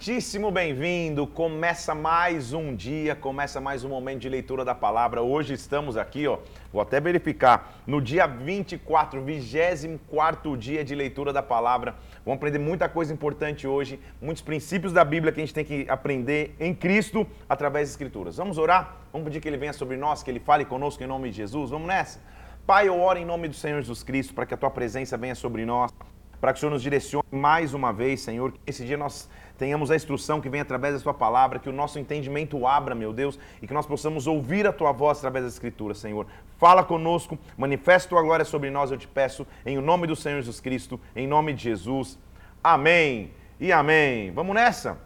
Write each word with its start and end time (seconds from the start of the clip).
Muitíssimo 0.00 0.50
bem-vindo. 0.50 1.26
Começa 1.26 1.94
mais 1.94 2.54
um 2.54 2.74
dia, 2.74 3.14
começa 3.14 3.60
mais 3.60 3.84
um 3.84 3.90
momento 3.90 4.20
de 4.20 4.30
leitura 4.30 4.64
da 4.64 4.74
palavra. 4.74 5.20
Hoje 5.20 5.52
estamos 5.52 5.94
aqui, 5.94 6.26
ó, 6.26 6.38
vou 6.72 6.80
até 6.80 6.98
verificar, 6.98 7.82
no 7.86 8.00
dia 8.00 8.26
24, 8.26 9.22
24 9.22 10.56
dia 10.56 10.82
de 10.82 10.94
leitura 10.94 11.34
da 11.34 11.42
palavra. 11.42 11.96
Vamos 12.24 12.38
aprender 12.38 12.58
muita 12.58 12.88
coisa 12.88 13.12
importante 13.12 13.66
hoje, 13.66 14.00
muitos 14.22 14.42
princípios 14.42 14.90
da 14.90 15.04
Bíblia 15.04 15.34
que 15.34 15.40
a 15.42 15.44
gente 15.44 15.52
tem 15.52 15.66
que 15.66 15.84
aprender 15.86 16.56
em 16.58 16.74
Cristo 16.74 17.26
através 17.46 17.88
das 17.88 17.90
Escrituras. 17.90 18.38
Vamos 18.38 18.56
orar? 18.56 18.96
Vamos 19.12 19.26
pedir 19.26 19.42
que 19.42 19.48
Ele 19.48 19.58
venha 19.58 19.74
sobre 19.74 19.98
nós, 19.98 20.22
que 20.22 20.30
Ele 20.30 20.40
fale 20.40 20.64
conosco 20.64 21.04
em 21.04 21.06
nome 21.06 21.28
de 21.28 21.36
Jesus. 21.36 21.68
Vamos 21.68 21.86
nessa? 21.86 22.22
Pai, 22.66 22.88
eu 22.88 22.98
oro 22.98 23.18
em 23.18 23.26
nome 23.26 23.48
do 23.48 23.54
Senhor 23.54 23.78
Jesus 23.82 24.02
Cristo 24.02 24.32
para 24.32 24.46
que 24.46 24.54
a 24.54 24.56
Tua 24.56 24.70
presença 24.70 25.18
venha 25.18 25.34
sobre 25.34 25.66
nós, 25.66 25.92
para 26.40 26.54
que 26.54 26.56
o 26.56 26.60
Senhor 26.60 26.72
nos 26.72 26.80
direcione 26.80 27.26
mais 27.30 27.74
uma 27.74 27.92
vez, 27.92 28.22
Senhor, 28.22 28.50
que 28.50 28.60
esse 28.66 28.82
dia 28.86 28.96
nós 28.96 29.28
tenhamos 29.60 29.90
a 29.90 29.94
instrução 29.94 30.40
que 30.40 30.48
vem 30.48 30.62
através 30.62 30.94
da 30.94 31.00
Sua 31.00 31.12
palavra, 31.12 31.58
que 31.58 31.68
o 31.68 31.72
nosso 31.72 31.98
entendimento 31.98 32.66
abra, 32.66 32.94
meu 32.94 33.12
Deus, 33.12 33.38
e 33.60 33.66
que 33.66 33.74
nós 33.74 33.84
possamos 33.84 34.26
ouvir 34.26 34.66
a 34.66 34.72
Tua 34.72 34.90
voz 34.90 35.18
através 35.18 35.44
das 35.44 35.52
Escrituras, 35.52 35.98
Senhor. 35.98 36.26
Fala 36.56 36.82
conosco, 36.82 37.38
manifesta 37.58 38.08
Tua 38.08 38.22
glória 38.22 38.42
sobre 38.46 38.70
nós, 38.70 38.90
eu 38.90 38.96
te 38.96 39.06
peço, 39.06 39.46
em 39.66 39.76
nome 39.76 40.06
do 40.06 40.16
Senhor 40.16 40.40
Jesus 40.40 40.60
Cristo, 40.60 40.98
em 41.14 41.26
nome 41.26 41.52
de 41.52 41.64
Jesus. 41.64 42.18
Amém 42.64 43.32
e 43.60 43.70
amém. 43.70 44.30
Vamos 44.30 44.54
nessa? 44.54 44.98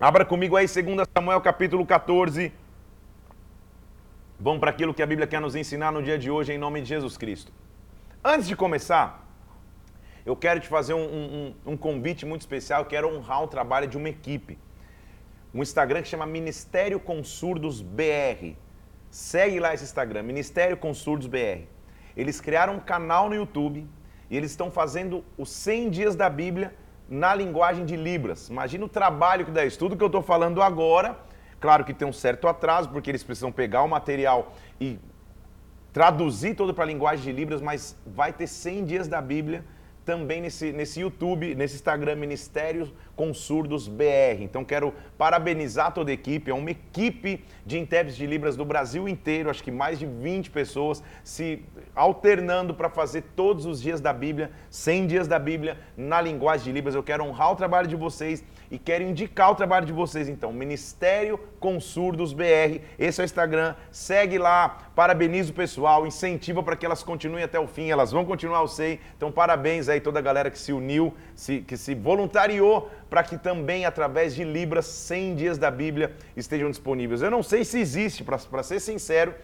Abra 0.00 0.24
comigo 0.24 0.56
aí 0.56 0.66
2 0.66 1.06
Samuel 1.16 1.40
capítulo 1.40 1.86
14. 1.86 2.52
Vamos 4.40 4.58
para 4.58 4.70
aquilo 4.70 4.92
que 4.92 5.02
a 5.02 5.06
Bíblia 5.06 5.28
quer 5.28 5.40
nos 5.40 5.54
ensinar 5.54 5.92
no 5.92 6.02
dia 6.02 6.18
de 6.18 6.28
hoje, 6.28 6.52
em 6.52 6.58
nome 6.58 6.82
de 6.82 6.88
Jesus 6.88 7.16
Cristo. 7.16 7.52
Antes 8.24 8.48
de 8.48 8.56
começar, 8.56 9.25
eu 10.26 10.34
quero 10.34 10.58
te 10.58 10.66
fazer 10.66 10.92
um, 10.92 11.04
um, 11.04 11.54
um 11.64 11.76
convite 11.76 12.26
muito 12.26 12.40
especial, 12.40 12.80
eu 12.80 12.86
quero 12.86 13.08
honrar 13.08 13.44
o 13.44 13.46
trabalho 13.46 13.86
de 13.86 13.96
uma 13.96 14.08
equipe. 14.08 14.58
Um 15.54 15.62
Instagram 15.62 16.02
que 16.02 16.08
chama 16.08 16.26
Ministério 16.26 16.98
Consurdos 16.98 17.80
BR. 17.80 18.56
Segue 19.08 19.60
lá 19.60 19.72
esse 19.72 19.84
Instagram, 19.84 20.24
Ministério 20.24 20.76
Consurdos 20.76 21.28
BR. 21.28 21.62
Eles 22.16 22.40
criaram 22.40 22.74
um 22.74 22.80
canal 22.80 23.28
no 23.28 23.36
YouTube 23.36 23.86
e 24.28 24.36
eles 24.36 24.50
estão 24.50 24.68
fazendo 24.68 25.24
os 25.38 25.48
100 25.48 25.90
dias 25.90 26.16
da 26.16 26.28
Bíblia 26.28 26.74
na 27.08 27.32
linguagem 27.32 27.86
de 27.86 27.94
Libras. 27.94 28.48
Imagina 28.48 28.84
o 28.84 28.88
trabalho 28.88 29.44
que 29.44 29.52
dá 29.52 29.64
isso. 29.64 29.78
Tudo 29.78 29.96
que 29.96 30.02
eu 30.02 30.08
estou 30.08 30.22
falando 30.22 30.60
agora, 30.60 31.16
claro 31.60 31.84
que 31.84 31.94
tem 31.94 32.06
um 32.06 32.12
certo 32.12 32.48
atraso, 32.48 32.88
porque 32.88 33.08
eles 33.08 33.22
precisam 33.22 33.52
pegar 33.52 33.82
o 33.82 33.88
material 33.88 34.52
e 34.80 34.98
traduzir 35.92 36.56
todo 36.56 36.74
para 36.74 36.82
a 36.82 36.86
linguagem 36.88 37.24
de 37.24 37.30
Libras, 37.30 37.62
mas 37.62 37.96
vai 38.04 38.32
ter 38.32 38.48
100 38.48 38.84
dias 38.84 39.06
da 39.06 39.22
Bíblia 39.22 39.64
também 40.06 40.40
nesse, 40.40 40.72
nesse 40.72 41.00
YouTube, 41.00 41.54
nesse 41.56 41.74
Instagram, 41.74 42.14
Ministério 42.14 42.92
com 43.16 43.34
Surdos 43.34 43.88
BR. 43.88 44.40
Então 44.40 44.64
quero 44.64 44.94
parabenizar 45.18 45.92
toda 45.92 46.12
a 46.12 46.14
equipe, 46.14 46.50
é 46.50 46.54
uma 46.54 46.70
equipe 46.70 47.42
de 47.66 47.76
intérpretes 47.76 48.16
de 48.16 48.24
Libras 48.24 48.56
do 48.56 48.64
Brasil 48.64 49.08
inteiro, 49.08 49.50
acho 49.50 49.64
que 49.64 49.72
mais 49.72 49.98
de 49.98 50.06
20 50.06 50.50
pessoas 50.50 51.02
se 51.24 51.60
alternando 51.94 52.72
para 52.72 52.88
fazer 52.88 53.24
todos 53.34 53.66
os 53.66 53.82
dias 53.82 54.00
da 54.00 54.12
Bíblia, 54.12 54.52
100 54.70 55.06
dias 55.08 55.26
da 55.26 55.40
Bíblia 55.40 55.76
na 55.96 56.20
linguagem 56.20 56.66
de 56.66 56.72
Libras. 56.72 56.94
Eu 56.94 57.02
quero 57.02 57.24
honrar 57.24 57.50
o 57.50 57.56
trabalho 57.56 57.88
de 57.88 57.96
vocês 57.96 58.44
e 58.70 58.78
quero 58.78 59.04
indicar 59.04 59.50
o 59.50 59.54
trabalho 59.54 59.86
de 59.86 59.92
vocês 59.92 60.28
então, 60.28 60.52
Ministério 60.52 61.38
com 61.60 61.80
Surdos 61.80 62.32
BR. 62.32 62.80
Esse 62.98 63.20
é 63.20 63.24
o 63.24 63.26
Instagram, 63.26 63.74
segue 63.90 64.38
lá, 64.38 64.90
parabeniza 64.94 65.50
o 65.50 65.54
pessoal, 65.54 66.06
incentiva 66.06 66.62
para 66.62 66.76
que 66.76 66.84
elas 66.84 67.02
continuem 67.02 67.44
até 67.44 67.58
o 67.58 67.66
fim, 67.66 67.90
elas 67.90 68.12
vão 68.12 68.24
continuar, 68.24 68.60
eu 68.60 68.68
sei. 68.68 69.00
Então 69.16 69.30
parabéns 69.32 69.88
aí 69.88 70.00
toda 70.00 70.18
a 70.18 70.22
galera 70.22 70.50
que 70.50 70.58
se 70.58 70.72
uniu, 70.72 71.14
se, 71.34 71.60
que 71.60 71.76
se 71.76 71.94
voluntariou 71.94 72.90
para 73.08 73.22
que 73.22 73.38
também 73.38 73.84
através 73.84 74.34
de 74.34 74.44
Libras 74.44 74.86
100 74.86 75.34
dias 75.34 75.58
da 75.58 75.70
Bíblia 75.70 76.14
estejam 76.36 76.70
disponíveis. 76.70 77.22
Eu 77.22 77.30
não 77.30 77.42
sei 77.42 77.64
se 77.64 77.78
existe, 77.78 78.24
para 78.24 78.62
ser 78.62 78.80
sincero, 78.80 79.34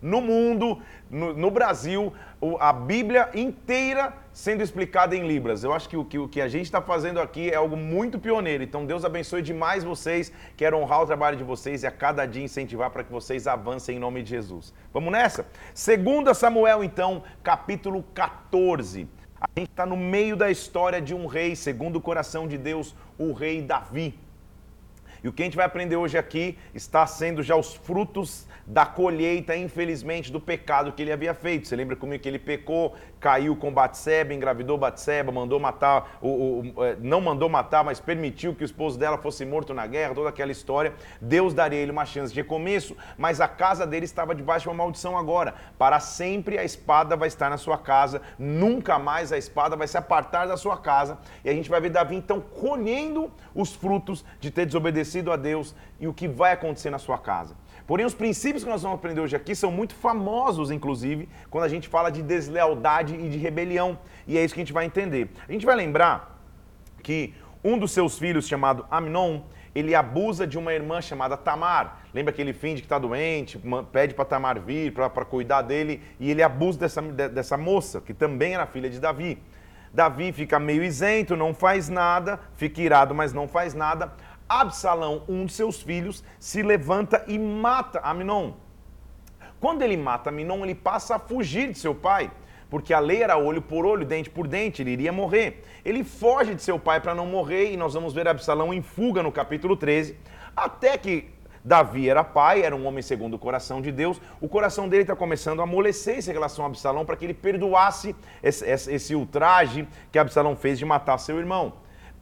no 0.00 0.20
mundo, 0.20 0.80
no, 1.10 1.32
no 1.32 1.50
Brasil, 1.50 2.12
a 2.60 2.72
Bíblia 2.72 3.30
inteira 3.34 4.12
sendo 4.32 4.62
explicada 4.62 5.16
em 5.16 5.26
Libras. 5.26 5.64
Eu 5.64 5.72
acho 5.72 5.88
que 5.88 5.96
o 5.96 6.04
que, 6.04 6.18
o 6.18 6.28
que 6.28 6.40
a 6.40 6.48
gente 6.48 6.66
está 6.66 6.82
fazendo 6.82 7.20
aqui 7.20 7.50
é 7.50 7.54
algo 7.54 7.76
muito 7.76 8.18
pioneiro. 8.18 8.62
Então, 8.62 8.84
Deus 8.84 9.04
abençoe 9.04 9.40
demais 9.40 9.82
vocês. 9.82 10.30
Quero 10.56 10.76
honrar 10.76 11.02
o 11.02 11.06
trabalho 11.06 11.36
de 11.36 11.44
vocês 11.44 11.82
e 11.82 11.86
a 11.86 11.90
cada 11.90 12.26
dia 12.26 12.44
incentivar 12.44 12.90
para 12.90 13.02
que 13.02 13.10
vocês 13.10 13.46
avancem 13.46 13.96
em 13.96 13.98
nome 13.98 14.22
de 14.22 14.30
Jesus. 14.30 14.74
Vamos 14.92 15.10
nessa? 15.10 15.46
2 15.74 16.36
Samuel, 16.36 16.84
então, 16.84 17.22
capítulo 17.42 18.04
14. 18.14 19.08
A 19.40 19.48
gente 19.58 19.70
está 19.70 19.86
no 19.86 19.96
meio 19.96 20.36
da 20.36 20.50
história 20.50 21.00
de 21.00 21.14
um 21.14 21.26
rei, 21.26 21.56
segundo 21.56 21.96
o 21.96 22.00
coração 22.00 22.46
de 22.46 22.58
Deus, 22.58 22.94
o 23.18 23.32
rei 23.32 23.62
Davi. 23.62 24.18
E 25.22 25.28
o 25.28 25.32
que 25.32 25.42
a 25.42 25.44
gente 25.44 25.56
vai 25.56 25.66
aprender 25.66 25.96
hoje 25.96 26.16
aqui 26.16 26.56
está 26.74 27.06
sendo 27.06 27.42
já 27.42 27.56
os 27.56 27.74
frutos 27.74 28.46
da 28.66 28.84
colheita, 28.84 29.56
infelizmente, 29.56 30.32
do 30.32 30.40
pecado 30.40 30.92
que 30.92 31.02
ele 31.02 31.12
havia 31.12 31.32
feito. 31.34 31.68
Você 31.68 31.76
lembra 31.76 31.94
comigo 31.94 32.22
que 32.22 32.28
ele 32.28 32.38
pecou, 32.38 32.96
caiu 33.20 33.54
com 33.54 33.72
Batseba, 33.72 34.34
engravidou 34.34 34.76
Batseba, 34.76 35.30
mandou 35.30 35.60
matar, 35.60 36.18
o, 36.20 36.28
o, 36.28 36.84
é, 36.84 36.96
não 37.00 37.20
mandou 37.20 37.48
matar, 37.48 37.84
mas 37.84 38.00
permitiu 38.00 38.54
que 38.54 38.64
o 38.64 38.66
esposo 38.66 38.98
dela 38.98 39.18
fosse 39.18 39.44
morto 39.44 39.72
na 39.72 39.86
guerra, 39.86 40.14
toda 40.14 40.28
aquela 40.28 40.50
história. 40.50 40.94
Deus 41.20 41.54
daria 41.54 41.78
ele 41.78 41.92
uma 41.92 42.04
chance 42.04 42.34
de 42.34 42.40
recomeço, 42.40 42.96
mas 43.16 43.40
a 43.40 43.46
casa 43.46 43.86
dele 43.86 44.04
estava 44.04 44.34
debaixo 44.34 44.64
de 44.64 44.68
uma 44.70 44.82
maldição 44.82 45.16
agora. 45.16 45.54
Para 45.78 46.00
sempre 46.00 46.58
a 46.58 46.64
espada 46.64 47.16
vai 47.16 47.28
estar 47.28 47.48
na 47.48 47.58
sua 47.58 47.78
casa, 47.78 48.20
nunca 48.36 48.98
mais 48.98 49.32
a 49.32 49.38
espada 49.38 49.76
vai 49.76 49.86
se 49.86 49.96
apartar 49.96 50.46
da 50.46 50.56
sua 50.56 50.76
casa. 50.76 51.18
E 51.44 51.48
a 51.48 51.52
gente 51.52 51.70
vai 51.70 51.80
ver 51.80 51.90
Davi 51.90 52.16
então 52.16 52.40
colhendo 52.40 53.30
os 53.54 53.74
frutos 53.74 54.24
de 54.40 54.50
ter 54.50 54.66
desobedecido 54.66 55.30
a 55.30 55.36
Deus 55.36 55.74
e 56.00 56.08
o 56.08 56.12
que 56.12 56.26
vai 56.26 56.52
acontecer 56.52 56.90
na 56.90 56.98
sua 56.98 57.18
casa. 57.18 57.54
Porém, 57.86 58.04
os 58.04 58.14
princípios 58.14 58.64
que 58.64 58.70
nós 58.70 58.82
vamos 58.82 58.98
aprender 58.98 59.20
hoje 59.20 59.36
aqui 59.36 59.54
são 59.54 59.70
muito 59.70 59.94
famosos, 59.94 60.70
inclusive, 60.70 61.28
quando 61.48 61.64
a 61.64 61.68
gente 61.68 61.88
fala 61.88 62.10
de 62.10 62.20
deslealdade 62.20 63.14
e 63.14 63.28
de 63.28 63.38
rebelião. 63.38 63.98
E 64.26 64.36
é 64.36 64.44
isso 64.44 64.54
que 64.54 64.60
a 64.60 64.64
gente 64.64 64.72
vai 64.72 64.84
entender. 64.84 65.30
A 65.48 65.52
gente 65.52 65.64
vai 65.64 65.76
lembrar 65.76 66.36
que 67.02 67.32
um 67.62 67.78
dos 67.78 67.92
seus 67.92 68.18
filhos, 68.18 68.48
chamado 68.48 68.84
Amnon, 68.90 69.42
ele 69.72 69.94
abusa 69.94 70.46
de 70.46 70.58
uma 70.58 70.72
irmã 70.72 71.00
chamada 71.00 71.36
Tamar. 71.36 72.00
Lembra 72.12 72.32
que 72.32 72.40
ele 72.40 72.52
finge 72.52 72.80
que 72.80 72.86
está 72.86 72.98
doente, 72.98 73.60
pede 73.92 74.14
para 74.14 74.24
Tamar 74.24 74.58
vir 74.58 74.92
para 74.92 75.24
cuidar 75.24 75.62
dele, 75.62 76.02
e 76.18 76.30
ele 76.30 76.42
abusa 76.42 76.78
dessa, 76.80 77.02
dessa 77.02 77.56
moça, 77.56 78.00
que 78.00 78.14
também 78.14 78.54
era 78.54 78.66
filha 78.66 78.90
de 78.90 78.98
Davi. 78.98 79.38
Davi 79.92 80.32
fica 80.32 80.58
meio 80.58 80.82
isento, 80.82 81.36
não 81.36 81.54
faz 81.54 81.88
nada, 81.88 82.40
fica 82.56 82.82
irado, 82.82 83.14
mas 83.14 83.32
não 83.32 83.46
faz 83.46 83.74
nada. 83.74 84.12
Absalão, 84.48 85.22
um 85.28 85.44
de 85.44 85.52
seus 85.52 85.82
filhos, 85.82 86.22
se 86.38 86.62
levanta 86.62 87.24
e 87.26 87.38
mata 87.38 88.00
Aminon. 88.00 88.52
Quando 89.60 89.82
ele 89.82 89.96
mata 89.96 90.30
Aminon, 90.30 90.62
ele 90.64 90.74
passa 90.74 91.16
a 91.16 91.18
fugir 91.18 91.72
de 91.72 91.78
seu 91.78 91.94
pai, 91.94 92.30
porque 92.70 92.92
a 92.92 93.00
lei 93.00 93.22
era 93.22 93.36
olho 93.36 93.62
por 93.62 93.86
olho, 93.86 94.04
dente 94.04 94.30
por 94.30 94.46
dente, 94.46 94.82
ele 94.82 94.90
iria 94.90 95.12
morrer. 95.12 95.64
Ele 95.84 96.04
foge 96.04 96.54
de 96.54 96.62
seu 96.62 96.78
pai 96.78 97.00
para 97.00 97.14
não 97.14 97.26
morrer, 97.26 97.72
e 97.72 97.76
nós 97.76 97.94
vamos 97.94 98.12
ver 98.12 98.28
Absalão 98.28 98.72
em 98.72 98.82
fuga 98.82 99.22
no 99.22 99.32
capítulo 99.32 99.76
13, 99.76 100.16
até 100.54 100.96
que 100.96 101.36
Davi 101.66 102.08
era 102.08 102.22
pai, 102.22 102.62
era 102.62 102.76
um 102.76 102.86
homem 102.86 103.02
segundo 103.02 103.34
o 103.34 103.38
coração 103.40 103.82
de 103.82 103.90
Deus. 103.90 104.20
O 104.40 104.48
coração 104.48 104.88
dele 104.88 105.02
está 105.02 105.16
começando 105.16 105.58
a 105.58 105.64
amolecer 105.64 106.18
em 106.18 106.32
relação 106.32 106.64
a 106.64 106.68
Absalão 106.68 107.04
para 107.04 107.16
que 107.16 107.24
ele 107.24 107.34
perdoasse 107.34 108.14
esse, 108.40 108.64
esse, 108.64 108.92
esse 108.94 109.14
ultraje 109.16 109.88
que 110.12 110.18
Absalão 110.18 110.54
fez 110.54 110.78
de 110.78 110.84
matar 110.84 111.18
seu 111.18 111.40
irmão. 111.40 111.72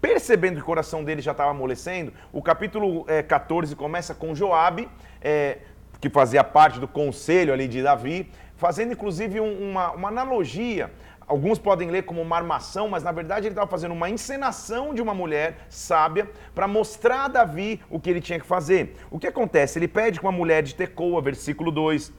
Percebendo 0.05 0.57
que 0.57 0.61
o 0.61 0.67
coração 0.67 1.03
dele 1.03 1.23
já 1.23 1.33
estava 1.33 1.51
amolecendo, 1.51 2.13
o 2.31 2.43
capítulo 2.43 3.07
é, 3.09 3.23
14 3.23 3.75
começa 3.75 4.15
com 4.15 4.35
Joabe, 4.35 4.87
é, 5.19 5.61
que 5.99 6.11
fazia 6.11 6.45
parte 6.45 6.79
do 6.79 6.87
conselho 6.87 7.55
ali 7.55 7.67
de 7.67 7.83
Davi, 7.83 8.31
fazendo 8.55 8.93
inclusive 8.93 9.41
um, 9.41 9.71
uma, 9.71 9.93
uma 9.93 10.09
analogia 10.09 10.91
Alguns 11.27 11.59
podem 11.59 11.91
ler 11.91 12.03
como 12.03 12.21
uma 12.21 12.37
armação, 12.37 12.89
mas 12.89 13.03
na 13.03 13.11
verdade 13.11 13.47
ele 13.47 13.53
estava 13.53 13.71
fazendo 13.71 13.93
uma 13.93 14.11
encenação 14.11 14.93
de 14.93 15.01
uma 15.01 15.15
mulher 15.15 15.57
sábia 15.69 16.29
para 16.55 16.69
mostrar 16.69 17.25
a 17.25 17.29
Davi 17.29 17.81
o 17.89 17.99
que 17.99 18.11
ele 18.11 18.21
tinha 18.21 18.39
que 18.39 18.47
fazer. 18.47 18.95
O 19.11 19.19
que 19.19 19.27
acontece? 19.27 19.79
Ele 19.79 19.89
pede 19.89 20.21
com 20.21 20.27
uma 20.27 20.37
mulher 20.37 20.63
de 20.63 20.75
Tecoa, 20.75 21.23
versículo 21.23 21.71
2, 21.71 22.13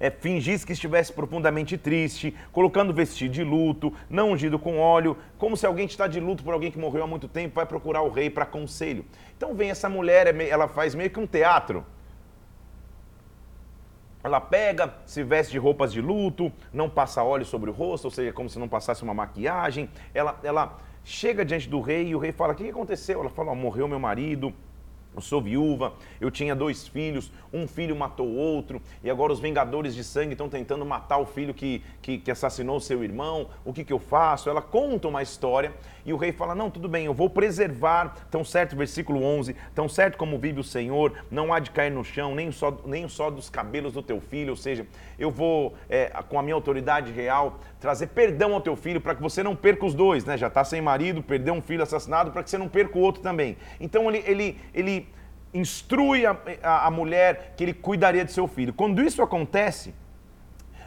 é, 0.00 0.10
fingisse 0.10 0.64
que 0.64 0.72
estivesse 0.72 1.12
profundamente 1.12 1.76
triste, 1.76 2.34
colocando 2.52 2.92
vestido 2.92 3.32
de 3.32 3.44
luto, 3.44 3.92
não 4.08 4.32
ungido 4.32 4.58
com 4.58 4.78
óleo, 4.78 5.16
como 5.38 5.56
se 5.56 5.66
alguém 5.66 5.86
está 5.86 6.06
de 6.06 6.20
luto 6.20 6.44
por 6.44 6.54
alguém 6.54 6.70
que 6.70 6.78
morreu 6.78 7.04
há 7.04 7.06
muito 7.06 7.28
tempo, 7.28 7.54
vai 7.54 7.66
procurar 7.66 8.02
o 8.02 8.10
rei 8.10 8.30
para 8.30 8.46
conselho. 8.46 9.04
Então 9.36 9.54
vem 9.54 9.70
essa 9.70 9.88
mulher, 9.88 10.26
é 10.26 10.48
ela 10.48 10.68
faz 10.68 10.94
meio 10.94 11.10
que 11.10 11.20
um 11.20 11.26
teatro. 11.26 11.84
Ela 14.22 14.40
pega, 14.40 14.94
se 15.06 15.22
veste 15.22 15.52
de 15.52 15.58
roupas 15.58 15.92
de 15.92 16.00
luto, 16.00 16.52
não 16.72 16.90
passa 16.90 17.22
óleo 17.22 17.44
sobre 17.44 17.70
o 17.70 17.72
rosto, 17.72 18.06
ou 18.06 18.10
seja, 18.10 18.32
como 18.32 18.48
se 18.48 18.58
não 18.58 18.68
passasse 18.68 19.02
uma 19.02 19.14
maquiagem. 19.14 19.88
Ela, 20.12 20.38
ela 20.42 20.76
chega 21.04 21.44
diante 21.44 21.68
do 21.68 21.80
rei 21.80 22.08
e 22.08 22.14
o 22.14 22.18
rei 22.18 22.32
fala: 22.32 22.52
O 22.52 22.56
que 22.56 22.68
aconteceu? 22.68 23.20
Ela 23.20 23.30
fala: 23.30 23.52
oh, 23.52 23.54
Morreu 23.54 23.86
meu 23.86 24.00
marido, 24.00 24.52
eu 25.14 25.20
sou 25.20 25.40
viúva, 25.40 25.94
eu 26.20 26.30
tinha 26.30 26.54
dois 26.54 26.86
filhos, 26.86 27.30
um 27.52 27.66
filho 27.66 27.96
matou 27.96 28.28
outro, 28.28 28.80
e 29.02 29.10
agora 29.10 29.32
os 29.32 29.40
vingadores 29.40 29.94
de 29.94 30.04
sangue 30.04 30.32
estão 30.32 30.48
tentando 30.48 30.84
matar 30.84 31.18
o 31.18 31.26
filho 31.26 31.52
que, 31.52 31.82
que, 32.00 32.18
que 32.18 32.30
assassinou 32.30 32.78
seu 32.80 33.02
irmão, 33.02 33.48
o 33.64 33.72
que, 33.72 33.84
que 33.84 33.92
eu 33.92 33.98
faço? 33.98 34.48
Ela 34.48 34.62
conta 34.62 35.08
uma 35.08 35.22
história 35.22 35.74
e 36.08 36.12
o 36.12 36.16
rei 36.16 36.32
fala: 36.32 36.54
Não, 36.54 36.70
tudo 36.70 36.88
bem, 36.88 37.04
eu 37.04 37.12
vou 37.12 37.28
preservar, 37.28 38.14
tão 38.30 38.42
certo, 38.42 38.74
versículo 38.74 39.22
11, 39.22 39.54
tão 39.74 39.86
certo 39.88 40.16
como 40.16 40.38
vive 40.38 40.58
o 40.58 40.64
Senhor, 40.64 41.12
não 41.30 41.52
há 41.52 41.58
de 41.58 41.70
cair 41.70 41.90
no 41.90 42.02
chão, 42.02 42.34
nem 42.34 42.50
só, 42.50 42.74
nem 42.86 43.06
só 43.08 43.30
dos 43.30 43.50
cabelos 43.50 43.92
do 43.92 44.02
teu 44.02 44.18
filho, 44.18 44.50
ou 44.50 44.56
seja, 44.56 44.86
eu 45.18 45.30
vou, 45.30 45.74
é, 45.86 46.06
com 46.28 46.38
a 46.38 46.42
minha 46.42 46.54
autoridade 46.54 47.12
real, 47.12 47.60
trazer 47.78 48.06
perdão 48.06 48.54
ao 48.54 48.60
teu 48.62 48.74
filho 48.74 49.02
para 49.02 49.14
que 49.14 49.20
você 49.20 49.42
não 49.42 49.54
perca 49.54 49.84
os 49.84 49.94
dois, 49.94 50.24
né? 50.24 50.38
Já 50.38 50.46
está 50.46 50.64
sem 50.64 50.80
marido, 50.80 51.22
perdeu 51.22 51.52
um 51.52 51.60
filho 51.60 51.82
assassinado, 51.82 52.30
para 52.30 52.42
que 52.42 52.48
você 52.48 52.56
não 52.56 52.68
perca 52.68 52.98
o 52.98 53.02
outro 53.02 53.22
também. 53.22 53.58
Então 53.78 54.08
ele, 54.08 54.24
ele, 54.26 54.58
ele 54.72 55.08
instrui 55.52 56.24
a, 56.24 56.34
a, 56.62 56.86
a 56.86 56.90
mulher 56.90 57.52
que 57.54 57.64
ele 57.64 57.74
cuidaria 57.74 58.24
de 58.24 58.32
seu 58.32 58.48
filho. 58.48 58.72
Quando 58.72 59.02
isso 59.02 59.20
acontece, 59.20 59.94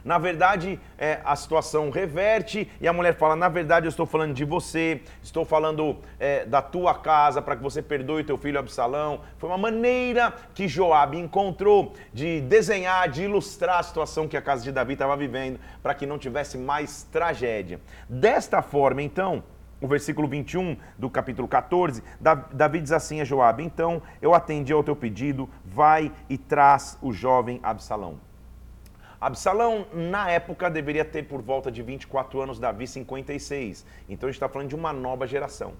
na 0.04 0.18
verdade, 0.18 0.80
é, 0.98 1.20
a 1.24 1.36
situação 1.36 1.90
reverte 1.90 2.70
e 2.80 2.88
a 2.88 2.94
mulher 2.94 3.16
fala: 3.16 3.36
Na 3.36 3.50
verdade, 3.50 3.86
eu 3.86 3.90
estou 3.90 4.06
falando 4.06 4.34
de 4.34 4.44
você, 4.44 5.02
estou 5.22 5.46
falando 5.46 5.98
é, 6.20 6.46
da 6.46 6.62
tua 6.62 6.96
casa 6.96 7.42
para 7.42 7.56
que 7.56 7.62
você 7.62 7.82
perdoe 7.82 8.24
teu 8.24 8.38
filho 8.38 8.60
Absalão. 8.60 9.22
Foi 9.38 9.50
uma 9.50 9.58
maneira 9.58 10.34
que 10.54 10.68
Joabe 10.68 11.18
encontrou 11.18 11.94
de 12.12 12.42
desenhar, 12.42 13.10
de 13.10 13.24
ilustrar 13.24 13.80
a 13.80 13.84
situação 13.84 14.28
que 14.28 14.36
a 14.36 14.42
casa 14.42 14.64
de 14.64 14.72
Davi 14.72 14.94
estava 14.94 15.16
vivendo, 15.16 15.60
para 15.84 15.94
que 15.94 16.06
não 16.06 16.18
tivesse 16.18 16.58
mais 16.58 17.04
tragédia. 17.04 17.80
Desta 18.10 18.62
forma, 18.62 19.02
então, 19.02 19.44
o 19.80 19.88
versículo 19.88 20.28
21 20.28 20.78
do 20.98 21.10
capítulo 21.10 21.48
14, 21.48 22.04
Davi 22.54 22.82
diz 22.82 22.92
assim 22.92 23.22
a 23.22 23.26
Joabe: 23.26 23.64
Então 23.64 24.02
eu 24.22 24.34
atendi 24.34 24.74
ao 24.74 24.84
teu 24.84 24.96
pedido, 24.96 25.48
vai 25.64 26.12
e 26.28 26.38
traz 26.38 26.98
o 27.02 27.14
jovem 27.14 27.60
Absalão. 27.62 28.31
Absalão, 29.22 29.86
na 29.94 30.32
época, 30.32 30.68
deveria 30.68 31.06
ter 31.06 31.28
por 31.28 31.44
volta 31.44 31.72
de 31.72 31.84
24 31.84 32.42
anos, 32.42 32.58
Davi 32.58 32.88
56. 32.88 33.86
Então 34.10 34.28
a 34.28 34.32
gente 34.32 34.38
está 34.38 34.50
falando 34.50 34.70
de 34.70 34.76
uma 34.76 34.92
nova 34.92 35.28
geração. 35.28 35.74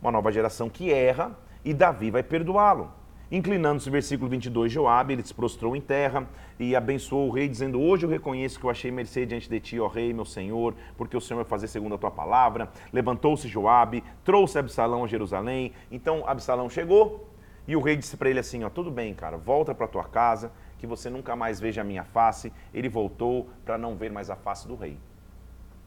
Uma 0.00 0.12
nova 0.12 0.30
geração 0.30 0.68
que 0.68 0.92
erra 0.92 1.34
e 1.64 1.72
Davi 1.72 2.10
vai 2.10 2.22
perdoá-lo. 2.22 2.92
Inclinando-se, 3.30 3.88
versículo 3.88 4.28
22, 4.28 4.70
Joabe, 4.70 5.14
ele 5.14 5.22
se 5.22 5.32
prostrou 5.32 5.74
em 5.74 5.80
terra 5.80 6.28
e 6.58 6.76
abençoou 6.76 7.28
o 7.28 7.30
rei, 7.30 7.48
dizendo, 7.48 7.80
hoje 7.80 8.04
eu 8.04 8.10
reconheço 8.10 8.60
que 8.60 8.66
eu 8.66 8.68
achei 8.68 8.90
mercê 8.90 9.24
diante 9.24 9.48
de 9.48 9.58
ti, 9.58 9.80
ó 9.80 9.86
rei, 9.86 10.12
meu 10.12 10.26
senhor, 10.26 10.74
porque 10.98 11.16
o 11.16 11.20
Senhor 11.20 11.38
vai 11.38 11.48
fazer 11.48 11.66
segundo 11.66 11.94
a 11.94 11.98
tua 11.98 12.10
palavra. 12.10 12.68
Levantou-se 12.92 13.48
Joabe, 13.48 14.04
trouxe 14.22 14.58
Absalão 14.58 15.02
a 15.02 15.06
Jerusalém. 15.06 15.72
Então 15.90 16.28
Absalão 16.28 16.68
chegou 16.68 17.32
e 17.66 17.74
o 17.74 17.80
rei 17.80 17.96
disse 17.96 18.18
para 18.18 18.28
ele 18.28 18.38
assim, 18.38 18.64
ó, 18.64 18.68
tudo 18.68 18.90
bem, 18.90 19.14
cara, 19.14 19.38
volta 19.38 19.74
para 19.74 19.88
tua 19.88 20.04
casa, 20.04 20.52
que 20.82 20.86
você 20.86 21.08
nunca 21.08 21.36
mais 21.36 21.60
veja 21.60 21.80
a 21.80 21.84
minha 21.84 22.02
face. 22.02 22.52
Ele 22.74 22.88
voltou 22.88 23.48
para 23.64 23.78
não 23.78 23.94
ver 23.94 24.10
mais 24.10 24.28
a 24.28 24.34
face 24.34 24.66
do 24.66 24.74
rei. 24.74 24.98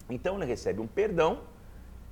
Então 0.09 0.37
ele 0.37 0.45
recebe 0.45 0.79
um 0.79 0.87
perdão 0.87 1.41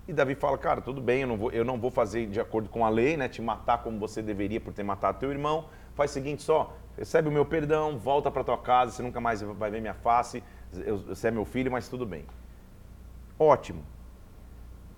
e 0.06 0.12
Davi 0.12 0.35
fala, 0.35 0.57
cara, 0.57 0.81
tudo 0.81 1.00
bem, 1.00 1.21
eu 1.21 1.27
não 1.27 1.38
vou, 1.38 1.50
eu 1.51 1.63
não 1.63 1.80
vou 1.80 1.89
fazer 1.89 2.27
de 2.27 2.41
acordo 2.41 2.68
com 2.68 2.85
a 2.85 2.89
lei, 2.89 3.15
né? 3.15 3.30
Te 3.30 3.41
matar 3.41 3.81
como 3.81 3.97
você 3.97 4.21
deveria 4.21 4.59
por 4.59 4.74
ter 4.74 4.83
matado 4.83 5.18
teu 5.18 5.31
irmão. 5.31 5.69
Faz 5.95 6.12
o 6.12 6.13
seguinte 6.13 6.44
só, 6.44 6.75
recebe 6.97 7.30
o 7.30 7.31
meu 7.31 7.45
perdão, 7.45 7.97
volta 7.97 8.30
para 8.30 8.44
tua 8.44 8.57
casa, 8.57 8.91
você 8.91 9.01
nunca 9.01 9.21
mais 9.21 9.41
vai 9.41 9.71
ver 9.71 9.80
minha 9.80 9.94
face, 9.94 10.44
eu, 10.85 10.97
você 10.97 11.30
é 11.30 11.31
meu 11.31 11.45
filho, 11.45 11.71
mas 11.71 11.88
tudo 11.88 12.06
bem. 12.06 12.25
Ótimo. 13.39 13.81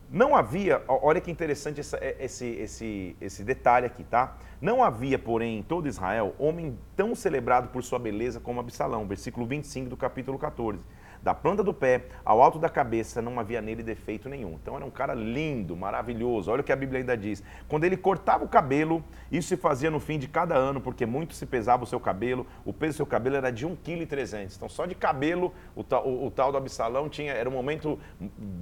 Não 0.09 0.35
havia, 0.35 0.83
olha 0.87 1.19
que 1.19 1.31
interessante 1.31 1.79
essa, 1.79 1.97
é, 1.97 2.15
esse, 2.19 2.45
esse, 2.45 3.15
esse 3.19 3.43
detalhe 3.43 3.85
aqui, 3.85 4.03
tá? 4.03 4.37
Não 4.61 4.83
havia, 4.83 5.17
porém, 5.17 5.59
em 5.59 5.63
todo 5.63 5.87
Israel, 5.87 6.35
homem 6.37 6.77
tão 6.95 7.15
celebrado 7.15 7.69
por 7.69 7.83
sua 7.83 7.99
beleza 7.99 8.39
como 8.39 8.59
Absalão, 8.59 9.07
versículo 9.07 9.45
25 9.45 9.89
do 9.89 9.97
capítulo 9.97 10.37
14 10.37 10.79
da 11.25 11.33
planta 11.33 11.63
do 11.63 11.73
pé 11.73 12.03
ao 12.23 12.39
alto 12.39 12.59
da 12.59 12.69
cabeça, 12.69 13.19
não 13.19 13.39
havia 13.39 13.59
nele 13.59 13.81
defeito 13.81 14.29
nenhum. 14.29 14.59
Então 14.61 14.75
era 14.75 14.85
um 14.85 14.91
cara 14.91 15.15
lindo, 15.15 15.75
maravilhoso. 15.75 16.51
Olha 16.51 16.61
o 16.61 16.63
que 16.63 16.71
a 16.71 16.75
Bíblia 16.75 16.99
ainda 16.99 17.17
diz. 17.17 17.43
Quando 17.67 17.83
ele 17.83 17.97
cortava 17.97 18.45
o 18.45 18.47
cabelo, 18.47 19.03
isso 19.31 19.47
se 19.47 19.57
fazia 19.57 19.89
no 19.89 19.99
fim 19.99 20.19
de 20.19 20.27
cada 20.27 20.53
ano, 20.53 20.79
porque 20.79 21.03
muito 21.03 21.33
se 21.33 21.47
pesava 21.47 21.83
o 21.83 21.87
seu 21.87 21.99
cabelo. 21.99 22.45
O 22.63 22.71
peso 22.71 22.93
do 22.93 22.97
seu 22.97 23.05
cabelo 23.07 23.37
era 23.37 23.51
de 23.51 23.65
1,3 23.65 24.05
kg. 24.07 24.55
Então 24.55 24.69
só 24.69 24.85
de 24.85 24.93
cabelo, 24.93 25.51
o, 25.75 25.81
o, 25.81 26.27
o 26.27 26.31
tal 26.31 26.51
do 26.51 26.59
Absalão 26.59 27.09
tinha, 27.09 27.33
era 27.33 27.49
um 27.49 27.53
momento 27.53 27.97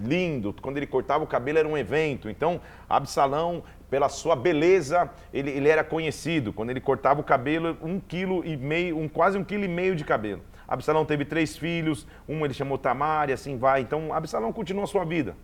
lindo. 0.01 0.55
Quando 0.61 0.77
ele 0.77 0.87
cortava 0.87 1.21
o 1.21 1.27
cabelo 1.27 1.59
era 1.59 1.67
um 1.67 1.77
evento. 1.77 2.29
Então 2.29 2.61
Absalão 2.87 3.61
pela 3.89 4.07
sua 4.07 4.37
beleza, 4.37 5.11
ele, 5.33 5.51
ele, 5.51 5.67
era 5.67 5.83
conhecido. 5.83 6.53
Quando 6.53 6.69
ele 6.69 6.81
cortava 6.81 7.19
o 7.19 7.23
cabelo, 7.23 7.77
um 7.81 7.99
quilo 7.99 8.43
e 8.43 8.55
meio, 8.55 8.97
um, 8.97 9.07
quase 9.07 9.37
um 9.37 9.43
quilo 9.43 9.65
e 9.65 9.67
meio 9.67 9.95
de 9.95 10.03
cabelo. 10.03 10.41
Absalão 10.67 11.05
teve 11.05 11.25
três 11.25 11.57
filhos, 11.57 12.07
um 12.27 12.43
ele 12.45 12.53
chamou 12.53 12.77
Tamar 12.77 13.29
e 13.29 13.33
assim 13.33 13.57
vai. 13.57 13.81
Então 13.81 14.13
Absalão 14.13 14.53
continua 14.53 14.85
a 14.85 14.87
sua 14.87 15.03
vida. 15.03 15.35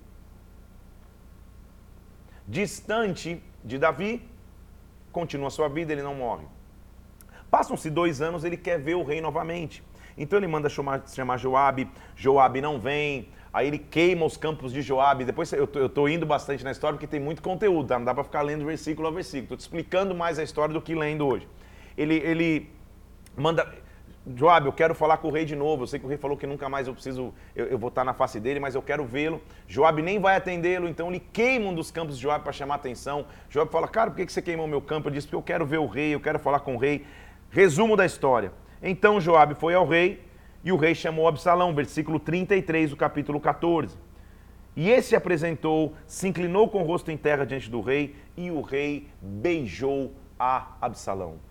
Distante 2.48 3.44
de 3.64 3.78
Davi, 3.78 4.28
continua 5.12 5.48
a 5.48 5.52
sua 5.52 5.68
vida, 5.68 5.92
ele 5.92 6.02
não 6.02 6.16
morre. 6.16 6.46
Passam-se 7.52 7.90
dois 7.90 8.22
anos, 8.22 8.44
ele 8.44 8.58
quer 8.58 8.80
ver 8.80 8.96
o 8.96 9.04
rei 9.04 9.22
novamente. 9.22 9.84
Então 10.18 10.38
ele 10.38 10.48
manda 10.48 10.70
chamar, 10.70 11.04
chamar 11.08 11.38
Joabe, 11.38 11.90
Joabe 12.16 12.62
não 12.62 12.80
vem, 12.80 13.30
aí 13.54 13.68
ele 13.68 13.80
queima 13.80 14.26
os 14.26 14.36
campos 14.36 14.74
de 14.74 14.82
Joabe. 14.82 15.26
Depois 15.26 15.52
eu 15.54 15.64
estou 15.64 16.10
indo 16.10 16.26
bastante 16.26 16.64
na 16.64 16.72
história 16.72 16.96
porque 16.96 17.08
tem 17.08 17.20
muito 17.20 17.42
conteúdo, 17.42 17.88
tá? 17.88 17.98
não 17.98 18.06
dá 18.06 18.14
para 18.14 18.24
ficar 18.24 18.42
lendo 18.42 18.66
versículo 18.66 19.08
a 19.08 19.12
versículo. 19.12 19.44
Estou 19.44 19.58
te 19.58 19.62
explicando 19.62 20.14
mais 20.14 20.38
a 20.38 20.44
história 20.44 20.74
do 20.74 20.82
que 20.82 20.94
lendo 20.94 21.26
hoje. 21.26 21.48
Ele, 21.98 22.16
ele 22.16 22.70
manda, 23.38 23.74
Joab, 24.36 24.66
eu 24.66 24.74
quero 24.74 24.94
falar 24.94 25.18
com 25.18 25.30
o 25.30 25.32
rei 25.32 25.46
de 25.46 25.56
novo. 25.56 25.84
Eu 25.84 25.88
sei 25.88 26.00
que 26.00 26.06
o 26.06 26.10
rei 26.10 26.18
falou 26.18 26.38
que 26.38 26.46
nunca 26.46 26.68
mais 26.68 26.88
eu 26.88 26.94
preciso, 26.94 27.34
eu, 27.56 27.66
eu 27.68 27.78
vou 27.78 27.90
estar 27.90 28.04
na 28.04 28.14
face 28.14 28.40
dele, 28.40 28.60
mas 28.60 28.76
eu 28.76 28.82
quero 28.82 29.06
vê-lo. 29.06 29.42
Joab 29.68 30.02
nem 30.02 30.20
vai 30.20 30.36
atendê-lo, 30.36 30.88
então 30.88 31.10
ele 31.10 31.20
queima 31.20 31.70
um 31.70 31.74
dos 31.74 31.90
campos 31.90 32.18
de 32.18 32.24
Joab 32.24 32.44
para 32.44 32.54
chamar 32.54 32.76
atenção. 32.76 33.26
Joab 33.50 33.72
fala, 33.72 33.88
cara, 33.88 34.12
por 34.12 34.18
que 34.18 34.32
você 34.32 34.42
queimou 34.42 34.68
meu 34.68 34.82
campo? 34.82 35.08
Ele 35.08 35.16
diz, 35.16 35.26
porque 35.26 35.36
eu 35.36 35.42
quero 35.42 35.66
ver 35.66 35.80
o 35.80 35.88
rei, 35.88 36.14
eu 36.14 36.20
quero 36.20 36.38
falar 36.38 36.60
com 36.60 36.76
o 36.76 36.78
rei. 36.78 37.06
Resumo 37.50 37.96
da 37.96 38.06
história. 38.06 38.52
Então 38.82 39.20
Joab 39.20 39.56
foi 39.56 39.74
ao 39.74 39.88
rei 39.88 40.24
e 40.64 40.72
o 40.72 40.78
rei 40.78 40.94
chamou 40.94 41.28
Absalão, 41.28 41.74
versículo 41.74 42.20
33 42.20 42.92
do 42.92 42.98
capítulo 42.98 43.40
14. 43.40 43.98
E 44.76 44.90
esse 44.90 45.10
se 45.10 45.16
apresentou, 45.16 45.96
se 46.06 46.28
inclinou 46.28 46.70
com 46.70 46.82
o 46.82 46.86
rosto 46.86 47.10
em 47.10 47.18
terra 47.18 47.46
diante 47.46 47.70
do 47.70 47.82
rei 47.82 48.16
e 48.38 48.52
o 48.52 48.62
rei 48.62 49.08
beijou 49.22 50.14
a 50.38 50.76
Absalão. 50.80 51.49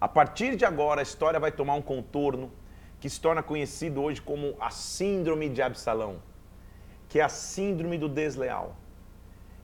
A 0.00 0.06
partir 0.06 0.56
de 0.56 0.64
agora, 0.64 1.00
a 1.00 1.02
história 1.02 1.40
vai 1.40 1.50
tomar 1.50 1.74
um 1.74 1.82
contorno 1.82 2.50
que 3.00 3.08
se 3.08 3.20
torna 3.20 3.42
conhecido 3.42 4.02
hoje 4.02 4.20
como 4.20 4.54
a 4.60 4.70
Síndrome 4.70 5.48
de 5.48 5.62
Absalão, 5.62 6.16
que 7.08 7.18
é 7.20 7.22
a 7.22 7.28
Síndrome 7.28 7.96
do 7.96 8.08
Desleal. 8.08 8.76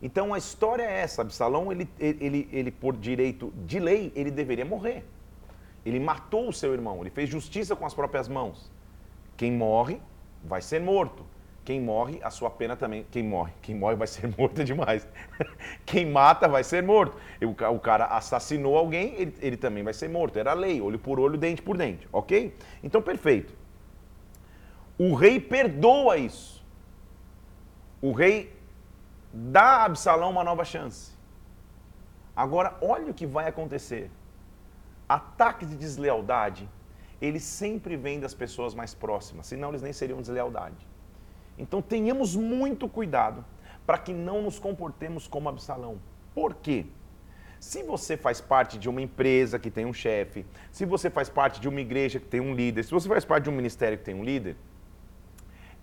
Então 0.01 0.33
a 0.35 0.39
história 0.39 0.83
é 0.83 1.01
essa: 1.01 1.23
Absalão, 1.23 1.71
ele, 1.71 1.89
ele, 1.99 2.49
ele, 2.51 2.71
por 2.71 2.97
direito 2.97 3.53
de 3.65 3.79
lei, 3.79 4.13
ele 4.17 4.31
deveria 4.31 4.65
morrer. 4.65 5.05
Ele 5.85 6.01
matou 6.01 6.49
o 6.49 6.53
seu 6.53 6.73
irmão, 6.73 7.01
ele 7.01 7.11
fez 7.11 7.29
justiça 7.29 7.75
com 7.75 7.85
as 7.85 7.95
próprias 7.95 8.29
mãos. 8.29 8.71
Quem 9.37 9.53
morre 9.53 10.01
vai 10.45 10.63
ser 10.63 10.81
morto. 10.81 11.25
Quem 11.65 11.81
morre, 11.81 12.19
a 12.23 12.31
sua 12.31 12.51
pena 12.51 12.77
também. 12.77 13.07
Quem 13.11 13.23
morre? 13.23 13.53
Quem 13.63 13.75
morre 13.75 13.95
vai 13.95 14.07
ser 14.07 14.27
morto 14.37 14.65
demais. 14.65 15.07
Quem 15.87 16.05
mata 16.07 16.49
vai 16.49 16.65
ser 16.65 16.83
morto. 16.83 17.17
O 17.41 17.79
cara 17.79 18.07
assassinou 18.07 18.77
alguém, 18.77 19.15
ele, 19.15 19.35
ele 19.41 19.57
também 19.57 19.85
vai 19.85 19.95
ser 19.95 20.09
morto. 20.09 20.39
Era 20.39 20.53
lei, 20.55 20.81
olho 20.81 20.99
por 20.99 21.21
olho, 21.21 21.39
dente 21.39 21.63
por 21.63 21.77
dente. 21.77 22.09
Ok? 22.13 22.55
Então, 22.83 23.01
perfeito. 23.01 23.55
O 24.99 25.15
rei 25.15 25.39
perdoa 25.39 26.17
isso. 26.17 26.65
O 28.01 28.13
rei 28.13 28.53
dá 29.33 29.63
a 29.63 29.85
Absalão 29.85 30.31
uma 30.31 30.43
nova 30.43 30.65
chance. 30.65 31.13
Agora, 32.35 32.77
olha 32.81 33.11
o 33.11 33.15
que 33.15 33.27
vai 33.27 33.47
acontecer. 33.47 34.11
Ataques 35.09 35.69
de 35.69 35.77
deslealdade, 35.77 36.69
eles 37.21 37.45
sempre 37.45 37.97
vêm 37.97 38.19
das 38.19 38.35
pessoas 38.35 38.75
mais 38.75 38.95
próximas, 38.95 39.47
senão 39.47 39.69
eles 39.69 39.83
nem 39.83 39.93
seriam 39.93 40.21
deslealdade. 40.21 40.92
Então 41.59 41.83
tenhamos 41.83 42.35
muito 42.35 42.89
cuidado 42.89 43.45
para 43.87 43.99
que 43.99 44.13
não 44.13 44.43
nos 44.43 44.59
comportemos 44.59 45.27
como 45.27 45.49
Absalão. 45.49 45.99
Por 46.35 46.55
quê? 46.55 46.87
Se 47.61 47.83
você 47.83 48.17
faz 48.17 48.41
parte 48.41 48.77
de 48.79 48.89
uma 48.89 49.01
empresa 49.01 49.59
que 49.59 49.71
tem 49.71 49.87
um 49.87 49.93
chefe, 49.93 50.45
se 50.73 50.85
você 50.85 51.09
faz 51.09 51.29
parte 51.29 51.61
de 51.61 51.69
uma 51.69 51.81
igreja 51.81 52.19
que 52.19 52.27
tem 52.27 52.41
um 52.41 52.55
líder, 52.55 52.83
se 52.83 52.91
você 52.91 53.09
faz 53.09 53.25
parte 53.25 53.45
de 53.45 53.51
um 53.51 53.53
ministério 53.53 53.97
que 53.97 54.05
tem 54.05 54.15
um 54.15 54.25
líder, 54.25 54.57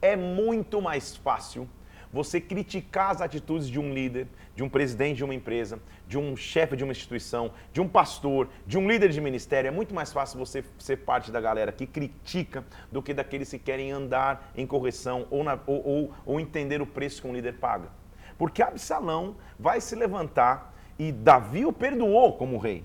é 0.01 0.15
muito 0.15 0.81
mais 0.81 1.15
fácil 1.15 1.69
você 2.11 2.41
criticar 2.41 3.11
as 3.11 3.21
atitudes 3.21 3.67
de 3.67 3.79
um 3.79 3.93
líder, 3.93 4.27
de 4.55 4.63
um 4.63 4.69
presidente 4.69 5.17
de 5.17 5.23
uma 5.23 5.33
empresa, 5.33 5.79
de 6.07 6.17
um 6.17 6.35
chefe 6.35 6.75
de 6.75 6.83
uma 6.83 6.91
instituição, 6.91 7.51
de 7.71 7.79
um 7.79 7.87
pastor, 7.87 8.49
de 8.65 8.77
um 8.77 8.89
líder 8.89 9.09
de 9.09 9.21
ministério, 9.21 9.67
é 9.67 9.71
muito 9.71 9.93
mais 9.93 10.11
fácil 10.11 10.39
você 10.39 10.63
ser 10.77 10.97
parte 10.97 11.31
da 11.31 11.39
galera 11.39 11.71
que 11.71 11.85
critica 11.85 12.65
do 12.91 13.01
que 13.01 13.13
daqueles 13.13 13.49
que 13.49 13.59
querem 13.59 13.91
andar 13.91 14.51
em 14.55 14.65
correção 14.65 15.27
ou, 15.29 15.43
na, 15.43 15.59
ou, 15.67 15.87
ou, 15.87 16.13
ou 16.25 16.39
entender 16.39 16.81
o 16.81 16.87
preço 16.87 17.21
que 17.21 17.27
um 17.27 17.33
líder 17.33 17.53
paga. 17.53 17.89
Porque 18.37 18.61
Absalão 18.61 19.35
vai 19.59 19.81
se 19.81 19.95
levantar 19.95 20.73
E 20.97 21.11
Davi 21.11 21.65
o 21.65 21.71
perdoou 21.71 22.33
como 22.33 22.57
rei. 22.57 22.83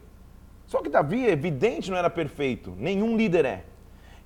Só 0.66 0.80
que 0.80 0.88
Davi, 0.88 1.26
evidente, 1.26 1.90
não 1.90 1.98
era 1.98 2.08
perfeito. 2.08 2.74
Nenhum 2.78 3.16
líder 3.16 3.44
é. 3.44 3.64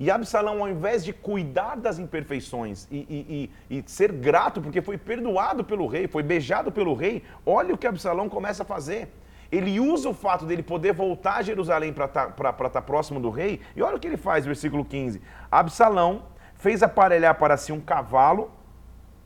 E 0.00 0.11
Absalão, 0.11 0.61
ao 0.61 0.69
invés 0.69 1.05
de 1.05 1.12
cuidar 1.12 1.76
das 1.76 1.99
imperfeições 1.99 2.87
e, 2.90 2.99
e, 2.99 3.50
e, 3.69 3.78
e, 3.78 3.85
ser 3.90 4.12
grato, 4.12 4.61
porque 4.61 4.81
foi 4.81 4.97
perdoado 4.97 5.64
pelo 5.64 5.88
rei, 5.88 6.07
foi 6.07 6.23
beijado 6.23 6.71
pelo 6.71 6.95
rei, 6.95 7.25
olha 7.45 7.75
o 7.75 7.78
que 7.78 7.87
Absalão 7.87 8.28
começa 8.28 8.62
a 8.62 8.67
fazer. 8.67 9.12
Ele 9.50 9.81
usa 9.81 10.09
o 10.09 10.14
fato 10.14 10.47
dele 10.47 10.62
poder 10.62 10.93
voltar 10.93 11.37
a 11.37 11.43
Jerusalém 11.43 11.93
para 11.93 12.05
estar 12.05 12.31
tá, 12.31 12.52
tá 12.52 12.83
próximo 12.83 13.19
do 13.19 13.31
rei, 13.31 13.61
e 13.75 13.83
olha 13.83 13.97
o 13.97 14.00
que 14.00 14.07
ele 14.07 14.17
faz, 14.17 14.47
versículo 14.47 14.85
15. 14.85 15.21
Absalão 15.50 16.26
fez 16.55 16.83
aparelhar 16.83 17.35
para 17.37 17.57
si 17.57 17.73
um 17.73 17.81
cavalo 17.81 18.52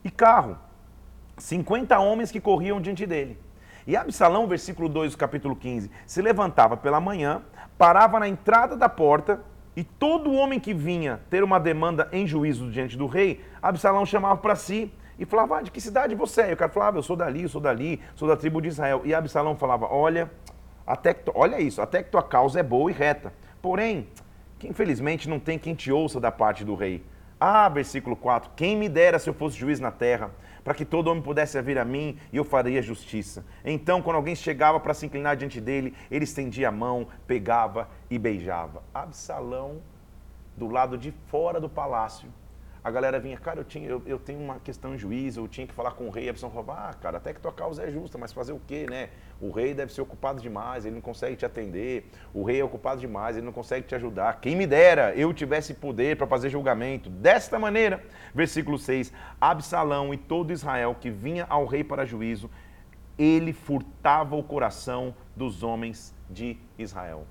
e 0.02 0.10
carro, 0.10 0.56
50 1.36 1.98
homens 1.98 2.30
que 2.30 2.40
corriam 2.40 2.80
diante 2.80 3.04
dele. 3.04 3.38
E 3.86 3.94
Absalão, 3.96 4.46
versículo 4.46 4.88
2 4.88 5.12
do 5.12 5.18
capítulo 5.18 5.56
15, 5.56 5.90
se 6.06 6.22
levantava 6.22 6.76
pela 6.76 7.00
manhã, 7.00 7.42
parava 7.76 8.18
na 8.20 8.28
entrada 8.28 8.76
da 8.76 8.88
porta, 8.88 9.42
e 9.74 9.82
todo 9.82 10.32
homem 10.32 10.60
que 10.60 10.74
vinha 10.74 11.20
ter 11.30 11.42
uma 11.42 11.58
demanda 11.58 12.08
em 12.12 12.26
juízo 12.26 12.70
diante 12.70 12.96
do 12.96 13.06
rei, 13.06 13.40
Absalão 13.62 14.04
chamava 14.04 14.36
para 14.36 14.54
si 14.54 14.92
e 15.18 15.24
falava: 15.24 15.58
ah, 15.58 15.62
De 15.62 15.70
que 15.70 15.80
cidade 15.80 16.14
você 16.14 16.42
é? 16.42 16.50
E 16.50 16.52
o 16.54 16.56
cara 16.56 16.70
falava: 16.70 16.98
Eu 16.98 17.02
sou 17.02 17.16
dali, 17.16 17.42
eu 17.42 17.48
sou 17.48 17.60
dali, 17.60 18.00
sou 18.14 18.28
da 18.28 18.36
tribo 18.36 18.60
de 18.60 18.68
Israel. 18.68 19.02
E 19.04 19.14
Absalão 19.14 19.56
falava: 19.56 19.86
Olha, 19.86 20.30
até 20.86 21.14
que, 21.14 21.30
olha 21.34 21.60
isso, 21.60 21.80
até 21.80 22.02
que 22.02 22.10
tua 22.10 22.22
causa 22.22 22.60
é 22.60 22.62
boa 22.62 22.90
e 22.90 22.94
reta. 22.94 23.32
Porém, 23.62 24.08
que 24.58 24.68
infelizmente 24.68 25.28
não 25.28 25.38
tem 25.38 25.58
quem 25.58 25.74
te 25.74 25.90
ouça 25.90 26.20
da 26.20 26.30
parte 26.30 26.64
do 26.64 26.74
rei. 26.74 27.02
Ah, 27.40 27.68
versículo 27.68 28.14
4: 28.14 28.50
Quem 28.54 28.76
me 28.76 28.88
dera 28.88 29.18
se 29.18 29.30
eu 29.30 29.34
fosse 29.34 29.56
juiz 29.56 29.80
na 29.80 29.90
terra, 29.90 30.30
para 30.64 30.74
que 30.74 30.84
todo 30.84 31.08
homem 31.08 31.22
pudesse 31.22 31.60
vir 31.62 31.78
a 31.78 31.84
mim 31.84 32.16
e 32.32 32.36
eu 32.36 32.44
faria 32.44 32.82
justiça. 32.82 33.44
Então, 33.64 34.00
quando 34.02 34.16
alguém 34.16 34.34
chegava 34.34 34.78
para 34.78 34.94
se 34.94 35.06
inclinar 35.06 35.36
diante 35.36 35.60
dele, 35.60 35.94
ele 36.10 36.24
estendia 36.24 36.68
a 36.68 36.72
mão, 36.72 37.06
pegava 37.26 37.88
e 38.10 38.18
beijava. 38.18 38.82
Absalão, 38.94 39.80
do 40.56 40.68
lado 40.68 40.96
de 40.96 41.12
fora 41.28 41.60
do 41.60 41.68
palácio, 41.68 42.28
a 42.84 42.90
galera 42.90 43.20
vinha, 43.20 43.36
cara, 43.38 43.60
eu, 43.60 43.64
tinha, 43.64 43.88
eu, 43.88 44.02
eu 44.04 44.18
tenho 44.18 44.40
uma 44.40 44.58
questão 44.58 44.94
em 44.94 44.98
juízo, 44.98 45.40
eu 45.40 45.46
tinha 45.46 45.66
que 45.66 45.72
falar 45.72 45.92
com 45.92 46.08
o 46.08 46.10
rei, 46.10 46.28
a 46.28 46.32
pessoa 46.32 46.50
falava, 46.50 46.90
ah, 46.90 46.94
cara, 46.94 47.18
até 47.18 47.32
que 47.32 47.40
tua 47.40 47.52
causa 47.52 47.84
é 47.84 47.90
justa, 47.90 48.18
mas 48.18 48.32
fazer 48.32 48.52
o 48.52 48.60
quê, 48.66 48.86
né? 48.90 49.10
O 49.40 49.50
rei 49.52 49.72
deve 49.72 49.92
ser 49.92 50.00
ocupado 50.00 50.40
demais, 50.40 50.84
ele 50.84 50.96
não 50.96 51.00
consegue 51.00 51.36
te 51.36 51.46
atender, 51.46 52.10
o 52.34 52.42
rei 52.42 52.60
é 52.60 52.64
ocupado 52.64 53.00
demais, 53.00 53.36
ele 53.36 53.46
não 53.46 53.52
consegue 53.52 53.86
te 53.86 53.94
ajudar. 53.94 54.40
Quem 54.40 54.56
me 54.56 54.66
dera 54.66 55.14
eu 55.14 55.32
tivesse 55.32 55.74
poder 55.74 56.16
para 56.16 56.26
fazer 56.26 56.50
julgamento. 56.50 57.08
Desta 57.08 57.56
maneira, 57.56 58.02
versículo 58.34 58.76
6, 58.76 59.12
Absalão 59.40 60.12
e 60.12 60.16
todo 60.16 60.52
Israel 60.52 60.96
que 61.00 61.10
vinha 61.10 61.46
ao 61.48 61.66
rei 61.66 61.84
para 61.84 62.04
juízo, 62.04 62.50
ele 63.16 63.52
furtava 63.52 64.34
o 64.34 64.42
coração 64.42 65.14
dos 65.36 65.62
homens 65.62 66.12
de 66.28 66.56
Israel. 66.76 67.26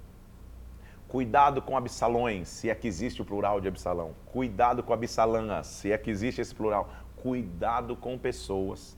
Cuidado 1.12 1.62
com 1.62 1.76
Absalões, 1.76 2.48
se 2.48 2.70
é 2.70 2.74
que 2.74 2.88
existe 2.88 3.22
o 3.22 3.26
plural 3.26 3.60
de 3.60 3.68
Absalão. 3.68 4.16
Cuidado 4.28 4.82
com 4.82 4.94
Absalãs, 4.94 5.68
se 5.68 5.92
é 5.92 5.98
que 5.98 6.10
existe 6.10 6.40
esse 6.40 6.56
plural. 6.56 6.90
Cuidado 7.18 7.98
com 7.98 8.18
pessoas 8.18 8.98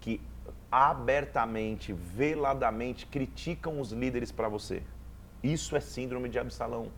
que 0.00 0.20
abertamente, 0.68 1.92
veladamente 1.92 3.06
criticam 3.06 3.80
os 3.80 3.92
líderes 3.92 4.32
para 4.32 4.48
você. 4.48 4.82
Isso 5.40 5.76
é 5.76 5.80
síndrome 5.80 6.28
de 6.28 6.40
Absalão. 6.40 6.90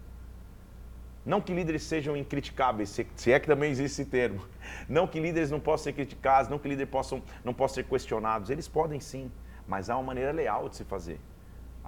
Não 1.22 1.42
que 1.42 1.52
líderes 1.52 1.82
sejam 1.82 2.16
incriticáveis, 2.16 2.98
se 3.14 3.30
é 3.30 3.38
que 3.38 3.46
também 3.46 3.70
existe 3.70 4.00
esse 4.00 4.10
termo. 4.10 4.40
Não 4.88 5.06
que 5.06 5.20
líderes 5.20 5.50
não 5.50 5.60
possam 5.60 5.84
ser 5.84 5.92
criticados, 5.92 6.48
não 6.48 6.58
que 6.58 6.66
líderes 6.66 6.90
possam, 6.90 7.22
não 7.44 7.52
possam 7.52 7.74
ser 7.74 7.84
questionados. 7.84 8.48
Eles 8.48 8.66
podem 8.66 9.00
sim, 9.00 9.30
mas 9.68 9.90
há 9.90 9.98
uma 9.98 10.04
maneira 10.04 10.32
leal 10.32 10.66
de 10.70 10.76
se 10.76 10.84
fazer. 10.84 11.20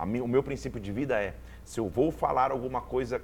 O 0.02 0.28
meu 0.28 0.42
princípio 0.42 0.80
de 0.80 0.92
vida 0.92 1.20
é 1.20 1.34
se 1.64 1.78
eu 1.78 1.88
vou 1.88 2.10
falar 2.10 2.50
alguma 2.50 2.80
coisa, 2.80 3.22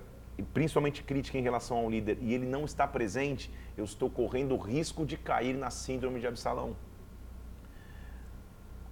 principalmente 0.55 1.03
crítica 1.03 1.37
em 1.37 1.43
relação 1.43 1.79
ao 1.79 1.91
líder, 1.91 2.19
e 2.21 2.33
ele 2.33 2.47
não 2.47 2.65
está 2.65 2.87
presente, 2.87 3.51
eu 3.77 3.85
estou 3.85 4.09
correndo 4.09 4.55
o 4.55 4.59
risco 4.59 5.05
de 5.05 5.17
cair 5.17 5.57
na 5.57 5.71
síndrome 5.71 6.21
de 6.21 6.27
Absalão. 6.27 6.77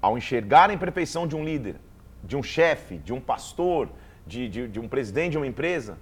Ao 0.00 0.18
enxergar 0.18 0.70
a 0.70 0.74
imperfeição 0.74 1.26
de 1.26 1.36
um 1.36 1.44
líder, 1.44 1.76
de 2.22 2.36
um 2.36 2.42
chefe, 2.42 2.98
de 2.98 3.12
um 3.12 3.20
pastor, 3.20 3.88
de, 4.26 4.48
de, 4.48 4.68
de 4.68 4.80
um 4.80 4.88
presidente 4.88 5.32
de 5.32 5.38
uma 5.38 5.46
empresa, 5.46 5.98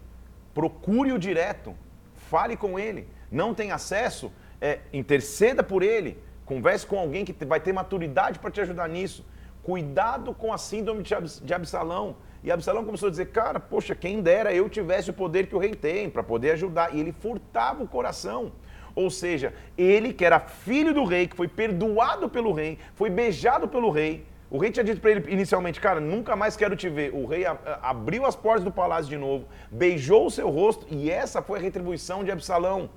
procure-o 0.54 1.18
direto, 1.18 1.74
fale 2.14 2.56
com 2.56 2.78
ele, 2.78 3.06
não 3.30 3.54
tem 3.54 3.72
acesso, 3.72 4.32
é, 4.60 4.80
interceda 4.92 5.62
por 5.62 5.82
ele, 5.82 6.18
converse 6.46 6.86
com 6.86 6.98
alguém 6.98 7.24
que 7.24 7.44
vai 7.44 7.60
ter 7.60 7.72
maturidade 7.72 8.38
para 8.38 8.50
te 8.50 8.60
ajudar 8.60 8.88
nisso. 8.88 9.24
Cuidado 9.64 10.34
com 10.34 10.52
a 10.52 10.58
síndrome 10.58 11.02
de 11.02 11.54
Absalão. 11.54 12.16
E 12.42 12.52
Absalão 12.52 12.84
começou 12.84 13.06
a 13.06 13.10
dizer: 13.10 13.30
Cara, 13.30 13.58
poxa, 13.58 13.94
quem 13.94 14.20
dera 14.20 14.52
eu 14.52 14.68
tivesse 14.68 15.08
o 15.08 15.14
poder 15.14 15.46
que 15.46 15.56
o 15.56 15.58
rei 15.58 15.74
tem 15.74 16.10
para 16.10 16.22
poder 16.22 16.50
ajudar. 16.50 16.94
E 16.94 17.00
ele 17.00 17.12
furtava 17.12 17.82
o 17.82 17.88
coração. 17.88 18.52
Ou 18.94 19.08
seja, 19.10 19.54
ele 19.76 20.12
que 20.12 20.22
era 20.22 20.38
filho 20.38 20.92
do 20.92 21.04
rei, 21.04 21.26
que 21.26 21.34
foi 21.34 21.48
perdoado 21.48 22.28
pelo 22.28 22.52
rei, 22.52 22.78
foi 22.94 23.08
beijado 23.08 23.66
pelo 23.66 23.90
rei. 23.90 24.26
O 24.50 24.58
rei 24.58 24.70
tinha 24.70 24.84
dito 24.84 25.00
para 25.00 25.12
ele 25.12 25.32
inicialmente: 25.32 25.80
Cara, 25.80 25.98
nunca 25.98 26.36
mais 26.36 26.56
quero 26.56 26.76
te 26.76 26.90
ver. 26.90 27.14
O 27.14 27.24
rei 27.24 27.46
abriu 27.80 28.26
as 28.26 28.36
portas 28.36 28.62
do 28.62 28.70
palácio 28.70 29.08
de 29.08 29.16
novo, 29.16 29.48
beijou 29.70 30.26
o 30.26 30.30
seu 30.30 30.50
rosto, 30.50 30.86
e 30.90 31.10
essa 31.10 31.40
foi 31.40 31.58
a 31.58 31.62
retribuição 31.62 32.22
de 32.22 32.30
Absalão 32.30 32.90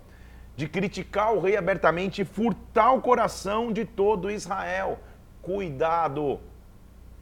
de 0.58 0.68
criticar 0.68 1.34
o 1.34 1.40
rei 1.40 1.56
abertamente 1.56 2.24
e 2.24 2.26
furtar 2.26 2.92
o 2.92 3.02
coração 3.02 3.72
de 3.72 3.86
todo 3.86 4.30
Israel. 4.30 5.00
Cuidado! 5.42 6.42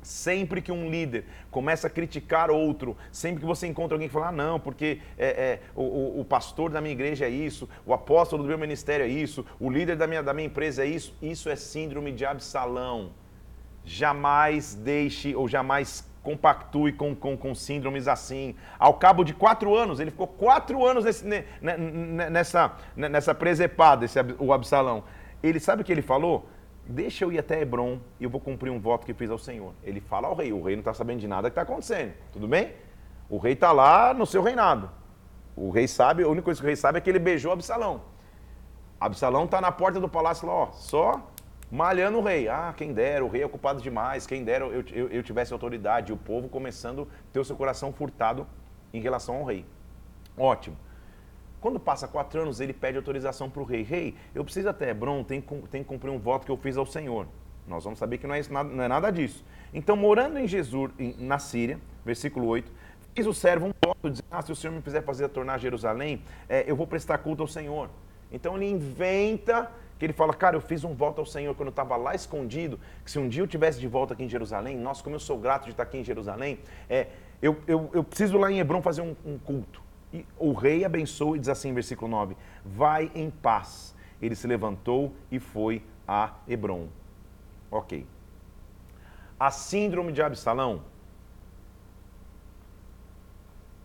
Sempre 0.05 0.61
que 0.61 0.71
um 0.71 0.87
líder 0.87 1.25
começa 1.49 1.87
a 1.87 1.89
criticar 1.89 2.51
outro, 2.51 2.95
sempre 3.11 3.39
que 3.39 3.45
você 3.45 3.65
encontra 3.65 3.95
alguém 3.95 4.07
que 4.07 4.13
fala, 4.13 4.27
ah, 4.27 4.31
não, 4.31 4.59
porque 4.59 4.99
é, 5.17 5.25
é 5.25 5.59
o, 5.75 6.19
o, 6.19 6.23
pastor 6.23 6.69
da 6.69 6.79
minha 6.79 6.93
igreja 6.93 7.25
é 7.25 7.29
isso, 7.29 7.67
o 7.83 7.91
apóstolo 7.91 8.43
do 8.43 8.47
meu 8.47 8.57
ministério 8.59 9.03
é 9.03 9.09
isso, 9.09 9.43
o 9.59 9.67
líder 9.67 9.95
da 9.95 10.05
minha, 10.05 10.21
da 10.21 10.31
minha 10.31 10.45
empresa 10.45 10.83
é 10.83 10.85
isso, 10.85 11.17
isso 11.23 11.49
é 11.49 11.55
síndrome 11.55 12.11
de 12.11 12.23
Absalão. 12.23 13.13
Jamais 13.83 14.75
deixe 14.75 15.35
ou 15.35 15.47
jamais 15.47 16.07
compactue 16.21 16.93
com, 16.93 17.15
com, 17.15 17.35
com 17.35 17.55
síndromes 17.55 18.07
assim. 18.07 18.55
Ao 18.77 18.93
cabo 18.93 19.23
de 19.23 19.33
quatro 19.33 19.75
anos, 19.75 19.99
ele 19.99 20.11
ficou 20.11 20.27
quatro 20.27 20.85
anos 20.85 21.03
nesse, 21.03 21.25
nessa, 22.29 22.75
nessa 22.95 23.33
presepada, 23.33 24.05
esse, 24.05 24.19
o 24.37 24.53
Absalão. 24.53 25.03
Ele 25.41 25.59
sabe 25.59 25.81
o 25.81 25.85
que 25.85 25.91
ele 25.91 26.03
falou? 26.03 26.47
Deixa 26.87 27.25
eu 27.25 27.31
ir 27.31 27.39
até 27.39 27.61
Hebron 27.61 27.99
e 28.19 28.23
eu 28.23 28.29
vou 28.29 28.39
cumprir 28.39 28.69
um 28.71 28.79
voto 28.79 29.05
que 29.05 29.13
fiz 29.13 29.29
ao 29.29 29.37
Senhor. 29.37 29.73
Ele 29.83 29.99
fala 29.99 30.27
ao 30.27 30.35
rei, 30.35 30.53
o 30.53 30.61
rei 30.61 30.75
não 30.75 30.81
está 30.81 30.93
sabendo 30.93 31.19
de 31.19 31.27
nada 31.27 31.49
que 31.49 31.51
está 31.51 31.61
acontecendo, 31.61 32.13
tudo 32.31 32.47
bem? 32.47 32.73
O 33.29 33.37
rei 33.37 33.53
está 33.53 33.71
lá 33.71 34.13
no 34.13 34.25
seu 34.25 34.41
reinado. 34.41 34.89
O 35.55 35.69
rei 35.69 35.87
sabe, 35.87 36.23
a 36.23 36.27
única 36.27 36.43
coisa 36.43 36.59
que 36.59 36.65
o 36.65 36.67
rei 36.67 36.75
sabe 36.75 36.97
é 36.97 37.01
que 37.01 37.09
ele 37.09 37.19
beijou 37.19 37.51
Absalão. 37.51 38.01
Absalão 38.99 39.45
está 39.45 39.59
na 39.59 39.71
porta 39.71 39.99
do 39.99 40.09
palácio 40.09 40.47
lá, 40.47 40.53
ó, 40.53 40.71
só 40.71 41.31
malhando 41.71 42.19
o 42.19 42.21
rei. 42.21 42.47
Ah, 42.47 42.73
quem 42.75 42.93
dera, 42.93 43.23
o 43.23 43.29
rei 43.29 43.41
é 43.41 43.45
ocupado 43.45 43.81
demais, 43.81 44.25
quem 44.25 44.43
dera 44.43 44.65
eu, 44.65 44.83
eu, 44.91 45.09
eu 45.09 45.23
tivesse 45.23 45.53
autoridade. 45.53 46.11
E 46.11 46.13
o 46.13 46.17
povo 46.17 46.47
começando 46.47 47.03
a 47.03 47.33
ter 47.33 47.39
o 47.39 47.45
seu 47.45 47.55
coração 47.55 47.91
furtado 47.91 48.47
em 48.93 48.99
relação 48.99 49.37
ao 49.37 49.45
rei. 49.45 49.65
Ótimo. 50.37 50.77
Quando 51.65 51.79
passa 51.79 52.07
quatro 52.07 52.39
anos, 52.39 52.59
ele 52.59 52.73
pede 52.73 52.95
autorização 52.95 53.49
para 53.49 53.59
o 53.59 53.65
rei. 53.65 53.81
Rei, 53.81 54.13
eu 54.35 54.43
preciso 54.43 54.69
até 54.69 54.91
Hebron, 54.91 55.23
tem, 55.23 55.41
tem 55.41 55.81
que 55.81 55.89
cumprir 55.89 56.11
um 56.11 56.19
voto 56.19 56.45
que 56.45 56.51
eu 56.51 56.57
fiz 56.57 56.77
ao 56.77 56.85
Senhor. 56.85 57.25
Nós 57.67 57.83
vamos 57.83 57.97
saber 57.97 58.19
que 58.19 58.27
não 58.27 58.35
é, 58.35 58.39
isso, 58.39 58.53
não 58.53 58.83
é 58.83 58.87
nada 58.87 59.09
disso. 59.09 59.43
Então, 59.73 59.95
morando 59.95 60.37
em 60.37 60.47
Jesus, 60.47 60.91
na 61.17 61.39
Síria, 61.39 61.79
versículo 62.05 62.45
8, 62.45 62.71
fez 63.15 63.25
o 63.25 63.33
servo 63.33 63.65
um 63.65 63.71
voto, 63.83 64.11
dizendo, 64.11 64.27
ah, 64.29 64.43
se 64.43 64.51
o 64.51 64.55
Senhor 64.55 64.73
me 64.73 64.81
quiser 64.83 65.01
fazer 65.01 65.27
tornar 65.29 65.57
Jerusalém, 65.57 66.21
é, 66.47 66.69
eu 66.69 66.75
vou 66.75 66.85
prestar 66.85 67.17
culto 67.17 67.41
ao 67.41 67.47
Senhor. 67.47 67.89
Então, 68.31 68.55
ele 68.55 68.69
inventa 68.69 69.71
que 69.97 70.05
ele 70.05 70.13
fala, 70.13 70.35
cara, 70.35 70.55
eu 70.55 70.61
fiz 70.61 70.83
um 70.83 70.93
voto 70.93 71.17
ao 71.17 71.25
Senhor 71.25 71.55
quando 71.55 71.69
eu 71.69 71.71
estava 71.71 71.97
lá 71.97 72.13
escondido, 72.13 72.79
que 73.03 73.09
se 73.09 73.17
um 73.17 73.27
dia 73.27 73.41
eu 73.41 73.47
tivesse 73.47 73.79
de 73.79 73.87
volta 73.87 74.13
aqui 74.13 74.23
em 74.23 74.29
Jerusalém, 74.29 74.77
nossa, 74.77 75.01
como 75.03 75.15
eu 75.15 75.19
sou 75.19 75.39
grato 75.39 75.63
de 75.63 75.71
estar 75.71 75.81
aqui 75.81 75.97
em 75.97 76.03
Jerusalém, 76.03 76.59
é, 76.87 77.07
eu, 77.41 77.57
eu, 77.65 77.89
eu 77.91 78.03
preciso 78.03 78.37
lá 78.37 78.51
em 78.51 78.59
Hebron 78.59 78.83
fazer 78.83 79.01
um, 79.01 79.15
um 79.25 79.39
culto. 79.39 79.83
E 80.15 80.25
o 80.37 80.53
rei 80.53 80.85
abençoou 80.85 81.35
e 81.35 81.39
diz 81.39 81.49
assim, 81.49 81.73
versículo 81.73 82.09
9: 82.09 82.37
Vai 82.63 83.11
em 83.13 83.29
paz. 83.29 83.93
Ele 84.21 84.33
se 84.33 84.47
levantou 84.47 85.13
e 85.29 85.39
foi 85.39 85.83
a 86.07 86.35
Hebron. 86.47 86.87
Ok. 87.69 88.07
A 89.37 89.51
síndrome 89.51 90.13
de 90.13 90.21
Absalão, 90.21 90.83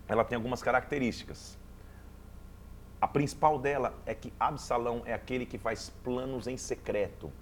ela 0.06 0.24
tem 0.24 0.36
algumas 0.36 0.62
características. 0.62 1.58
A 3.00 3.08
principal 3.08 3.58
dela 3.58 3.92
é 4.06 4.14
que 4.14 4.32
Absalão 4.38 5.02
é 5.04 5.12
aquele 5.12 5.44
que 5.44 5.58
faz 5.58 5.90
planos 6.04 6.46
em 6.46 6.56
secreto, 6.56 7.32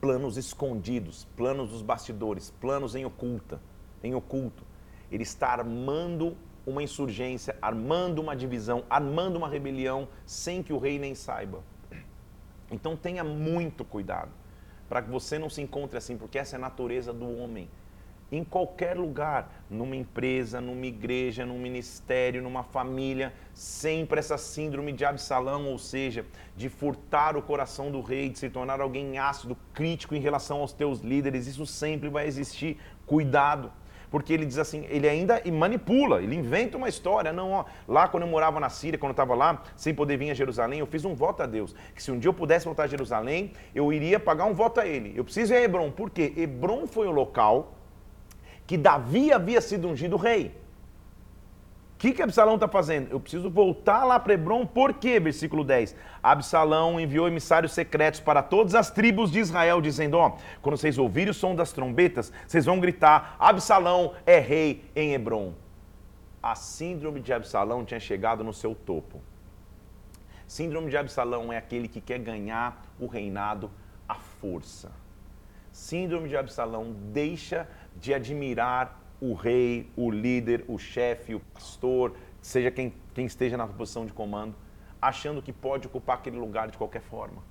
planos 0.00 0.36
escondidos, 0.36 1.26
planos 1.36 1.70
dos 1.70 1.82
bastidores, 1.82 2.50
planos 2.60 2.94
em 2.94 3.04
oculta, 3.04 3.60
em 4.04 4.14
oculto. 4.14 4.62
Ele 5.10 5.24
está 5.24 5.48
armando 5.48 6.36
uma 6.66 6.82
insurgência, 6.82 7.56
armando 7.62 8.20
uma 8.20 8.34
divisão, 8.34 8.84
armando 8.90 9.36
uma 9.36 9.48
rebelião, 9.48 10.08
sem 10.26 10.62
que 10.62 10.72
o 10.72 10.78
rei 10.78 10.98
nem 10.98 11.14
saiba. 11.14 11.62
Então 12.70 12.96
tenha 12.96 13.22
muito 13.22 13.84
cuidado. 13.84 14.32
para 14.88 15.02
que 15.02 15.10
você 15.10 15.36
não 15.36 15.50
se 15.50 15.60
encontre 15.60 15.98
assim, 15.98 16.16
porque 16.16 16.38
essa 16.38 16.54
é 16.54 16.58
a 16.58 16.60
natureza 16.60 17.12
do 17.12 17.28
homem. 17.38 17.68
Em 18.30 18.42
qualquer 18.42 18.96
lugar, 18.96 19.64
numa 19.70 19.94
empresa, 19.94 20.60
numa 20.60 20.86
igreja, 20.86 21.46
num 21.46 21.58
ministério, 21.58 22.42
numa 22.42 22.62
família, 22.62 23.32
sempre 23.54 24.18
essa 24.18 24.36
síndrome 24.36 24.92
de 24.92 25.04
Absalão, 25.04 25.66
ou 25.66 25.78
seja, 25.78 26.24
de 26.56 26.68
furtar 26.68 27.36
o 27.36 27.42
coração 27.42 27.90
do 27.90 28.00
rei, 28.00 28.28
de 28.28 28.38
se 28.38 28.50
tornar 28.50 28.80
alguém 28.80 29.18
ácido, 29.18 29.56
crítico 29.72 30.14
em 30.14 30.20
relação 30.20 30.60
aos 30.60 30.72
teus 30.72 31.00
líderes, 31.00 31.46
isso 31.46 31.66
sempre 31.66 32.08
vai 32.08 32.26
existir. 32.26 32.78
Cuidado 33.06 33.72
porque 34.10 34.32
ele 34.32 34.44
diz 34.44 34.58
assim, 34.58 34.86
ele 34.88 35.08
ainda 35.08 35.40
manipula, 35.52 36.22
ele 36.22 36.34
inventa 36.34 36.76
uma 36.76 36.88
história. 36.88 37.32
Não, 37.32 37.52
ó, 37.52 37.64
lá 37.86 38.08
quando 38.08 38.24
eu 38.24 38.28
morava 38.28 38.60
na 38.60 38.68
Síria, 38.68 38.98
quando 38.98 39.10
eu 39.10 39.12
estava 39.12 39.34
lá, 39.34 39.62
sem 39.76 39.94
poder 39.94 40.16
vir 40.16 40.30
a 40.30 40.34
Jerusalém, 40.34 40.80
eu 40.80 40.86
fiz 40.86 41.04
um 41.04 41.14
voto 41.14 41.42
a 41.42 41.46
Deus, 41.46 41.74
que 41.94 42.02
se 42.02 42.10
um 42.10 42.18
dia 42.18 42.28
eu 42.28 42.34
pudesse 42.34 42.64
voltar 42.64 42.84
a 42.84 42.86
Jerusalém, 42.86 43.52
eu 43.74 43.92
iria 43.92 44.18
pagar 44.18 44.44
um 44.44 44.54
voto 44.54 44.80
a 44.80 44.86
ele. 44.86 45.12
Eu 45.16 45.24
preciso 45.24 45.52
ir 45.52 45.56
a 45.56 45.62
Hebron, 45.62 45.90
porque 45.90 46.32
Hebron 46.36 46.86
foi 46.86 47.06
o 47.06 47.10
local 47.10 47.74
que 48.66 48.76
Davi 48.76 49.32
havia 49.32 49.60
sido 49.60 49.88
ungido 49.88 50.16
rei. 50.16 50.65
Que, 52.06 52.12
que 52.14 52.22
Absalão 52.22 52.54
está 52.54 52.68
fazendo? 52.68 53.10
Eu 53.10 53.18
preciso 53.18 53.50
voltar 53.50 54.04
lá 54.04 54.20
para 54.20 54.34
Hebron, 54.34 54.64
por 54.64 54.94
quê? 54.94 55.18
Versículo 55.18 55.64
10. 55.64 55.96
Absalão 56.22 57.00
enviou 57.00 57.26
emissários 57.26 57.72
secretos 57.72 58.20
para 58.20 58.44
todas 58.44 58.76
as 58.76 58.92
tribos 58.92 59.32
de 59.32 59.40
Israel, 59.40 59.80
dizendo: 59.80 60.16
Ó, 60.16 60.36
quando 60.62 60.76
vocês 60.76 60.98
ouvirem 60.98 61.32
o 61.32 61.34
som 61.34 61.52
das 61.52 61.72
trombetas, 61.72 62.32
vocês 62.46 62.64
vão 62.64 62.78
gritar: 62.78 63.34
Absalão 63.40 64.14
é 64.24 64.38
rei 64.38 64.84
em 64.94 65.14
Hebron. 65.14 65.52
A 66.40 66.54
síndrome 66.54 67.18
de 67.18 67.32
Absalão 67.32 67.84
tinha 67.84 67.98
chegado 67.98 68.44
no 68.44 68.52
seu 68.52 68.72
topo. 68.72 69.20
Síndrome 70.46 70.88
de 70.90 70.96
Absalão 70.96 71.52
é 71.52 71.56
aquele 71.56 71.88
que 71.88 72.00
quer 72.00 72.20
ganhar 72.20 72.86
o 73.00 73.08
reinado 73.08 73.68
à 74.08 74.14
força. 74.14 74.92
Síndrome 75.72 76.28
de 76.28 76.36
Absalão 76.36 76.94
deixa 77.12 77.68
de 77.96 78.14
admirar 78.14 78.96
o 79.20 79.34
rei, 79.34 79.90
o 79.96 80.10
líder, 80.10 80.64
o 80.68 80.78
chefe, 80.78 81.34
o 81.34 81.40
pastor, 81.54 82.14
seja 82.40 82.70
quem, 82.70 82.92
quem 83.14 83.26
esteja 83.26 83.56
na 83.56 83.66
posição 83.66 84.06
de 84.06 84.12
comando, 84.12 84.54
achando 85.00 85.42
que 85.42 85.52
pode 85.52 85.86
ocupar 85.86 86.16
aquele 86.16 86.38
lugar 86.38 86.70
de 86.70 86.78
qualquer 86.78 87.02
forma. 87.02 87.42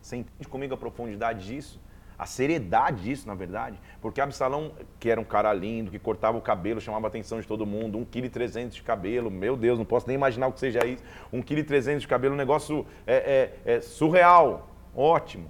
Você 0.00 0.16
entende 0.16 0.48
comigo 0.48 0.74
a 0.74 0.76
profundidade 0.76 1.46
disso? 1.46 1.80
A 2.18 2.26
seriedade 2.26 3.02
disso, 3.02 3.28
na 3.28 3.34
verdade? 3.34 3.78
Porque 4.00 4.20
Absalão, 4.20 4.72
que 4.98 5.08
era 5.08 5.20
um 5.20 5.24
cara 5.24 5.52
lindo, 5.52 5.90
que 5.90 5.98
cortava 6.00 6.36
o 6.36 6.40
cabelo, 6.40 6.80
chamava 6.80 7.06
a 7.06 7.08
atenção 7.08 7.40
de 7.40 7.46
todo 7.46 7.64
mundo, 7.64 7.98
1,3 7.98 8.30
kg 8.52 8.68
de 8.68 8.82
cabelo, 8.82 9.30
meu 9.30 9.56
Deus, 9.56 9.78
não 9.78 9.84
posso 9.84 10.08
nem 10.08 10.16
imaginar 10.16 10.48
o 10.48 10.52
que 10.52 10.58
seja 10.58 10.84
isso. 10.84 11.04
1,3 11.32 11.64
kg 11.64 11.98
de 11.98 12.08
cabelo, 12.08 12.34
um 12.34 12.36
negócio 12.38 12.84
é, 13.06 13.52
é, 13.64 13.74
é 13.76 13.80
surreal, 13.80 14.68
ótimo. 14.96 15.48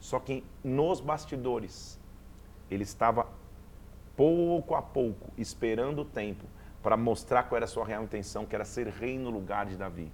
Só 0.00 0.18
que 0.18 0.42
nos 0.64 1.00
bastidores, 1.00 2.00
ele 2.70 2.84
estava 2.84 3.26
pouco 4.16 4.74
a 4.74 4.82
pouco, 4.82 5.30
esperando 5.36 6.02
o 6.02 6.04
tempo 6.04 6.44
para 6.82 6.96
mostrar 6.96 7.44
qual 7.44 7.56
era 7.56 7.64
a 7.64 7.68
sua 7.68 7.84
real 7.84 8.02
intenção, 8.02 8.44
que 8.44 8.54
era 8.54 8.64
ser 8.64 8.88
rei 8.88 9.18
no 9.18 9.30
lugar 9.30 9.66
de 9.66 9.76
Davi. 9.76 10.12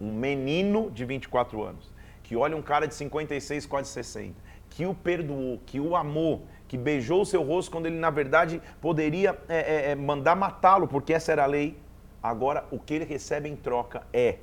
Um 0.00 0.12
menino 0.12 0.90
de 0.90 1.04
24 1.04 1.62
anos, 1.62 1.92
que 2.22 2.36
olha 2.36 2.56
um 2.56 2.62
cara 2.62 2.88
de 2.88 2.94
56, 2.94 3.66
quase 3.66 3.90
60, 3.90 4.34
que 4.68 4.84
o 4.84 4.94
perdoou, 4.94 5.60
que 5.64 5.78
o 5.78 5.94
amou, 5.94 6.42
que 6.66 6.76
beijou 6.76 7.22
o 7.22 7.26
seu 7.26 7.42
rosto 7.42 7.70
quando 7.70 7.86
ele, 7.86 7.96
na 7.96 8.10
verdade, 8.10 8.60
poderia 8.80 9.38
é, 9.48 9.58
é, 9.58 9.90
é 9.90 9.94
mandar 9.94 10.34
matá-lo, 10.34 10.88
porque 10.88 11.14
essa 11.14 11.30
era 11.30 11.44
a 11.44 11.46
lei. 11.46 11.78
Agora, 12.20 12.66
o 12.70 12.78
que 12.78 12.94
ele 12.94 13.04
recebe 13.04 13.48
em 13.48 13.54
troca 13.54 14.04
é 14.12 14.38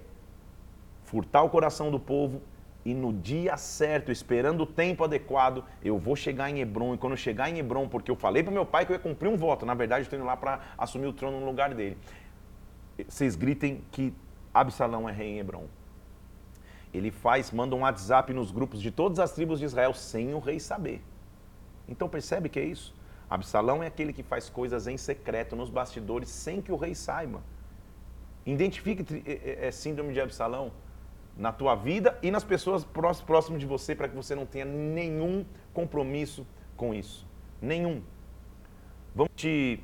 furtar 1.04 1.44
o 1.44 1.50
coração 1.50 1.92
do 1.92 2.00
povo 2.00 2.42
e 2.84 2.94
no 2.94 3.14
dia 3.14 3.56
certo, 3.58 4.12
esperando 4.12 4.62
o 4.62 4.66
tempo 4.66 5.04
adequado, 5.04 5.64
eu 5.84 6.00
vou 6.00 6.16
chegar 6.16 6.50
em 6.50 6.60
Hebron. 6.60 6.96
E 6.96 6.98
quando 6.98 7.14
eu 7.14 7.18
chegar 7.18 7.50
em 7.50 7.60
Hebron, 7.60 7.88
porque 7.88 8.10
eu 8.10 8.16
falei 8.16 8.42
para 8.42 8.52
meu 8.52 8.66
pai 8.66 8.86
que 8.86 8.92
eu 8.92 8.96
ia 8.96 9.00
cumprir 9.00 9.30
um 9.30 9.38
voto, 9.38 9.66
na 9.66 9.76
verdade, 9.76 10.02
eu 10.02 10.04
estou 10.04 10.18
indo 10.18 10.26
lá 10.26 10.36
para 10.36 10.62
assumir 10.78 11.06
o 11.06 11.14
trono 11.14 11.40
no 11.40 11.46
lugar 11.46 11.74
dele. 11.76 11.98
Vocês 13.08 13.36
gritem 13.36 13.84
que 13.92 14.14
Absalão 14.54 15.08
é 15.08 15.12
rei 15.12 15.30
em 15.30 15.40
Hebron. 15.40 15.66
Ele 16.94 17.12
faz, 17.12 17.52
manda 17.52 17.76
um 17.76 17.82
WhatsApp 17.82 18.34
nos 18.34 18.52
grupos 18.52 18.82
de 18.82 18.92
todas 18.92 19.20
as 19.20 19.32
tribos 19.32 19.60
de 19.60 19.66
Israel 19.66 19.94
sem 19.94 20.34
o 20.34 20.40
rei 20.40 20.60
saber. 20.60 21.02
Então 21.88 22.10
percebe 22.10 22.50
que 22.50 22.60
é 22.60 22.66
isso? 22.66 22.94
Absalão 23.30 23.82
é 23.82 23.88
aquele 23.88 24.12
que 24.12 24.24
faz 24.24 24.50
coisas 24.50 24.88
em 24.88 24.98
secreto, 24.98 25.56
nos 25.56 25.70
bastidores, 25.70 26.30
sem 26.30 26.62
que 26.62 26.72
o 26.72 26.76
rei 26.76 26.94
saiba. 26.94 27.42
Identifique 28.46 29.24
é, 29.26 29.68
é, 29.68 29.72
síndrome 29.72 30.14
de 30.14 30.20
Absalão 30.20 30.72
na 31.38 31.52
tua 31.52 31.76
vida 31.76 32.18
e 32.22 32.30
nas 32.30 32.44
pessoas 32.44 32.86
próximas 33.26 33.60
de 33.60 33.66
você 33.66 33.96
para 33.96 34.08
que 34.08 34.16
você 34.16 34.36
não 34.36 34.46
tenha 34.46 34.66
nenhum 34.66 35.46
compromisso 35.74 36.46
com 36.76 36.94
isso. 36.94 37.28
Nenhum. 37.62 38.02
Vamos 39.16 39.32
te. 39.36 39.82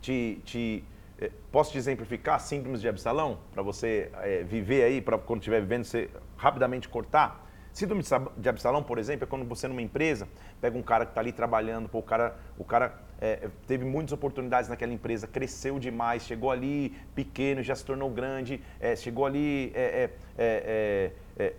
te, 0.00 0.40
te 0.44 0.84
eh, 1.18 1.30
posso 1.50 1.72
te 1.72 1.78
exemplificar 1.78 2.40
síndromes 2.40 2.80
de 2.80 2.88
Absalão? 2.88 3.38
Para 3.52 3.62
você 3.62 4.10
é, 4.22 4.42
viver 4.42 4.84
aí, 4.84 5.00
para 5.00 5.18
quando 5.18 5.40
estiver 5.40 5.60
vivendo, 5.60 5.84
você 5.84 6.08
rapidamente 6.36 6.88
cortar? 6.88 7.44
Síndrome 7.72 8.02
de 8.38 8.48
Absalão, 8.48 8.82
por 8.82 8.98
exemplo, 8.98 9.24
é 9.24 9.26
quando 9.26 9.44
você 9.44 9.68
numa 9.68 9.82
empresa 9.82 10.26
pega 10.62 10.78
um 10.78 10.82
cara 10.82 11.04
que 11.04 11.10
está 11.10 11.20
ali 11.20 11.30
trabalhando, 11.30 11.90
pô, 11.90 11.98
o 11.98 12.02
cara, 12.02 12.34
o 12.56 12.64
cara 12.64 12.98
é, 13.20 13.48
teve 13.66 13.84
muitas 13.84 14.12
oportunidades 14.12 14.68
naquela 14.68 14.92
empresa, 14.92 15.26
cresceu 15.26 15.78
demais, 15.78 16.22
chegou 16.22 16.50
ali 16.50 16.94
pequeno, 17.14 17.62
já 17.62 17.74
se 17.74 17.84
tornou 17.84 18.10
grande, 18.10 18.60
é, 18.80 18.94
chegou 18.94 19.24
ali 19.26 19.72
é, 19.74 20.10
é, 20.38 21.12
é, 21.38 21.44
é 21.44 21.52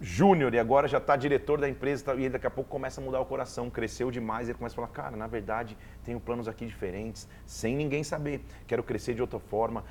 júnior 0.00 0.54
e 0.54 0.58
agora 0.58 0.88
já 0.88 0.96
está 0.98 1.14
diretor 1.14 1.60
da 1.60 1.68
empresa 1.68 2.14
e 2.14 2.28
daqui 2.28 2.46
a 2.46 2.50
pouco 2.50 2.70
começa 2.70 3.00
a 3.00 3.04
mudar 3.04 3.20
o 3.20 3.26
coração, 3.26 3.68
cresceu 3.68 4.10
demais 4.10 4.48
ele 4.48 4.56
começa 4.56 4.74
a 4.74 4.76
falar, 4.76 4.88
cara, 4.88 5.16
na 5.16 5.26
verdade 5.26 5.76
tenho 6.04 6.18
planos 6.18 6.48
aqui 6.48 6.64
diferentes, 6.64 7.28
sem 7.44 7.76
ninguém 7.76 8.02
saber, 8.02 8.40
quero 8.66 8.82
crescer 8.82 9.14
de 9.14 9.20
outra 9.20 9.38
forma, 9.38 9.84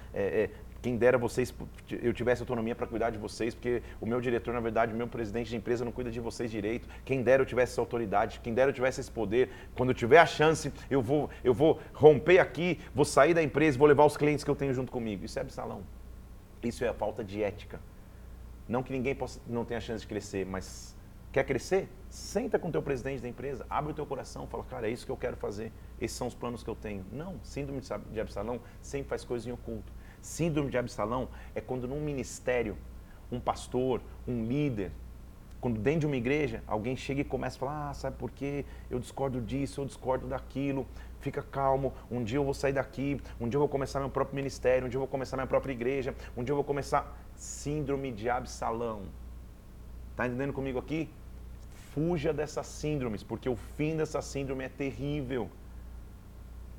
quem 0.87 0.95
dera 0.95 1.17
vocês, 1.17 1.53
eu 2.01 2.13
tivesse 2.13 2.41
autonomia 2.41 2.73
para 2.73 2.87
cuidar 2.87 3.09
de 3.09 3.17
vocês, 3.17 3.53
porque 3.53 3.83
o 3.99 4.05
meu 4.05 4.21
diretor, 4.21 4.53
na 4.53 4.61
verdade, 4.61 4.93
o 4.93 4.95
meu 4.95 5.05
presidente 5.05 5.49
de 5.49 5.57
empresa 5.57 5.83
não 5.83 5.91
cuida 5.91 6.09
de 6.09 6.21
vocês 6.21 6.49
direito. 6.49 6.87
Quem 7.03 7.21
dera 7.21 7.41
eu 7.41 7.45
tivesse 7.45 7.73
essa 7.73 7.81
autoridade, 7.81 8.39
quem 8.39 8.53
dera 8.53 8.69
eu 8.69 8.73
tivesse 8.73 9.01
esse 9.01 9.11
poder. 9.11 9.49
Quando 9.75 9.89
eu 9.89 9.93
tiver 9.93 10.17
a 10.17 10.25
chance, 10.25 10.71
eu 10.89 11.01
vou, 11.01 11.29
eu 11.43 11.53
vou 11.53 11.81
romper 11.93 12.39
aqui, 12.39 12.79
vou 12.95 13.03
sair 13.03 13.33
da 13.33 13.43
empresa, 13.43 13.77
vou 13.77 13.85
levar 13.85 14.05
os 14.05 14.15
clientes 14.15 14.45
que 14.45 14.49
eu 14.49 14.55
tenho 14.55 14.73
junto 14.73 14.89
comigo. 14.89 15.25
Isso 15.25 15.37
é 15.37 15.41
absalão. 15.41 15.81
Isso 16.63 16.85
é 16.85 16.87
a 16.87 16.93
falta 16.93 17.21
de 17.21 17.43
ética. 17.43 17.81
Não 18.65 18.81
que 18.81 18.93
ninguém 18.93 19.13
possa, 19.13 19.41
não 19.45 19.65
tenha 19.65 19.81
chance 19.81 20.03
de 20.03 20.07
crescer, 20.07 20.45
mas 20.45 20.95
quer 21.33 21.43
crescer? 21.43 21.89
Senta 22.09 22.57
com 22.57 22.69
o 22.69 22.71
teu 22.71 22.81
presidente 22.81 23.21
da 23.21 23.27
empresa, 23.27 23.65
abre 23.69 23.91
o 23.91 23.93
teu 23.93 24.05
coração, 24.05 24.47
fala, 24.47 24.63
cara, 24.63 24.87
é 24.87 24.91
isso 24.91 25.05
que 25.05 25.11
eu 25.11 25.17
quero 25.17 25.35
fazer, 25.35 25.73
esses 25.99 26.15
são 26.15 26.27
os 26.27 26.33
planos 26.33 26.63
que 26.63 26.69
eu 26.69 26.75
tenho. 26.75 27.05
Não, 27.11 27.35
síndrome 27.43 27.81
de 28.09 28.21
Absalão 28.21 28.61
sempre 28.81 29.09
faz 29.09 29.25
coisas 29.25 29.45
em 29.45 29.51
oculto. 29.51 29.96
Síndrome 30.27 30.69
de 30.69 30.77
Absalão 30.77 31.29
é 31.55 31.61
quando 31.61 31.87
num 31.87 32.01
ministério, 32.01 32.77
um 33.31 33.39
pastor, 33.39 34.01
um 34.27 34.45
líder, 34.45 34.91
quando 35.61 35.79
dentro 35.79 36.01
de 36.01 36.05
uma 36.05 36.17
igreja, 36.17 36.61
alguém 36.67 36.95
chega 36.95 37.21
e 37.21 37.23
começa 37.23 37.55
a 37.55 37.59
falar, 37.59 37.89
ah, 37.89 37.93
sabe 37.93 38.17
por 38.17 38.29
quê? 38.29 38.65
Eu 38.89 38.99
discordo 38.99 39.39
disso, 39.39 39.81
eu 39.81 39.85
discordo 39.85 40.27
daquilo, 40.27 40.85
fica 41.21 41.41
calmo, 41.41 41.93
um 42.11 42.23
dia 42.23 42.37
eu 42.37 42.43
vou 42.43 42.53
sair 42.53 42.73
daqui, 42.73 43.19
um 43.39 43.47
dia 43.47 43.55
eu 43.55 43.61
vou 43.61 43.69
começar 43.69 43.99
meu 43.99 44.09
próprio 44.09 44.35
ministério, 44.35 44.85
um 44.85 44.89
dia 44.89 44.97
eu 44.97 45.01
vou 45.01 45.07
começar 45.07 45.37
minha 45.37 45.47
própria 45.47 45.71
igreja, 45.71 46.13
um 46.35 46.43
dia 46.43 46.51
eu 46.51 46.57
vou 46.57 46.65
começar... 46.65 47.17
Síndrome 47.37 48.11
de 48.11 48.29
Absalão. 48.29 49.03
Tá 50.15 50.25
entendendo 50.25 50.51
comigo 50.51 50.79
aqui? 50.79 51.07
Fuja 51.93 52.33
dessas 52.33 52.65
síndromes, 52.65 53.23
porque 53.23 53.47
o 53.47 53.55
fim 53.55 53.95
dessa 53.95 54.21
síndrome 54.21 54.63
é 54.63 54.69
terrível. 54.69 55.47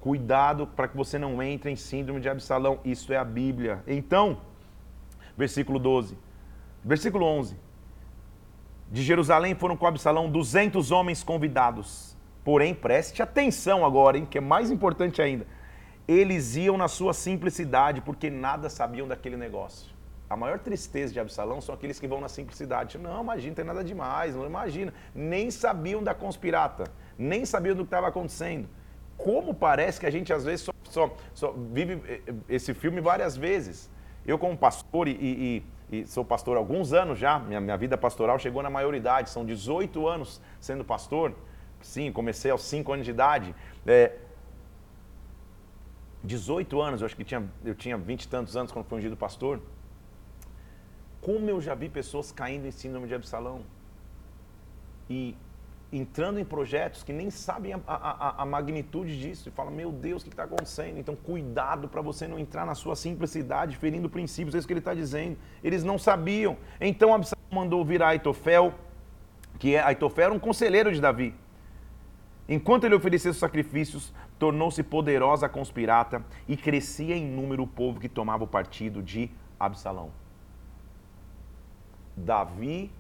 Cuidado 0.01 0.67
para 0.67 0.87
que 0.87 0.97
você 0.97 1.19
não 1.19 1.43
entre 1.43 1.71
em 1.71 1.77
síndrome 1.77 2.21
de 2.21 2.29
Absalão. 2.29 2.79
Isso 2.85 3.13
é 3.13 3.17
a 3.17 3.25
Bíblia. 3.25 3.83
Então, 3.87 4.41
versículo 5.37 5.79
12. 5.79 6.17
Versículo 6.85 7.27
11. 7.27 7.57
De 8.91 9.03
Jerusalém 9.03 9.55
foram 9.55 9.77
com 9.77 9.87
Absalão 9.87 10.31
200 10.31 10.93
homens 10.93 11.25
convidados. 11.25 12.17
Porém, 12.45 12.75
preste 12.75 13.21
atenção 13.21 13.85
agora, 13.85 14.17
hein, 14.17 14.25
que 14.25 14.39
é 14.39 14.41
mais 14.41 14.71
importante 14.71 15.21
ainda. 15.21 15.47
Eles 16.07 16.57
iam 16.57 16.79
na 16.79 16.89
sua 16.89 17.13
simplicidade, 17.13 18.01
porque 18.01 18.31
nada 18.31 18.71
sabiam 18.71 19.07
daquele 19.07 19.37
negócio. 19.37 19.93
A 20.31 20.37
maior 20.37 20.59
tristeza 20.59 21.13
de 21.13 21.21
Absalão 21.21 21.61
são 21.61 21.75
aqueles 21.75 21.99
que 21.99 22.07
vão 22.07 22.21
na 22.21 22.29
simplicidade. 22.29 22.97
Não, 22.99 23.21
imagina, 23.23 23.49
não 23.49 23.55
tem 23.57 23.65
nada 23.65 23.85
demais, 23.85 24.37
não 24.37 24.47
imagina. 24.47 24.95
Nem 25.15 25.51
sabiam 25.51 26.03
da 26.03 26.15
conspirata, 26.15 26.85
nem 27.19 27.45
sabiam 27.45 27.75
do 27.75 27.83
que 27.83 27.89
estava 27.89 28.09
acontecendo 28.09 28.69
como 29.19 29.53
parece 29.53 29.99
que 29.99 30.07
a 30.07 30.11
gente 30.11 30.33
às 30.33 30.45
vezes 30.45 30.65
só, 30.65 30.73
só, 30.85 31.17
só 31.35 31.53
vive 31.53 32.01
eh, 32.07 32.23
eh, 32.27 32.35
esse 32.49 32.73
filme 32.73 33.01
várias 33.01 33.37
vezes. 33.37 33.91
Eu, 34.25 34.39
como 34.39 34.57
pastor, 34.57 35.09
e, 35.09 35.63
e, 35.91 35.99
e 36.01 36.07
sou 36.07 36.25
pastor 36.25 36.57
há 36.57 36.61
alguns 36.61 36.93
anos 36.93 37.19
já, 37.19 37.39
minha, 37.39 37.61
minha 37.61 37.77
vida 37.77 37.99
pastoral 37.99 38.39
chegou 38.39 38.63
na 38.63 38.71
maioridade, 38.71 39.29
são 39.29 39.45
18 39.45 40.07
anos 40.07 40.41
sendo 40.61 40.85
pastor. 40.85 41.35
Sim, 41.81 42.13
comecei 42.13 42.51
aos 42.51 42.63
5 42.63 42.93
anos 42.93 43.05
de 43.05 43.11
idade. 43.11 43.55
É, 43.87 44.17
18 46.23 46.81
anos, 46.81 47.01
eu 47.01 47.07
acho 47.07 47.17
que 47.17 47.25
tinha, 47.25 47.43
eu 47.65 47.75
tinha 47.75 47.97
20 47.97 48.23
e 48.23 48.29
tantos 48.29 48.57
anos 48.57 48.71
quando 48.71 48.87
fui 48.87 48.99
ungido 48.99 49.17
pastor. 49.17 49.61
Como 51.21 51.51
eu 51.51 51.61
já 51.61 51.75
vi 51.75 51.89
pessoas 51.89 52.31
caindo 52.31 52.67
em 52.67 52.71
síndrome 52.71 53.09
de 53.09 53.15
Absalão. 53.15 53.63
e 55.11 55.35
entrando 55.93 56.39
em 56.39 56.45
projetos 56.45 57.03
que 57.03 57.13
nem 57.13 57.31
sabem 57.31 57.73
a, 57.73 57.81
a, 57.87 58.43
a 58.43 58.47
magnitude 58.47 59.19
disso 59.19 59.49
e 59.49 59.53
fala, 59.53 59.71
meu 59.71 59.91
Deus, 59.91 60.23
o 60.23 60.25
que 60.27 60.31
está 60.31 60.45
acontecendo? 60.45 60.99
Então, 60.99 61.17
cuidado 61.17 61.89
para 61.89 62.03
você 62.03 62.29
não 62.29 62.39
entrar 62.39 62.67
na 62.67 62.75
sua 62.75 62.95
simplicidade, 62.95 63.77
ferindo 63.77 64.09
princípios, 64.09 64.55
é 64.55 64.59
isso 64.59 64.67
que 64.67 64.73
ele 64.73 64.81
está 64.81 64.93
dizendo. 64.93 65.39
Eles 65.65 65.83
não 65.83 65.99
sabiam. 65.99 66.57
Então, 66.81 67.15
Absalão 67.15 67.43
mandou 67.51 67.85
virar 67.85 68.09
Aitofel, 68.09 68.75
que 69.59 69.75
é, 69.75 69.81
Aitofel 69.81 70.27
era 70.27 70.35
um 70.35 70.39
conselheiro 70.39 70.93
de 70.93 71.01
Davi. 71.01 71.35
Enquanto 72.47 72.85
ele 72.85 72.95
oferecia 72.95 73.31
os 73.31 73.39
sacrifícios, 73.39 74.13
tornou-se 74.39 74.83
poderosa 74.83 75.49
conspirata 75.49 76.25
e 76.47 76.57
crescia 76.57 77.17
em 77.17 77.27
número 77.27 77.63
o 77.63 77.67
povo 77.67 77.99
que 77.99 78.09
tomava 78.09 78.45
o 78.45 78.47
partido 78.47 79.03
de 79.03 79.31
Absalão. 79.59 80.11
Davi 82.17 82.91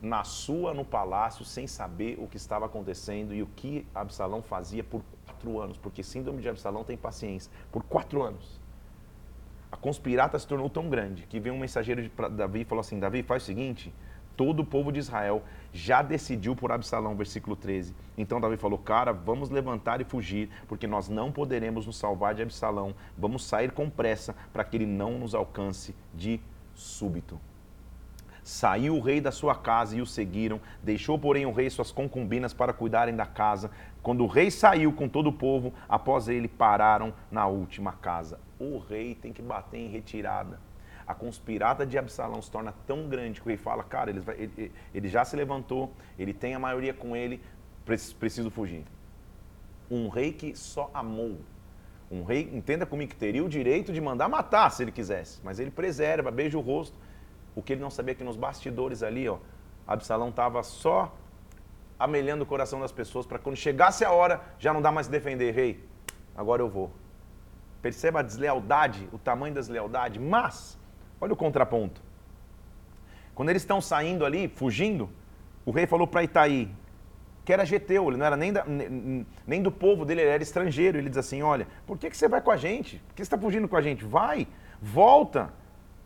na 0.00 0.24
sua 0.24 0.74
no 0.74 0.84
palácio 0.84 1.44
sem 1.44 1.66
saber 1.66 2.18
o 2.18 2.26
que 2.28 2.36
estava 2.36 2.66
acontecendo 2.66 3.34
e 3.34 3.42
o 3.42 3.46
que 3.46 3.86
Absalão 3.94 4.42
fazia 4.42 4.84
por 4.84 5.02
quatro 5.24 5.60
anos, 5.60 5.76
porque 5.76 6.02
síndrome 6.02 6.42
de 6.42 6.48
Absalão 6.48 6.84
tem 6.84 6.96
paciência, 6.96 7.50
por 7.72 7.82
quatro 7.84 8.22
anos. 8.22 8.60
A 9.70 9.76
conspirata 9.76 10.38
se 10.38 10.46
tornou 10.46 10.70
tão 10.70 10.88
grande 10.88 11.26
que 11.26 11.40
veio 11.40 11.54
um 11.54 11.58
mensageiro 11.58 12.02
de 12.02 12.10
Davi 12.36 12.60
e 12.60 12.64
falou 12.64 12.80
assim: 12.80 12.98
Davi, 13.00 13.22
faz 13.22 13.42
o 13.42 13.46
seguinte, 13.46 13.92
todo 14.36 14.60
o 14.60 14.64
povo 14.64 14.92
de 14.92 15.00
Israel 15.00 15.42
já 15.72 16.02
decidiu 16.02 16.54
por 16.54 16.70
Absalão, 16.70 17.16
versículo 17.16 17.56
13. 17.56 17.94
Então 18.16 18.40
Davi 18.40 18.56
falou: 18.56 18.78
Cara, 18.78 19.12
vamos 19.12 19.50
levantar 19.50 20.00
e 20.00 20.04
fugir, 20.04 20.48
porque 20.68 20.86
nós 20.86 21.08
não 21.08 21.32
poderemos 21.32 21.86
nos 21.86 21.96
salvar 21.96 22.34
de 22.34 22.42
Absalão. 22.42 22.94
Vamos 23.18 23.44
sair 23.44 23.72
com 23.72 23.90
pressa 23.90 24.34
para 24.52 24.64
que 24.64 24.76
ele 24.76 24.86
não 24.86 25.18
nos 25.18 25.34
alcance 25.34 25.94
de 26.14 26.40
súbito. 26.74 27.40
Saiu 28.44 28.94
o 28.94 29.00
rei 29.00 29.22
da 29.22 29.32
sua 29.32 29.54
casa 29.54 29.96
e 29.96 30.02
o 30.02 30.06
seguiram. 30.06 30.60
Deixou, 30.82 31.18
porém, 31.18 31.46
o 31.46 31.50
rei 31.50 31.70
suas 31.70 31.90
concubinas 31.90 32.52
para 32.52 32.74
cuidarem 32.74 33.16
da 33.16 33.24
casa. 33.24 33.70
Quando 34.02 34.22
o 34.22 34.26
rei 34.26 34.50
saiu 34.50 34.92
com 34.92 35.08
todo 35.08 35.28
o 35.28 35.32
povo, 35.32 35.72
após 35.88 36.28
ele 36.28 36.46
pararam 36.46 37.14
na 37.30 37.46
última 37.46 37.92
casa. 37.92 38.38
O 38.60 38.76
rei 38.76 39.14
tem 39.14 39.32
que 39.32 39.40
bater 39.40 39.78
em 39.78 39.88
retirada. 39.88 40.60
A 41.06 41.14
conspirada 41.14 41.86
de 41.86 41.96
Absalão 41.96 42.42
se 42.42 42.50
torna 42.50 42.74
tão 42.86 43.08
grande 43.08 43.40
que 43.40 43.46
o 43.46 43.48
rei 43.48 43.56
fala: 43.56 43.82
Cara, 43.82 44.10
ele, 44.10 44.22
ele, 44.36 44.72
ele 44.94 45.08
já 45.08 45.24
se 45.24 45.34
levantou, 45.34 45.90
ele 46.18 46.34
tem 46.34 46.54
a 46.54 46.58
maioria 46.58 46.92
com 46.92 47.16
ele, 47.16 47.40
preciso 48.18 48.50
fugir. 48.50 48.84
Um 49.90 50.08
rei 50.08 50.32
que 50.32 50.54
só 50.54 50.90
amou 50.92 51.38
um 52.10 52.22
rei, 52.22 52.50
entenda 52.52 52.84
comigo, 52.84 53.10
que 53.10 53.16
teria 53.16 53.42
o 53.42 53.48
direito 53.48 53.92
de 53.92 54.00
mandar 54.00 54.28
matar 54.28 54.70
se 54.70 54.82
ele 54.82 54.92
quisesse, 54.92 55.40
mas 55.42 55.58
ele 55.58 55.70
preserva, 55.70 56.30
beija 56.30 56.58
o 56.58 56.60
rosto 56.60 56.96
o 57.54 57.62
que 57.62 57.72
ele 57.72 57.80
não 57.80 57.90
sabia 57.90 58.12
é 58.12 58.14
que 58.14 58.24
nos 58.24 58.36
bastidores 58.36 59.02
ali, 59.02 59.28
ó, 59.28 59.38
Absalão 59.86 60.30
estava 60.30 60.62
só 60.62 61.14
amelhando 61.98 62.42
o 62.42 62.46
coração 62.46 62.80
das 62.80 62.92
pessoas 62.92 63.26
para 63.26 63.38
quando 63.38 63.56
chegasse 63.56 64.04
a 64.04 64.10
hora 64.10 64.40
já 64.58 64.72
não 64.72 64.82
dá 64.82 64.90
mais 64.90 65.06
defender, 65.06 65.52
rei. 65.52 65.84
Agora 66.36 66.62
eu 66.62 66.68
vou. 66.68 66.90
Perceba 67.80 68.20
a 68.20 68.22
deslealdade, 68.22 69.08
o 69.12 69.18
tamanho 69.18 69.54
da 69.54 69.60
deslealdade, 69.60 70.18
mas 70.18 70.78
olha 71.20 71.32
o 71.32 71.36
contraponto. 71.36 72.02
Quando 73.34 73.50
eles 73.50 73.62
estão 73.62 73.80
saindo 73.80 74.24
ali, 74.24 74.48
fugindo, 74.48 75.10
o 75.66 75.70
rei 75.70 75.86
falou 75.86 76.06
para 76.06 76.22
Itaí, 76.22 76.70
que 77.44 77.52
era 77.52 77.64
geteu, 77.64 78.08
ele 78.08 78.16
não 78.16 78.24
era 78.24 78.36
nem, 78.36 78.52
da, 78.52 78.64
nem 79.46 79.62
do 79.62 79.70
povo 79.70 80.04
dele, 80.04 80.22
ele 80.22 80.30
era 80.30 80.42
estrangeiro. 80.42 80.96
Ele 80.96 81.08
diz 81.08 81.18
assim: 81.18 81.42
Olha, 81.42 81.66
por 81.86 81.98
que, 81.98 82.08
que 82.08 82.16
você 82.16 82.26
vai 82.26 82.40
com 82.40 82.50
a 82.50 82.56
gente? 82.56 82.98
Por 83.08 83.14
que 83.14 83.22
você 83.22 83.22
está 83.22 83.38
fugindo 83.38 83.68
com 83.68 83.76
a 83.76 83.82
gente? 83.82 84.04
Vai, 84.04 84.48
volta. 84.80 85.52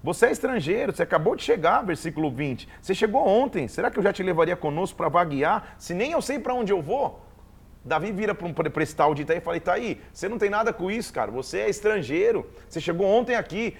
Você 0.02 0.26
é 0.26 0.30
estrangeiro, 0.30 0.92
você 0.92 1.02
acabou 1.02 1.34
de 1.34 1.42
chegar, 1.42 1.82
versículo 1.82 2.30
20. 2.30 2.68
Você 2.80 2.94
chegou 2.94 3.26
ontem, 3.26 3.66
será 3.66 3.90
que 3.90 3.98
eu 3.98 4.02
já 4.02 4.12
te 4.12 4.22
levaria 4.22 4.56
conosco 4.56 4.96
para 4.96 5.08
vaguear, 5.08 5.74
se 5.76 5.92
nem 5.92 6.12
eu 6.12 6.22
sei 6.22 6.38
para 6.38 6.54
onde 6.54 6.72
eu 6.72 6.80
vou? 6.80 7.26
Davi 7.84 8.12
vira 8.12 8.34
para 8.34 8.46
um 8.46 8.52
prestal 8.52 9.14
de 9.14 9.22
Itaí 9.22 9.38
e 9.38 9.40
fala: 9.40 9.56
Itaí, 9.56 10.00
você 10.12 10.28
não 10.28 10.38
tem 10.38 10.50
nada 10.50 10.72
com 10.72 10.90
isso, 10.90 11.12
cara. 11.12 11.30
Você 11.30 11.60
é 11.60 11.70
estrangeiro. 11.70 12.46
Você 12.68 12.80
chegou 12.80 13.06
ontem 13.06 13.34
aqui. 13.34 13.76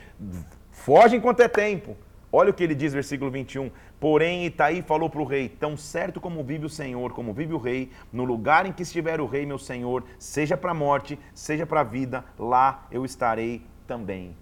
Foge 0.71 1.17
enquanto 1.17 1.41
é 1.41 1.49
tempo. 1.49 1.97
Olha 2.31 2.51
o 2.51 2.55
que 2.55 2.63
ele 2.63 2.75
diz, 2.75 2.93
versículo 2.93 3.31
21. 3.31 3.71
Porém, 4.01 4.47
Itaí 4.47 4.83
falou 4.83 5.11
para 5.11 5.21
o 5.21 5.25
rei: 5.25 5.49
Tão 5.49 5.77
certo 5.77 6.21
como 6.21 6.43
vive 6.43 6.65
o 6.65 6.71
Senhor, 6.71 7.13
como 7.13 7.33
vive 7.33 7.53
o 7.53 7.59
rei, 7.59 7.91
no 8.13 8.25
lugar 8.25 8.65
em 8.67 8.73
que 8.73 8.83
estiver 8.83 9.21
o 9.21 9.27
rei, 9.27 9.45
meu 9.45 9.59
senhor, 9.59 10.05
seja 10.19 10.57
para 10.57 10.71
a 10.71 10.75
morte, 10.75 11.19
seja 11.35 11.67
para 11.67 11.81
a 11.81 11.85
vida, 11.85 12.25
lá 12.39 12.87
eu 12.91 13.05
estarei 13.05 13.63
também. 13.87 14.35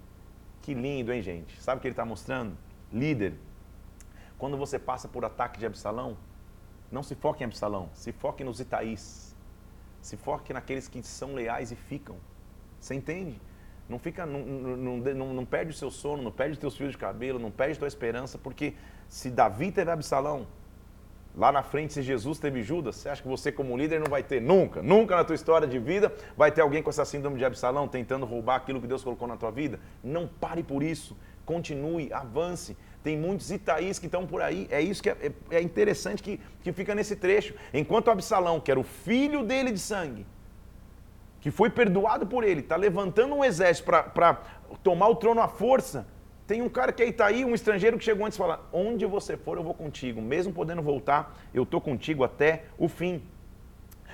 Que 0.67 0.73
lindo, 0.73 1.13
hein, 1.13 1.21
gente? 1.21 1.61
Sabe 1.61 1.77
o 1.77 1.81
que 1.81 1.87
ele 1.87 1.93
está 1.93 2.03
mostrando? 2.03 2.57
Líder, 2.91 3.35
quando 4.37 4.57
você 4.57 4.77
passa 4.77 5.07
por 5.07 5.23
ataque 5.23 5.57
de 5.57 5.65
Absalão, 5.65 6.17
não 6.91 7.01
se 7.01 7.15
foque 7.15 7.41
em 7.41 7.45
Absalão, 7.45 7.89
se 7.93 8.11
foque 8.11 8.43
nos 8.43 8.59
Itaís. 8.59 9.33
Se 10.01 10.17
foque 10.17 10.51
naqueles 10.51 10.89
que 10.89 11.01
são 11.01 11.33
leais 11.33 11.71
e 11.71 11.75
ficam. 11.77 12.17
Você 12.81 12.93
entende? 12.93 13.39
Não 13.87 13.97
fica, 13.97 14.25
não, 14.25 14.41
não, 14.41 14.97
não, 14.97 15.33
não 15.35 15.45
perde 15.45 15.71
o 15.71 15.73
seu 15.73 15.89
sono, 15.89 16.21
não 16.21 16.33
perde 16.33 16.51
os 16.55 16.57
teus 16.57 16.75
fios 16.75 16.91
de 16.91 16.97
cabelo, 16.97 17.39
não 17.39 17.49
perde 17.49 17.77
a 17.77 17.79
tua 17.79 17.87
esperança, 17.87 18.37
porque 18.37 18.73
se 19.07 19.29
Davi 19.29 19.71
teve 19.71 19.89
Absalão, 19.89 20.45
Lá 21.37 21.51
na 21.51 21.61
frente, 21.61 21.93
se 21.93 22.01
Jesus 22.01 22.39
teve 22.39 22.63
Judas, 22.63 22.95
você 22.95 23.09
acha 23.09 23.21
que 23.21 23.27
você, 23.27 23.51
como 23.51 23.77
líder, 23.77 23.99
não 23.99 24.09
vai 24.09 24.23
ter? 24.23 24.41
Nunca, 24.41 24.81
nunca 24.81 25.15
na 25.15 25.23
tua 25.23 25.35
história 25.35 25.67
de 25.67 25.77
vida 25.77 26.11
vai 26.35 26.51
ter 26.51 26.61
alguém 26.61 26.81
com 26.81 26.89
essa 26.89 27.05
síndrome 27.05 27.37
de 27.37 27.45
Absalão 27.45 27.87
tentando 27.87 28.25
roubar 28.25 28.55
aquilo 28.55 28.81
que 28.81 28.87
Deus 28.87 29.03
colocou 29.03 29.27
na 29.27 29.37
tua 29.37 29.51
vida. 29.51 29.79
Não 30.03 30.27
pare 30.27 30.63
por 30.63 30.81
isso. 30.81 31.15
Continue, 31.45 32.11
avance. 32.11 32.75
Tem 33.03 33.15
muitos 33.15 33.51
Itaís 33.51 33.99
que 33.99 34.07
estão 34.07 34.25
por 34.25 34.41
aí. 34.41 34.67
É 34.71 34.81
isso 34.81 35.03
que 35.03 35.11
é, 35.11 35.31
é, 35.51 35.57
é 35.57 35.61
interessante 35.61 36.23
que, 36.23 36.41
que 36.63 36.73
fica 36.73 36.95
nesse 36.95 37.15
trecho. 37.15 37.53
Enquanto 37.71 38.09
Absalão, 38.09 38.59
que 38.59 38.71
era 38.71 38.79
o 38.79 38.83
filho 38.83 39.43
dele 39.43 39.71
de 39.71 39.79
sangue, 39.79 40.25
que 41.39 41.51
foi 41.51 41.69
perdoado 41.69 42.25
por 42.25 42.43
ele, 42.43 42.61
está 42.61 42.75
levantando 42.75 43.35
um 43.35 43.45
exército 43.45 43.85
para 43.85 44.41
tomar 44.81 45.07
o 45.07 45.15
trono 45.15 45.39
à 45.39 45.47
força, 45.47 46.07
tem 46.47 46.61
um 46.61 46.69
cara 46.69 46.93
que 46.93 47.03
é 47.03 47.07
Itaí, 47.07 47.43
um 47.43 47.53
estrangeiro 47.53 47.97
que 47.97 48.05
chegou 48.05 48.25
antes 48.25 48.37
e 48.37 48.39
fala: 48.39 48.65
Onde 48.71 49.05
você 49.05 49.35
for, 49.35 49.57
eu 49.57 49.63
vou 49.63 49.73
contigo. 49.73 50.21
Mesmo 50.21 50.53
podendo 50.53 50.81
voltar, 50.81 51.37
eu 51.53 51.63
estou 51.63 51.81
contigo 51.81 52.23
até 52.23 52.63
o 52.77 52.87
fim. 52.87 53.21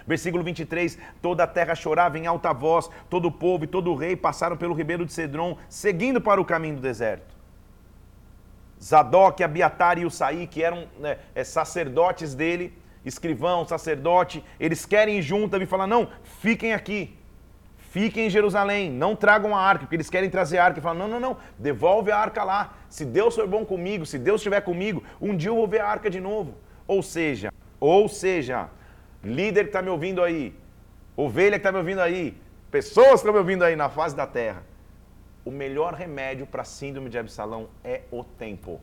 Versículo 0.07 0.43
23: 0.43 0.97
Toda 1.21 1.43
a 1.43 1.47
terra 1.47 1.75
chorava 1.75 2.17
em 2.17 2.25
alta 2.25 2.51
voz, 2.51 2.89
todo 3.07 3.27
o 3.27 3.31
povo 3.31 3.65
e 3.65 3.67
todo 3.67 3.91
o 3.91 3.95
rei 3.95 4.15
passaram 4.15 4.57
pelo 4.57 4.73
ribeiro 4.73 5.05
de 5.05 5.13
Cedron, 5.13 5.57
seguindo 5.69 6.19
para 6.19 6.41
o 6.41 6.45
caminho 6.45 6.77
do 6.77 6.81
deserto. 6.81 7.35
Zadok, 8.81 9.43
Abiatar 9.43 9.99
e 9.99 10.05
Usaí, 10.05 10.47
que 10.47 10.63
eram 10.63 10.87
né, 10.99 11.19
é, 11.35 11.43
sacerdotes 11.43 12.33
dele, 12.33 12.73
escrivão, 13.05 13.65
sacerdote, 13.65 14.43
eles 14.59 14.87
querem 14.87 15.19
ir 15.19 15.21
junto, 15.21 15.55
e 15.61 15.65
falar: 15.67 15.85
Não, 15.85 16.09
fiquem 16.23 16.73
aqui 16.73 17.15
fiquem 17.93 18.25
em 18.25 18.29
Jerusalém, 18.29 18.89
não 18.89 19.15
tragam 19.15 19.55
a 19.55 19.61
arca, 19.61 19.81
porque 19.81 19.95
eles 19.95 20.09
querem 20.09 20.27
trazer 20.27 20.57
a 20.57 20.65
arca. 20.65 20.79
E 20.79 20.81
falam, 20.81 21.07
não, 21.07 21.07
não, 21.07 21.19
não, 21.19 21.37
devolve 21.59 22.11
a 22.11 22.17
arca 22.17 22.43
lá. 22.43 22.73
Se 22.89 23.05
Deus 23.05 23.35
for 23.35 23.47
bom 23.47 23.63
comigo, 23.63 24.03
se 24.03 24.17
Deus 24.17 24.41
estiver 24.41 24.61
comigo, 24.61 25.03
um 25.21 25.37
dia 25.37 25.51
eu 25.51 25.55
vou 25.55 25.67
ver 25.67 25.81
a 25.81 25.87
arca 25.87 26.09
de 26.09 26.19
novo. 26.19 26.55
Ou 26.87 27.03
seja, 27.03 27.53
ou 27.79 28.09
seja, 28.09 28.67
líder 29.23 29.65
que 29.65 29.69
está 29.69 29.81
me 29.83 29.89
ouvindo 29.89 30.23
aí, 30.23 30.55
ovelha 31.15 31.51
que 31.51 31.57
está 31.57 31.71
me 31.71 31.77
ouvindo 31.77 32.01
aí, 32.01 32.35
pessoas 32.71 33.09
que 33.09 33.15
estão 33.17 33.33
me 33.33 33.39
ouvindo 33.39 33.63
aí 33.63 33.75
na 33.75 33.89
face 33.89 34.15
da 34.15 34.25
terra, 34.25 34.63
o 35.45 35.51
melhor 35.51 35.93
remédio 35.93 36.47
para 36.47 36.63
a 36.63 36.65
síndrome 36.65 37.11
de 37.11 37.19
Absalão 37.19 37.69
é 37.83 38.01
o 38.09 38.23
tempo 38.23 38.81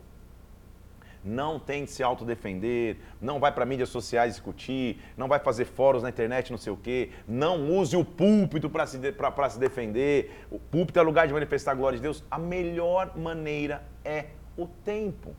não 1.24 1.59
tente 1.59 1.90
se 1.90 2.02
autodefender, 2.02 2.96
não 3.20 3.38
vai 3.38 3.52
para 3.52 3.64
mídias 3.64 3.88
sociais 3.88 4.35
discutir, 4.35 5.00
não 5.16 5.28
vai 5.28 5.38
fazer 5.38 5.64
fóruns 5.64 6.02
na 6.02 6.09
internet, 6.09 6.50
não 6.50 6.59
sei 6.59 6.72
o 6.72 6.76
quê, 6.76 7.11
não 7.28 7.70
use 7.70 7.96
o 7.96 8.04
púlpito 8.04 8.70
para 8.70 8.87
se, 8.87 8.98
de, 8.98 9.14
se 9.50 9.59
defender, 9.59 10.46
o 10.50 10.59
púlpito 10.59 10.98
é 10.98 11.02
lugar 11.02 11.26
de 11.26 11.33
manifestar 11.33 11.72
a 11.72 11.74
glória 11.74 11.96
de 11.96 12.02
Deus. 12.02 12.24
A 12.30 12.38
melhor 12.38 13.16
maneira 13.16 13.83
é 14.04 14.26
o 14.56 14.66
tempo. 14.66 15.35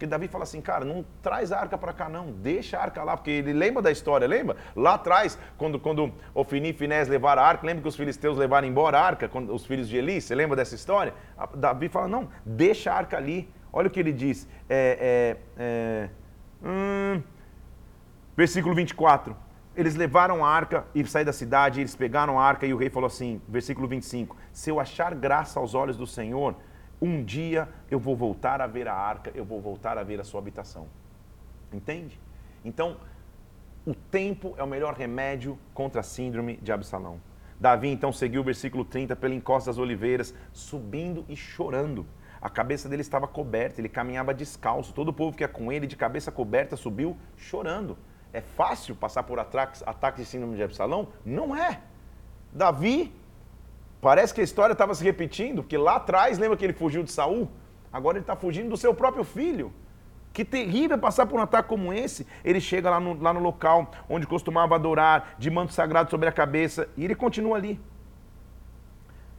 Porque 0.00 0.06
Davi 0.06 0.28
fala 0.28 0.44
assim, 0.44 0.62
cara, 0.62 0.82
não 0.82 1.04
traz 1.22 1.52
a 1.52 1.60
arca 1.60 1.76
para 1.76 1.92
cá 1.92 2.08
não, 2.08 2.32
deixa 2.32 2.78
a 2.78 2.82
arca 2.82 3.04
lá, 3.04 3.18
porque 3.18 3.30
ele 3.30 3.52
lembra 3.52 3.82
da 3.82 3.90
história, 3.90 4.26
lembra? 4.26 4.56
Lá 4.74 4.94
atrás, 4.94 5.38
quando, 5.58 5.78
quando 5.78 6.10
Ofini 6.32 6.70
e 6.70 6.72
Finés 6.72 7.06
levaram 7.06 7.42
a 7.42 7.44
arca, 7.44 7.66
lembra 7.66 7.82
que 7.82 7.88
os 7.88 7.96
filisteus 7.96 8.38
levaram 8.38 8.66
embora 8.66 8.98
a 8.98 9.02
arca, 9.04 9.28
quando, 9.28 9.54
os 9.54 9.66
filhos 9.66 9.90
de 9.90 9.98
Eli, 9.98 10.18
você 10.22 10.34
lembra 10.34 10.56
dessa 10.56 10.74
história? 10.74 11.12
Davi 11.54 11.90
fala, 11.90 12.08
não, 12.08 12.30
deixa 12.46 12.90
a 12.90 12.96
arca 12.96 13.18
ali, 13.18 13.46
Olha 13.72 13.88
o 13.88 13.90
que 13.90 14.00
ele 14.00 14.12
diz. 14.12 14.48
É, 14.68 15.36
é, 15.56 15.62
é, 15.62 16.10
hum, 16.62 17.22
versículo 18.36 18.74
24. 18.74 19.36
Eles 19.76 19.94
levaram 19.94 20.44
a 20.44 20.48
arca 20.48 20.84
e 20.94 21.04
saíram 21.06 21.26
da 21.26 21.32
cidade, 21.32 21.80
eles 21.80 21.94
pegaram 21.94 22.38
a 22.38 22.44
arca 22.44 22.66
e 22.66 22.74
o 22.74 22.76
rei 22.76 22.90
falou 22.90 23.06
assim, 23.06 23.40
versículo 23.48 23.86
25: 23.86 24.36
Se 24.52 24.68
eu 24.68 24.80
achar 24.80 25.14
graça 25.14 25.60
aos 25.60 25.74
olhos 25.74 25.96
do 25.96 26.06
Senhor, 26.06 26.56
um 27.00 27.24
dia 27.24 27.68
eu 27.90 27.98
vou 27.98 28.16
voltar 28.16 28.60
a 28.60 28.66
ver 28.66 28.88
a 28.88 28.94
arca, 28.94 29.30
eu 29.34 29.44
vou 29.44 29.60
voltar 29.60 29.96
a 29.96 30.02
ver 30.02 30.20
a 30.20 30.24
sua 30.24 30.40
habitação. 30.40 30.86
Entende? 31.72 32.20
Então, 32.64 32.96
o 33.86 33.94
tempo 33.94 34.54
é 34.58 34.62
o 34.62 34.66
melhor 34.66 34.94
remédio 34.94 35.58
contra 35.72 36.00
a 36.00 36.04
síndrome 36.04 36.56
de 36.56 36.72
Absalão. 36.72 37.20
Davi 37.58 37.88
então 37.88 38.12
seguiu 38.12 38.40
o 38.40 38.44
versículo 38.44 38.84
30 38.84 39.14
pela 39.16 39.34
encosta 39.34 39.70
das 39.70 39.78
oliveiras, 39.78 40.34
subindo 40.52 41.24
e 41.28 41.36
chorando. 41.36 42.06
A 42.40 42.48
cabeça 42.48 42.88
dele 42.88 43.02
estava 43.02 43.26
coberta, 43.26 43.80
ele 43.80 43.88
caminhava 43.88 44.32
descalço. 44.32 44.94
Todo 44.94 45.08
o 45.08 45.12
povo 45.12 45.36
que 45.36 45.42
ia 45.42 45.48
com 45.48 45.70
ele, 45.70 45.86
de 45.86 45.96
cabeça 45.96 46.32
coberta, 46.32 46.76
subiu 46.76 47.16
chorando. 47.36 47.98
É 48.32 48.40
fácil 48.40 48.94
passar 48.94 49.24
por 49.24 49.38
ataques, 49.38 49.82
ataques 49.86 50.24
de 50.24 50.30
síndrome 50.30 50.56
de 50.56 50.62
Absalão? 50.62 51.08
Não 51.24 51.54
é. 51.54 51.80
Davi, 52.52 53.14
parece 54.00 54.32
que 54.32 54.40
a 54.40 54.44
história 54.44 54.72
estava 54.72 54.94
se 54.94 55.04
repetindo, 55.04 55.62
porque 55.62 55.76
lá 55.76 55.96
atrás, 55.96 56.38
lembra 56.38 56.56
que 56.56 56.64
ele 56.64 56.72
fugiu 56.72 57.02
de 57.02 57.12
Saul? 57.12 57.50
Agora 57.92 58.16
ele 58.16 58.22
está 58.22 58.36
fugindo 58.36 58.70
do 58.70 58.76
seu 58.76 58.94
próprio 58.94 59.24
filho. 59.24 59.72
Que 60.32 60.44
terrível 60.44 60.96
passar 60.96 61.26
por 61.26 61.38
um 61.38 61.42
ataque 61.42 61.68
como 61.68 61.92
esse. 61.92 62.26
Ele 62.44 62.60
chega 62.60 62.88
lá 62.88 63.00
no, 63.00 63.20
lá 63.20 63.32
no 63.32 63.40
local 63.40 63.90
onde 64.08 64.26
costumava 64.26 64.76
adorar, 64.76 65.34
de 65.38 65.50
manto 65.50 65.72
sagrado 65.72 66.08
sobre 66.08 66.28
a 66.28 66.32
cabeça, 66.32 66.88
e 66.96 67.04
ele 67.04 67.14
continua 67.14 67.56
ali. 67.56 67.80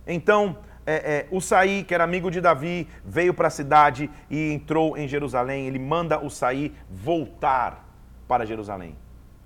Então, 0.06 0.58
é, 0.92 1.12
é, 1.12 1.28
o 1.32 1.40
Saí, 1.40 1.84
que 1.84 1.94
era 1.94 2.04
amigo 2.04 2.30
de 2.30 2.42
Davi, 2.42 2.88
veio 3.06 3.34
para 3.34 3.48
a 3.48 3.52
cidade 3.52 4.10
e 4.30 4.52
entrou 4.52 4.98
em 4.98 5.08
Jerusalém. 5.08 5.68
Ele 5.68 5.80
manda 5.80 6.20
o 6.20 6.30
Saí 6.30 6.74
voltar 6.90 7.88
para 8.28 8.46
Jerusalém. 8.46 8.96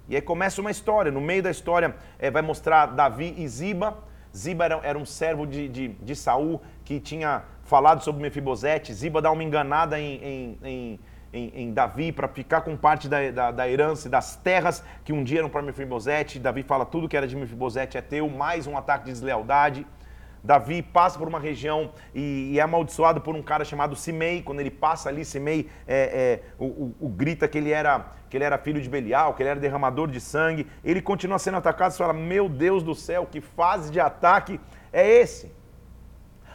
E 0.08 0.16
aí 0.16 0.22
começa 0.22 0.62
uma 0.62 0.72
história. 0.72 1.12
No 1.12 1.22
meio 1.22 1.44
da 1.44 1.52
história 1.52 1.96
é, 2.20 2.32
vai 2.32 2.42
mostrar 2.42 2.88
Davi 2.88 3.34
e 3.38 3.48
Ziba. 3.48 3.98
Ziba 4.36 4.66
era, 4.66 4.80
era 4.84 4.98
um 4.98 5.06
servo 5.06 5.46
de, 5.46 5.68
de, 5.68 5.88
de, 5.90 6.16
Saul 6.16 6.62
que 6.84 7.00
tinha 7.00 7.44
falado 7.64 8.04
sobre 8.04 8.22
Mefibosete. 8.22 8.94
Ziba 8.94 9.22
dá 9.22 9.32
uma 9.32 9.44
enganada 9.44 10.00
em, 10.00 10.16
em, 10.24 10.60
em 10.64 11.00
em, 11.38 11.74
Davi 11.74 12.12
para 12.12 12.28
ficar 12.28 12.62
com 12.62 12.78
parte 12.78 13.10
da, 13.10 13.30
da, 13.30 13.52
da, 13.52 13.70
herança 13.70 14.08
das 14.10 14.38
terras 14.38 14.84
que 15.04 15.12
um 15.12 15.24
dia 15.24 15.40
eram 15.40 15.50
para 15.50 15.62
Mefibosete. 15.62 16.40
Davi 16.40 16.64
fala 16.64 16.86
tudo 16.86 17.10
que 17.10 17.18
era 17.18 17.28
de 17.28 17.36
Mefibosete 17.36 17.98
é 17.98 18.02
teu, 18.02 18.30
mais 18.30 18.68
um 18.68 18.78
ataque 18.78 19.06
de 19.06 19.12
deslealdade. 19.12 19.86
Davi 20.46 20.84
passa 20.84 21.18
por 21.18 21.28
uma 21.28 21.40
região 21.40 21.92
e, 22.14 22.52
e, 22.54 22.60
é 22.60 22.62
amaldiçoado 22.62 23.20
por 23.20 23.36
um 23.36 23.42
cara 23.42 23.66
chamado 23.66 23.96
Simei. 23.96 24.44
Quando 24.44 24.60
ele 24.60 24.70
passa 24.70 25.10
ali, 25.10 25.26
Simei 25.26 25.68
é, 25.88 26.42
é, 26.44 26.64
o, 26.64 26.66
o, 26.66 26.96
o, 27.02 27.10
grita 27.10 27.48
que 27.48 27.58
ele, 27.58 27.72
era, 27.72 28.12
que 28.30 28.38
ele 28.38 28.44
era 28.44 28.56
filho 28.60 28.80
de 28.80 28.88
Belial, 28.88 29.34
que 29.34 29.42
ele 29.42 29.50
era 29.50 29.60
derramador 29.60 30.08
de 30.08 30.22
sangue. 30.22 30.68
Ele 30.84 31.02
continua 31.02 31.40
sendo 31.40 31.58
atacado 31.58 31.94
e 31.94 31.98
fala: 31.98 32.14
Meu 32.14 32.48
Deus 32.48 32.84
do 32.84 32.94
céu, 32.94 33.26
que 33.26 33.42
fase 33.42 33.92
de 33.92 34.00
ataque 34.00 34.60
é 34.94 35.10
esse? 35.20 35.52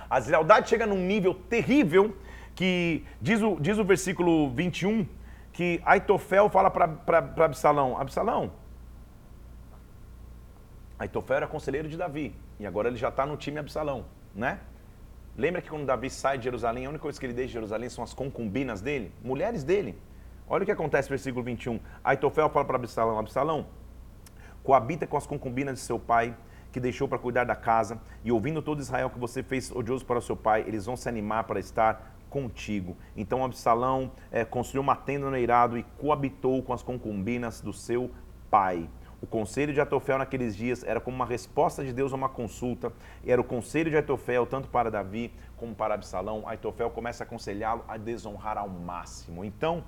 A 0.08 0.20
deslealdade 0.20 0.68
chega 0.68 0.86
num 0.86 1.04
nível 1.04 1.34
terrível 1.34 2.16
que 2.54 3.04
diz 3.20 3.42
o, 3.42 3.56
diz 3.60 3.76
o 3.76 3.84
versículo 3.84 4.50
21 4.50 5.04
que 5.52 5.80
Aitofel 5.84 6.48
fala 6.48 6.70
para 6.70 7.44
Absalão: 7.44 7.98
Absalão, 7.98 8.52
Aitofel 10.96 11.38
era 11.38 11.48
conselheiro 11.48 11.88
de 11.88 11.96
Davi 11.96 12.36
e 12.60 12.66
agora 12.66 12.88
ele 12.88 12.98
já 12.98 13.08
está 13.08 13.24
no 13.24 13.38
time 13.38 13.58
Absalão, 13.58 14.04
né? 14.34 14.60
Lembra 15.36 15.62
que 15.62 15.70
quando 15.70 15.86
Davi 15.86 16.10
sai 16.10 16.36
de 16.36 16.44
Jerusalém, 16.44 16.84
a 16.84 16.90
única 16.90 17.00
coisa 17.00 17.18
que 17.18 17.24
ele 17.24 17.32
deixa 17.32 17.48
de 17.48 17.54
Jerusalém 17.54 17.88
são 17.88 18.04
as 18.04 18.12
concubinas 18.12 18.82
dele, 18.82 19.10
mulheres 19.24 19.64
dele. 19.64 19.96
Olha 20.46 20.62
o 20.62 20.66
que 20.66 20.70
acontece 20.70 21.08
no 21.08 21.14
versículo 21.14 21.42
21. 21.42 21.80
Aitofel 22.04 22.50
fala 22.50 22.66
para 22.66 22.76
Absalão: 22.76 23.18
Absalão, 23.18 23.66
coabita 24.62 25.06
com 25.06 25.16
as 25.16 25.26
concubinas 25.26 25.76
de 25.76 25.80
seu 25.80 25.98
pai, 25.98 26.36
que 26.70 26.78
deixou 26.78 27.08
para 27.08 27.18
cuidar 27.18 27.44
da 27.44 27.56
casa, 27.56 27.98
e 28.22 28.30
ouvindo 28.30 28.60
todo 28.60 28.78
Israel 28.78 29.08
que 29.08 29.18
você 29.18 29.42
fez 29.42 29.70
odioso 29.70 30.04
para 30.04 30.18
o 30.18 30.22
seu 30.22 30.36
pai, 30.36 30.62
eles 30.66 30.84
vão 30.84 30.96
se 30.96 31.08
animar 31.08 31.44
para 31.44 31.58
estar 31.58 32.14
contigo. 32.28 32.94
Então 33.16 33.42
Absalão 33.42 34.12
é, 34.30 34.44
construiu 34.44 34.82
uma 34.82 34.96
tenda 34.96 35.30
no 35.30 35.36
eirado 35.36 35.78
e 35.78 35.82
coabitou 35.96 36.62
com 36.62 36.74
as 36.74 36.82
concubinas 36.82 37.62
do 37.62 37.72
seu 37.72 38.10
pai. 38.50 38.86
O 39.22 39.26
conselho 39.26 39.72
de 39.72 39.80
Atofel 39.80 40.16
naqueles 40.16 40.56
dias 40.56 40.82
era 40.82 40.98
como 40.98 41.14
uma 41.14 41.26
resposta 41.26 41.84
de 41.84 41.92
Deus 41.92 42.12
a 42.12 42.16
uma 42.16 42.28
consulta. 42.28 42.90
E 43.22 43.30
era 43.30 43.40
o 43.40 43.44
conselho 43.44 43.90
de 43.90 43.96
Atofel 43.96 44.46
tanto 44.46 44.68
para 44.68 44.90
Davi 44.90 45.32
como 45.56 45.74
para 45.74 45.94
Absalão. 45.94 46.48
Atofel 46.48 46.90
começa 46.90 47.22
a 47.22 47.26
aconselhá-lo 47.26 47.84
a 47.86 47.98
desonrar 47.98 48.56
ao 48.56 48.68
máximo. 48.68 49.44
Então, 49.44 49.84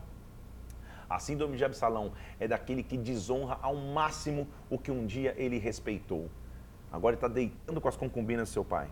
a 1.08 1.18
síndrome 1.18 1.56
de 1.56 1.64
Absalão 1.64 2.12
é 2.38 2.46
daquele 2.46 2.82
que 2.82 2.98
desonra 2.98 3.58
ao 3.62 3.74
máximo 3.74 4.46
o 4.68 4.78
que 4.78 4.90
um 4.90 5.06
dia 5.06 5.34
ele 5.38 5.58
respeitou. 5.58 6.30
Agora 6.90 7.14
ele 7.14 7.16
está 7.16 7.28
deitando 7.28 7.80
com 7.80 7.88
as 7.88 7.96
concubinas 7.96 8.50
do 8.50 8.52
seu 8.52 8.64
pai. 8.64 8.88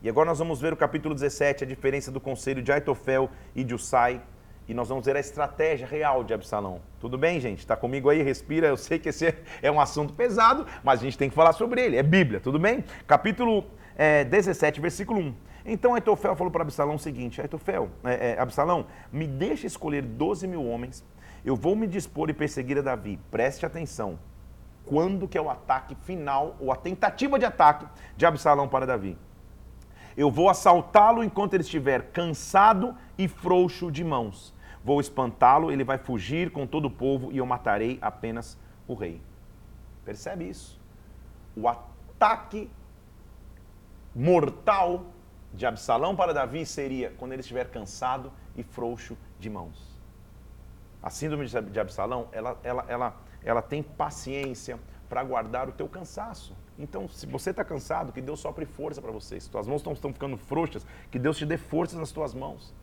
E 0.00 0.08
agora 0.08 0.28
nós 0.28 0.38
vamos 0.38 0.60
ver 0.60 0.72
o 0.72 0.76
capítulo 0.76 1.14
17, 1.14 1.64
a 1.64 1.66
diferença 1.66 2.10
do 2.10 2.20
conselho 2.20 2.62
de 2.62 2.70
Aitofel 2.72 3.30
e 3.54 3.64
de 3.64 3.74
Usai. 3.74 4.22
E 4.68 4.74
nós 4.74 4.86
vamos 4.86 5.06
ver 5.06 5.16
a 5.16 5.20
estratégia 5.20 5.86
real 5.86 6.22
de 6.22 6.34
Absalão. 6.34 6.82
Tudo 7.00 7.16
bem, 7.16 7.40
gente? 7.40 7.60
Está 7.60 7.74
comigo 7.74 8.10
aí? 8.10 8.20
Respira. 8.22 8.66
Eu 8.66 8.76
sei 8.76 8.98
que 8.98 9.08
esse 9.08 9.34
é 9.62 9.70
um 9.72 9.80
assunto 9.80 10.12
pesado, 10.12 10.66
mas 10.84 11.00
a 11.00 11.04
gente 11.04 11.16
tem 11.16 11.30
que 11.30 11.34
falar 11.34 11.54
sobre 11.54 11.80
ele. 11.80 11.96
É 11.96 12.02
Bíblia, 12.02 12.38
tudo 12.38 12.58
bem? 12.58 12.84
Capítulo 13.06 13.64
é, 13.96 14.24
17, 14.24 14.78
versículo 14.78 15.20
1. 15.20 15.34
Então 15.64 15.94
Aitofel 15.94 16.36
falou 16.36 16.50
para 16.50 16.62
Absalão 16.62 16.96
o 16.96 16.98
seguinte: 16.98 17.40
Aitofel, 17.40 17.88
é, 18.04 18.32
é, 18.32 18.38
Absalão, 18.38 18.86
me 19.10 19.26
deixa 19.26 19.66
escolher 19.66 20.02
12 20.02 20.46
mil 20.46 20.62
homens. 20.62 21.02
Eu 21.42 21.56
vou 21.56 21.74
me 21.74 21.86
dispor 21.86 22.28
e 22.28 22.34
perseguir 22.34 22.76
a 22.76 22.82
Davi. 22.82 23.18
Preste 23.30 23.64
atenção. 23.64 24.18
Quando 24.84 25.26
que 25.26 25.38
é 25.38 25.40
o 25.40 25.48
ataque 25.48 25.94
final, 25.94 26.56
ou 26.60 26.70
a 26.70 26.76
tentativa 26.76 27.38
de 27.38 27.46
ataque 27.46 27.86
de 28.18 28.26
Absalão 28.26 28.68
para 28.68 28.86
Davi? 28.86 29.16
Eu 30.14 30.30
vou 30.30 30.50
assaltá-lo 30.50 31.24
enquanto 31.24 31.54
ele 31.54 31.62
estiver 31.62 32.10
cansado 32.10 32.94
e 33.16 33.26
frouxo 33.28 33.90
de 33.90 34.04
mãos. 34.04 34.57
Vou 34.88 35.02
espantá-lo, 35.02 35.70
ele 35.70 35.84
vai 35.84 35.98
fugir 35.98 36.50
com 36.50 36.66
todo 36.66 36.86
o 36.86 36.90
povo 36.90 37.30
e 37.30 37.36
eu 37.36 37.44
matarei 37.44 37.98
apenas 38.00 38.56
o 38.86 38.94
rei. 38.94 39.20
Percebe 40.02 40.48
isso? 40.48 40.80
O 41.54 41.68
ataque 41.68 42.70
mortal 44.14 45.04
de 45.52 45.66
Absalão 45.66 46.16
para 46.16 46.32
Davi 46.32 46.64
seria 46.64 47.12
quando 47.18 47.32
ele 47.32 47.42
estiver 47.42 47.68
cansado 47.70 48.32
e 48.56 48.62
frouxo 48.62 49.14
de 49.38 49.50
mãos. 49.50 50.00
A 51.02 51.10
síndrome 51.10 51.44
de 51.46 51.78
Absalão, 51.78 52.26
ela, 52.32 52.58
ela, 52.62 52.86
ela, 52.88 53.16
ela 53.44 53.60
tem 53.60 53.82
paciência 53.82 54.78
para 55.06 55.22
guardar 55.22 55.68
o 55.68 55.72
teu 55.72 55.86
cansaço. 55.86 56.56
Então, 56.78 57.06
se 57.10 57.26
você 57.26 57.50
está 57.50 57.62
cansado, 57.62 58.10
que 58.10 58.22
Deus 58.22 58.40
sopre 58.40 58.64
força 58.64 59.02
para 59.02 59.12
você. 59.12 59.38
Se 59.38 59.50
tuas 59.50 59.66
mãos 59.66 59.82
estão, 59.86 60.14
ficando 60.14 60.38
frouxas, 60.38 60.86
que 61.10 61.18
Deus 61.18 61.36
te 61.36 61.44
dê 61.44 61.58
forças 61.58 61.98
nas 61.98 62.10
tuas 62.10 62.32
mãos. 62.32 62.74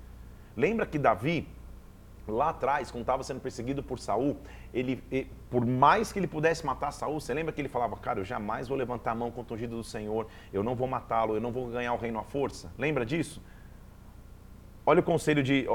Lembra 0.56 0.86
que 0.86 1.00
Davi, 1.00 1.48
lá 2.28 2.50
atrás, 2.50 2.92
quando 2.92 3.02
estava 3.02 3.24
sendo 3.24 3.40
perseguido 3.40 3.84
por 3.84 4.00
Saul, 4.00 4.38
ele, 4.74 5.02
por 5.50 5.66
mais 5.66 6.12
que 6.12 6.20
ele 6.20 6.28
pudesse 6.28 6.66
matar 6.66 6.92
Saul, 6.92 7.20
você 7.20 7.34
lembra 7.34 7.54
que 7.54 7.62
ele 7.62 7.70
falava, 7.70 7.96
cara, 7.98 8.20
eu 8.20 8.26
jamais 8.26 8.68
vou 8.68 8.78
levantar 8.78 9.12
a 9.12 9.16
mão 9.16 9.32
contra 9.32 9.54
o 9.54 9.56
ungido 9.56 9.76
do 9.76 9.84
Senhor, 9.84 10.28
eu 10.52 10.64
não 10.64 10.76
vou 10.76 10.88
matá-lo, 10.88 11.36
eu 11.36 11.42
não 11.42 11.52
vou 11.52 11.68
ganhar 11.68 11.94
o 11.94 11.98
reino 11.98 12.20
à 12.20 12.24
força. 12.24 12.72
Lembra 12.78 13.06
disso? 13.06 13.42
Olha 14.88 15.00
o 15.00 15.04
conselho 15.04 15.42
de, 15.42 15.66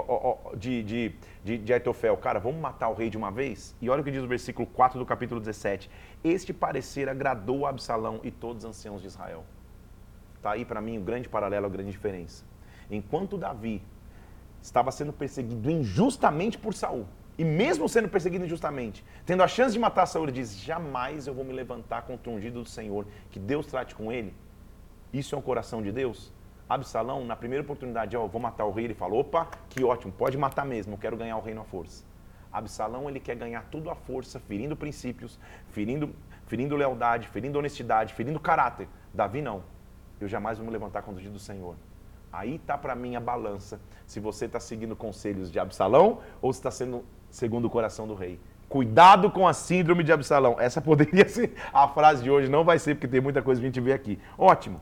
de, 0.56 0.82
de, 0.84 1.14
de, 1.42 1.58
de 1.58 1.72
Aitofel. 1.72 2.16
Cara, 2.16 2.38
vamos 2.38 2.60
matar 2.60 2.88
o 2.88 2.94
rei 2.94 3.10
de 3.10 3.16
uma 3.16 3.30
vez? 3.30 3.74
E 3.80 3.90
olha 3.90 4.02
o 4.02 4.04
que 4.04 4.10
diz 4.10 4.22
o 4.22 4.28
versículo 4.28 4.68
4 4.68 5.00
do 5.00 5.04
capítulo 5.04 5.40
17. 5.40 5.90
Este 6.22 6.52
parecer 6.52 7.08
agradou 7.08 7.66
a 7.66 7.70
Absalão 7.70 8.20
e 8.22 8.30
todos 8.30 8.64
os 8.64 8.70
anciãos 8.70 9.00
de 9.00 9.08
Israel. 9.08 9.44
Está 10.36 10.52
aí 10.52 10.64
para 10.64 10.80
mim 10.80 10.96
o 10.96 11.00
grande 11.00 11.28
paralelo, 11.28 11.66
a 11.66 11.68
grande 11.68 11.90
diferença. 11.90 12.44
Enquanto 12.88 13.36
Davi 13.36 13.82
estava 14.62 14.90
sendo 14.90 15.12
perseguido 15.12 15.70
injustamente 15.70 16.58
por 16.58 16.74
Saul, 16.74 17.06
e 17.38 17.44
mesmo 17.44 17.88
sendo 17.88 18.08
perseguido 18.08 18.44
injustamente, 18.44 19.04
tendo 19.24 19.42
a 19.42 19.48
chance 19.48 19.72
de 19.72 19.78
matar 19.78 20.06
Saul, 20.06 20.26
ele 20.26 20.32
diz: 20.32 20.58
Jamais 20.58 21.26
eu 21.26 21.34
vou 21.34 21.44
me 21.44 21.52
levantar 21.52 22.02
contra 22.02 22.30
o 22.30 22.34
ungido 22.34 22.62
do 22.62 22.68
Senhor, 22.68 23.06
que 23.30 23.38
Deus 23.38 23.66
trate 23.66 23.94
com 23.94 24.12
ele. 24.12 24.34
Isso 25.12 25.34
é 25.34 25.38
um 25.38 25.42
coração 25.42 25.82
de 25.82 25.90
Deus? 25.90 26.32
Absalão, 26.68 27.24
na 27.24 27.34
primeira 27.34 27.64
oportunidade, 27.64 28.16
ó, 28.16 28.26
vou 28.28 28.40
matar 28.40 28.64
o 28.64 28.70
rei, 28.70 28.84
ele 28.84 28.94
fala, 28.94 29.14
opa, 29.14 29.48
que 29.68 29.82
ótimo, 29.82 30.12
pode 30.12 30.38
matar 30.38 30.64
mesmo, 30.64 30.94
eu 30.94 30.98
quero 30.98 31.16
ganhar 31.16 31.36
o 31.36 31.40
reino 31.40 31.62
à 31.62 31.64
força. 31.64 32.04
Absalão, 32.52 33.08
ele 33.08 33.18
quer 33.18 33.34
ganhar 33.34 33.64
tudo 33.70 33.90
à 33.90 33.96
força, 33.96 34.38
ferindo 34.38 34.76
princípios, 34.76 35.38
ferindo, 35.70 36.14
ferindo 36.46 36.76
lealdade, 36.76 37.26
ferindo 37.26 37.58
honestidade, 37.58 38.14
ferindo 38.14 38.38
caráter. 38.38 38.88
Davi 39.12 39.42
não. 39.42 39.64
Eu 40.20 40.28
jamais 40.28 40.58
vou 40.58 40.66
me 40.66 40.72
levantar 40.72 41.02
contra 41.02 41.18
o 41.18 41.22
dia 41.22 41.30
do 41.30 41.38
Senhor. 41.38 41.74
Aí 42.32 42.58
tá 42.58 42.78
para 42.78 42.94
mim 42.94 43.16
a 43.16 43.20
balança, 43.20 43.80
se 44.06 44.20
você 44.20 44.46
está 44.46 44.60
seguindo 44.60 44.94
conselhos 44.94 45.50
de 45.50 45.58
Absalão 45.58 46.20
ou 46.40 46.52
se 46.52 46.60
está 46.60 46.70
sendo 46.70 47.04
segundo 47.30 47.66
o 47.66 47.70
coração 47.70 48.06
do 48.06 48.14
rei. 48.14 48.38
Cuidado 48.68 49.30
com 49.30 49.48
a 49.48 49.52
síndrome 49.52 50.04
de 50.04 50.12
Absalão. 50.12 50.56
Essa 50.58 50.80
poderia 50.82 51.28
ser 51.28 51.54
a 51.72 51.88
frase 51.88 52.22
de 52.22 52.30
hoje, 52.30 52.48
não 52.48 52.64
vai 52.64 52.78
ser, 52.78 52.94
porque 52.94 53.08
tem 53.08 53.20
muita 53.20 53.42
coisa 53.42 53.60
que 53.60 53.66
a 53.66 53.68
gente 53.68 53.80
vê 53.80 53.92
aqui. 53.92 54.18
Ótimo. 54.38 54.80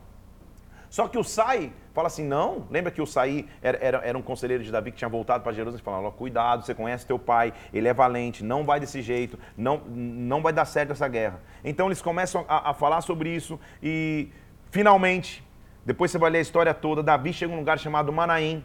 Só 0.89 1.07
que 1.07 1.17
o 1.17 1.23
Sai 1.23 1.71
fala 1.93 2.07
assim: 2.07 2.23
não, 2.23 2.67
lembra 2.69 2.91
que 2.91 3.01
o 3.01 3.05
Sai 3.05 3.47
era, 3.61 3.77
era, 3.79 3.97
era 3.99 4.17
um 4.17 4.21
conselheiro 4.21 4.63
de 4.63 4.71
Davi 4.71 4.91
que 4.91 4.97
tinha 4.97 5.09
voltado 5.09 5.43
para 5.43 5.53
Jerusalém 5.53 5.79
e 5.79 5.83
falou: 5.83 6.11
cuidado, 6.11 6.65
você 6.65 6.73
conhece 6.73 7.05
teu 7.05 7.19
pai, 7.19 7.53
ele 7.71 7.87
é 7.87 7.93
valente, 7.93 8.43
não 8.43 8.65
vai 8.65 8.79
desse 8.79 9.01
jeito, 9.01 9.37
não, 9.55 9.77
não 9.87 10.41
vai 10.41 10.51
dar 10.51 10.65
certo 10.65 10.91
essa 10.91 11.07
guerra. 11.07 11.39
Então 11.63 11.87
eles 11.87 12.01
começam 12.01 12.43
a, 12.47 12.71
a 12.71 12.73
falar 12.73 13.01
sobre 13.01 13.29
isso 13.29 13.59
e 13.81 14.29
finalmente, 14.71 15.43
depois 15.85 16.11
você 16.11 16.17
vai 16.17 16.29
ler 16.29 16.39
a 16.39 16.41
história 16.41 16.73
toda, 16.73 17.01
Davi 17.01 17.33
chega 17.33 17.51
em 17.51 17.55
um 17.55 17.59
lugar 17.59 17.79
chamado 17.79 18.11
Manaim. 18.11 18.63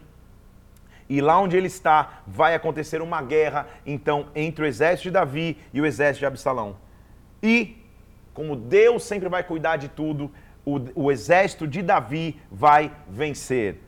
E 1.07 1.21
lá 1.21 1.39
onde 1.39 1.55
ele 1.55 1.67
está, 1.67 2.23
vai 2.25 2.55
acontecer 2.55 3.01
uma 3.01 3.21
guerra, 3.21 3.67
então, 3.85 4.27
entre 4.35 4.63
o 4.63 4.67
exército 4.67 5.03
de 5.03 5.11
Davi 5.11 5.57
e 5.73 5.79
o 5.79 5.85
exército 5.85 6.19
de 6.19 6.25
Absalão. 6.25 6.77
E, 7.41 7.77
como 8.33 8.55
Deus 8.55 9.03
sempre 9.03 9.29
vai 9.29 9.43
cuidar 9.43 9.77
de 9.77 9.87
tudo, 9.87 10.31
o, 10.65 10.79
o 10.95 11.11
exército 11.11 11.67
de 11.67 11.83
Davi 11.83 12.39
vai 12.51 12.91
vencer. 13.07 13.79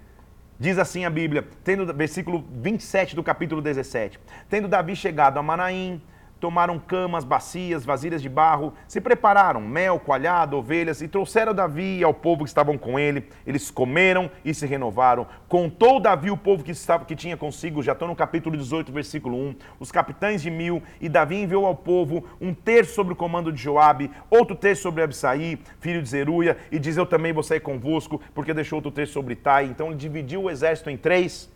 Diz 0.60 0.78
assim 0.78 1.06
a 1.06 1.10
Bíblia, 1.10 1.48
tendo 1.63 1.92
versículo 1.94 2.46
27 2.52 3.16
do 3.16 3.24
capítulo 3.24 3.62
17. 3.62 4.20
Tendo 4.50 4.68
Davi 4.68 4.96
chegado 4.96 5.38
a 5.38 5.44
Manaim, 5.44 6.02
tomaram 6.39 6.80
camas, 6.80 7.23
bacias, 7.23 7.86
vasilhas 7.86 8.21
de 8.21 8.30
barro, 8.30 8.73
se 8.88 9.02
prepararam 9.02 9.62
mel, 9.62 10.00
coalhado, 10.00 10.58
ovelhas 10.58 11.02
e 11.02 11.08
trouxeram 11.08 11.54
Davi 11.54 12.04
ao 12.04 12.13
povo 12.13 12.43
que 12.43 12.50
estavam 12.50 12.78
com 12.78 13.00
ele. 13.00 13.28
Eles 13.45 13.71
comeram 13.71 14.30
e 14.45 14.54
se 14.54 14.65
renovaram. 14.65 15.28
Contou 15.47 16.00
Davi 16.00 16.32
o 16.32 16.38
povo 16.38 16.63
que, 16.63 16.71
estava, 16.71 17.06
que 17.06 17.15
tinha 17.15 17.36
consigo, 17.36 17.82
já 17.82 17.93
estou 17.93 18.08
no 18.08 18.15
capítulo 18.15 18.56
18, 18.58 18.91
versículo 18.91 19.38
1, 19.38 19.56
os 19.80 19.91
capitães 19.91 20.41
de 20.41 20.52
mil, 20.52 20.82
e 21.02 21.10
Davi 21.10 21.38
enviou 21.38 21.65
ao 21.65 21.76
povo 21.76 22.26
um 22.39 22.54
terço 22.54 22.93
sobre 22.93 23.13
o 23.13 23.15
comando 23.15 23.52
de 23.52 23.62
Joabe, 23.62 24.12
outro 24.30 24.56
terço 24.56 24.84
sobre 24.84 25.04
Absaí, 25.04 25.60
filho 25.80 26.02
de 26.02 26.10
Zeruia, 26.10 26.58
e 26.71 26.80
diz, 26.80 26.97
eu 26.97 27.06
também 27.06 27.34
vou 27.34 27.43
sair 27.43 27.60
convosco, 27.60 28.21
porque 28.34 28.54
deixou 28.54 28.78
outro 28.78 28.91
terço 28.91 29.13
sobre 29.13 29.36
Tai. 29.36 29.65
Então 29.65 29.88
ele 29.88 29.95
dividiu 29.95 30.43
o 30.43 30.50
exército 30.50 30.89
em 30.89 30.97
três 30.97 31.50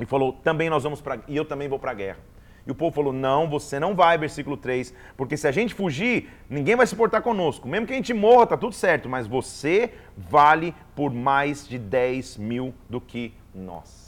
e 0.00 0.04
falou, 0.04 0.32
também 0.32 0.68
nós 0.68 0.82
vamos 0.82 1.00
para... 1.00 1.20
e 1.26 1.36
eu 1.36 1.44
também 1.44 1.68
vou 1.68 1.78
para 1.78 1.90
a 1.90 1.94
guerra. 1.94 2.35
E 2.66 2.70
o 2.70 2.74
povo 2.74 2.94
falou: 2.94 3.12
Não, 3.12 3.48
você 3.48 3.78
não 3.78 3.94
vai, 3.94 4.18
versículo 4.18 4.56
3, 4.56 4.92
porque 5.16 5.36
se 5.36 5.46
a 5.46 5.52
gente 5.52 5.72
fugir, 5.72 6.28
ninguém 6.50 6.74
vai 6.74 6.86
se 6.86 6.96
portar 6.96 7.22
conosco. 7.22 7.68
Mesmo 7.68 7.86
que 7.86 7.92
a 7.92 7.96
gente 7.96 8.12
morra, 8.12 8.46
tá 8.48 8.56
tudo 8.56 8.74
certo, 8.74 9.08
mas 9.08 9.26
você 9.26 9.92
vale 10.16 10.74
por 10.94 11.12
mais 11.12 11.66
de 11.66 11.78
10 11.78 12.38
mil 12.38 12.74
do 12.90 13.00
que 13.00 13.32
nós. 13.54 14.06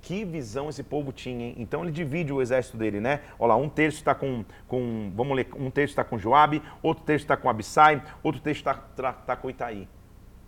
Que 0.00 0.24
visão 0.24 0.68
esse 0.68 0.84
povo 0.84 1.10
tinha, 1.10 1.46
hein? 1.46 1.56
Então 1.58 1.82
ele 1.82 1.90
divide 1.90 2.32
o 2.32 2.40
exército 2.40 2.76
dele, 2.76 3.00
né? 3.00 3.22
Olha 3.36 3.48
lá, 3.48 3.56
um 3.56 3.68
terço 3.68 3.98
está 3.98 4.14
com, 4.14 4.44
com, 4.68 5.12
vamos 5.16 5.36
ler, 5.36 5.48
um 5.56 5.68
terço 5.68 5.90
está 5.90 6.04
com 6.04 6.16
Joabe, 6.16 6.62
outro 6.80 7.02
terço 7.02 7.24
está 7.24 7.36
com 7.36 7.50
Abissai, 7.50 8.00
outro 8.22 8.40
terço 8.40 8.60
está 8.60 8.74
tá, 8.74 9.12
tá 9.12 9.34
com 9.34 9.50
Itaí. 9.50 9.88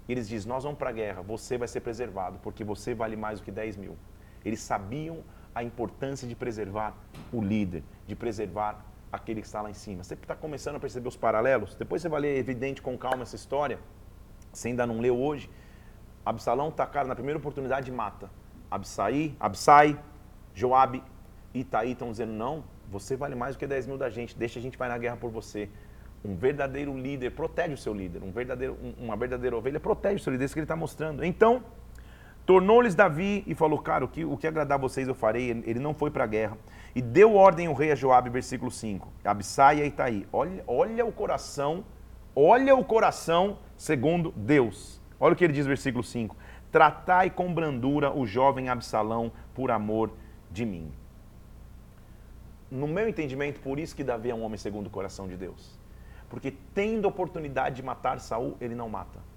E 0.09 0.13
eles 0.13 0.29
dizem, 0.29 0.49
nós 0.49 0.63
vamos 0.63 0.79
para 0.79 0.91
a 0.91 0.93
guerra, 0.93 1.23
você 1.23 1.59
vai 1.59 1.67
ser 1.67 1.81
preservado, 1.81 2.39
porque 2.41 2.63
você 2.63 2.95
vale 2.95 3.17
mais 3.17 3.41
do 3.41 3.45
que 3.45 3.51
10 3.51 3.77
mil. 3.77 3.97
Eles 4.45 4.61
sabiam 4.61 5.25
a 5.59 5.65
importância 5.65 6.27
de 6.27 6.37
preservar 6.37 6.95
o 7.33 7.41
líder, 7.41 7.83
de 8.07 8.15
preservar 8.15 8.85
aquele 9.11 9.41
que 9.41 9.47
está 9.47 9.61
lá 9.61 9.71
em 9.71 9.75
cima. 9.75 10.05
Você 10.05 10.15
está 10.15 10.37
começando 10.37 10.77
a 10.77 10.81
perceber 10.81 11.09
os 11.09 11.17
paralelos? 11.17 11.75
Depois 11.75 12.01
você 12.01 12.09
vai 12.09 12.21
ler 12.21 12.37
evidente 12.37 12.81
com 12.81 12.97
calma 12.97 13.23
essa 13.23 13.35
história. 13.35 13.79
Você 14.53 14.69
ainda 14.69 14.87
não 14.87 15.01
leu 15.01 15.19
hoje. 15.19 15.51
Absalão 16.25 16.71
tá 16.71 16.87
cara 16.87 17.09
na 17.09 17.15
primeira 17.15 17.39
oportunidade 17.39 17.91
mata. 17.91 18.31
Absai, 18.71 19.35
Absai, 19.41 19.99
Joabe 20.55 21.03
e 21.53 21.61
Itaí 21.61 21.93
estão 21.93 22.11
dizendo 22.11 22.33
não, 22.33 22.63
você 22.89 23.17
vale 23.17 23.35
mais 23.35 23.57
do 23.57 23.59
que 23.59 23.67
10 23.67 23.87
mil 23.87 23.99
da 23.99 24.11
gente, 24.11 24.37
deixa 24.37 24.59
a 24.59 24.63
gente 24.63 24.79
vai 24.79 24.89
na 24.89 24.99
guerra 24.99 25.17
por 25.17 25.31
você. 25.31 25.69
Um 26.25 26.37
verdadeiro 26.37 26.97
líder 26.97 27.31
protege 27.31 27.75
o 27.75 27.79
seu 27.79 27.95
líder, 27.95 28.23
um 28.23 28.31
verdadeiro, 28.31 28.77
uma 28.99 29.17
verdadeira 29.17 29.57
ovelha 29.57 29.81
protege 29.81 30.17
o 30.17 30.19
seu 30.21 30.33
líder, 30.33 30.45
isso 30.45 30.55
que 30.55 30.61
ele 30.61 30.65
está 30.65 30.77
mostrando. 30.77 31.25
Então, 31.25 31.65
Tornou-lhes 32.49 32.95
Davi 32.95 33.45
e 33.47 33.55
falou, 33.55 33.79
cara, 33.79 34.07
o 34.07 34.09
que, 34.09 34.25
o 34.25 34.35
que 34.35 34.47
agradar 34.47 34.79
vocês 34.79 35.07
eu 35.07 35.15
farei. 35.15 35.51
Ele 35.51 35.79
não 35.79 35.93
foi 35.93 36.11
para 36.11 36.25
a 36.25 36.27
guerra. 36.27 36.57
E 36.95 37.03
deu 37.03 37.35
ordem 37.35 37.69
o 37.69 37.75
rei 37.75 37.93
a 37.93 37.95
Joabe, 37.95 38.31
versículo 38.31 38.71
5. 38.71 39.07
Absai 39.23 39.83
e 39.83 39.87
Itaí. 39.87 40.27
Olha, 40.33 40.65
olha 40.67 41.05
o 41.05 41.13
coração, 41.13 41.85
olha 42.35 42.75
o 42.75 42.83
coração 42.83 43.59
segundo 43.77 44.33
Deus. 44.35 44.99
Olha 45.21 45.35
o 45.35 45.37
que 45.37 45.45
ele 45.45 45.53
diz, 45.53 45.67
versículo 45.67 46.03
5. 46.03 46.35
Tratai 46.73 47.29
com 47.29 47.53
brandura 47.53 48.17
o 48.17 48.25
jovem 48.27 48.71
Absalão 48.71 49.31
por 49.53 49.71
amor 49.71 50.11
de 50.51 50.65
mim. 50.65 50.91
No 52.71 52.89
meu 52.89 53.07
entendimento, 53.11 53.61
por 53.61 53.79
isso 53.79 53.95
que 53.95 54.03
Davi 54.03 54.31
é 54.31 54.35
um 54.35 54.43
homem 54.43 54.57
segundo 54.57 54.87
o 54.87 54.91
coração 54.91 55.29
de 55.29 55.37
Deus. 55.37 55.79
Porque 56.31 56.51
tendo 56.73 57.07
oportunidade 57.07 57.77
de 57.77 57.83
matar 57.83 58.19
Saul, 58.21 58.57
ele 58.59 58.75
não 58.75 58.89
mata 58.89 59.28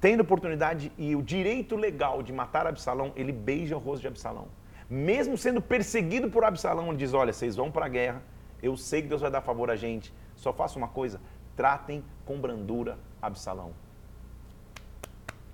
tendo 0.00 0.20
oportunidade 0.20 0.92
e 0.96 1.14
o 1.16 1.22
direito 1.22 1.76
legal 1.76 2.22
de 2.22 2.32
matar 2.32 2.66
Absalão, 2.66 3.12
ele 3.16 3.32
beija 3.32 3.76
o 3.76 3.80
rosto 3.80 4.02
de 4.02 4.08
Absalão. 4.08 4.48
Mesmo 4.88 5.36
sendo 5.36 5.60
perseguido 5.60 6.30
por 6.30 6.44
Absalão, 6.44 6.88
ele 6.88 6.96
diz: 6.96 7.12
Olha, 7.12 7.32
vocês 7.32 7.56
vão 7.56 7.70
para 7.70 7.86
a 7.86 7.88
guerra, 7.88 8.22
eu 8.62 8.76
sei 8.76 9.02
que 9.02 9.08
Deus 9.08 9.20
vai 9.20 9.30
dar 9.30 9.42
favor 9.42 9.70
a 9.70 9.76
gente, 9.76 10.12
só 10.34 10.52
faça 10.52 10.78
uma 10.78 10.88
coisa: 10.88 11.20
tratem 11.54 12.04
com 12.24 12.40
brandura 12.40 12.98
Absalão. 13.20 13.72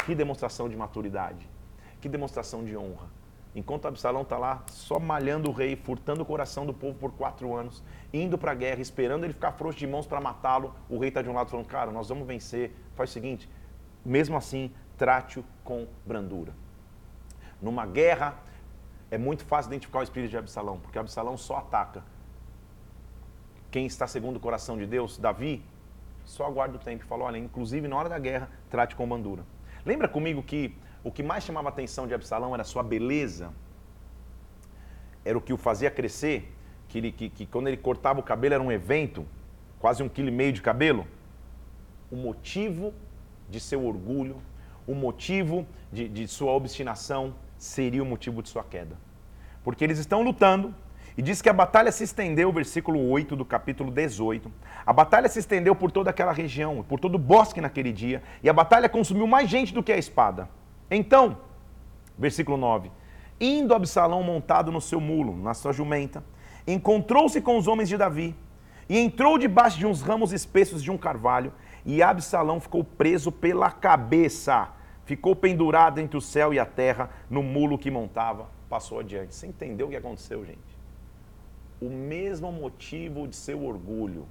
Que 0.05 0.15
demonstração 0.15 0.69
de 0.69 0.77
maturidade, 0.77 1.49
que 2.01 2.09
demonstração 2.09 2.65
de 2.65 2.77
honra. 2.77 3.09
Enquanto 3.57 3.87
Absalão 3.87 4.23
está 4.23 4.37
lá 4.37 4.65
só 4.69 4.99
malhando 4.99 5.49
o 5.49 5.53
rei, 5.53 5.77
furtando 5.77 6.23
o 6.23 6.27
coração 6.27 6.67
do 6.67 6.75
povo 6.75 6.99
por 6.99 7.13
quatro 7.13 7.55
anos, 7.55 7.83
indo 8.13 8.37
para 8.37 8.51
a 8.51 8.55
guerra, 8.55 8.81
esperando 8.81 9.25
ele 9.25 9.33
ficar 9.33 9.53
frouxo 9.53 9.79
de 9.79 9.87
mãos 9.87 10.07
para 10.07 10.21
matá-lo, 10.21 10.75
o 10.89 10.99
rei 10.99 11.09
está 11.09 11.23
de 11.23 11.29
um 11.29 11.35
lado 11.35 11.51
falando: 11.51 11.67
Cara, 11.67 11.91
nós 11.91 12.09
vamos 12.09 12.27
vencer. 12.27 12.73
Faz 12.95 13.11
o 13.11 13.13
seguinte, 13.13 13.49
mesmo 14.05 14.37
assim, 14.37 14.71
trate-o 14.97 15.45
com 15.63 15.87
brandura. 16.05 16.53
Numa 17.61 17.87
guerra, 17.87 18.37
é 19.11 19.19
muito 19.19 19.45
fácil 19.45 19.71
identificar 19.71 20.01
o 20.01 20.03
espírito 20.03 20.31
de 20.31 20.37
Absalão, 20.37 20.79
porque 20.79 20.99
Absalão 20.99 21.37
só 21.37 21.57
ataca. 21.57 22.05
Quem 23.71 23.87
está 23.87 24.07
segundo 24.07 24.37
o 24.37 24.41
coração 24.41 24.77
de 24.77 24.87
Deus, 24.87 25.19
Davi, 25.19 25.65
só 26.25 26.47
aguarda 26.47 26.77
o 26.77 26.79
tempo 26.79 27.05
e 27.05 27.07
fala: 27.07 27.25
olha, 27.25 27.39
inclusive 27.39 27.89
na 27.89 27.97
hora 27.97 28.09
da 28.09 28.19
guerra, 28.19 28.51
trate 28.71 28.95
com 28.95 29.09
brandura. 29.09 29.45
Lembra 29.85 30.09
comigo 30.09 30.43
que 30.43 30.77
o 31.03 31.11
que 31.11 31.23
mais 31.23 31.45
chamava 31.45 31.69
a 31.69 31.71
atenção 31.71 32.07
de 32.07 32.15
Absalão 32.15 32.55
era 32.55 32.63
a 32.63 32.65
sua 32.65 32.83
beleza? 32.83 33.53
Era 35.25 35.37
o 35.37 35.41
que 35.41 35.53
o 35.53 35.57
fazia 35.57 35.91
crescer? 35.91 36.53
Que, 36.89 36.99
ele, 36.99 37.13
que, 37.13 37.29
que 37.29 37.47
quando 37.47 37.69
ele 37.69 37.77
cortava 37.77 38.21
o 38.21 38.23
cabelo 38.23 38.55
era 38.55 38.63
um 38.63 38.73
evento, 38.73 39.27
quase 39.79 40.03
um 40.03 40.09
quilo 40.09 40.29
e 40.29 40.31
meio 40.31 40.53
de 40.53 40.63
cabelo? 40.63 41.07
O 42.11 42.17
motivo 42.17 42.95
de 43.49 43.61
seu 43.61 43.85
orgulho, 43.85 44.37
o 44.87 44.95
motivo 44.95 45.67
de, 45.93 46.09
de 46.09 46.29
sua 46.29 46.53
obstinação 46.53 47.35
seria 47.57 48.03
o 48.03 48.07
motivo 48.07 48.43
de 48.43 48.49
sua 48.49 48.63
queda. 48.63 48.97
Porque 49.63 49.83
eles 49.83 49.99
estão 49.99 50.23
lutando, 50.23 50.75
e 51.17 51.23
diz 51.23 51.41
que 51.41 51.49
a 51.49 51.53
batalha 51.53 51.93
se 51.93 52.03
estendeu, 52.03 52.53
versículo 52.53 53.09
8 53.09 53.37
do 53.37 53.45
capítulo 53.45 53.91
18. 53.91 54.51
A 54.85 54.93
batalha 54.93 55.29
se 55.29 55.39
estendeu 55.39 55.75
por 55.75 55.93
toda 55.93 56.11
aquela 56.11 56.33
região, 56.33 56.85
por 56.89 56.99
todo 56.99 57.15
o 57.15 57.19
bosque 57.19 57.61
naquele 57.61 57.93
dia, 57.93 58.21
e 58.43 58.49
a 58.49 58.53
batalha 58.53 58.89
consumiu 58.89 59.27
mais 59.27 59.49
gente 59.49 59.73
do 59.73 59.83
que 59.83 59.93
a 59.93 59.97
espada. 59.97 60.49
Então, 60.91 61.39
versículo 62.19 62.57
9: 62.57 62.91
Indo 63.41 63.75
Absalão 63.75 64.23
montado 64.25 64.73
no 64.73 64.81
seu 64.81 65.01
mulo, 65.01 65.37
na 65.37 65.55
sua 65.55 65.73
jumenta, 65.73 66.25
encontrou-se 66.67 67.41
com 67.41 67.57
os 67.57 67.69
homens 67.69 67.89
de 67.89 67.97
Davi, 67.97 68.35
e 68.89 68.99
entrou 68.99 69.39
debaixo 69.39 69.79
de 69.79 69.87
uns 69.87 70.03
ramos 70.03 70.33
espessos 70.33 70.83
de 70.83 70.91
um 70.91 70.99
carvalho, 70.99 71.53
e 71.85 72.03
Absalão 72.03 72.61
ficou 72.61 72.83
preso 72.83 73.31
pela 73.31 73.71
cabeça, 73.71 74.71
ficou 75.05 75.37
pendurado 75.37 75.99
entre 75.99 76.17
o 76.17 76.21
céu 76.21 76.55
e 76.55 76.59
a 76.59 76.65
terra, 76.65 77.11
no 77.29 77.43
mulo 77.43 77.79
que 77.79 77.91
montava, 77.91 78.49
passou 78.69 79.01
adiante. 79.01 79.35
Você 79.35 79.47
entendeu 79.47 79.87
o 79.87 79.91
que 79.91 79.97
aconteceu, 79.97 80.45
gente? 80.45 80.79
O 81.81 81.91
mesmo 81.91 82.51
motivo 82.51 83.29
de 83.29 83.37
seu 83.37 83.63
orgulho, 83.65 84.27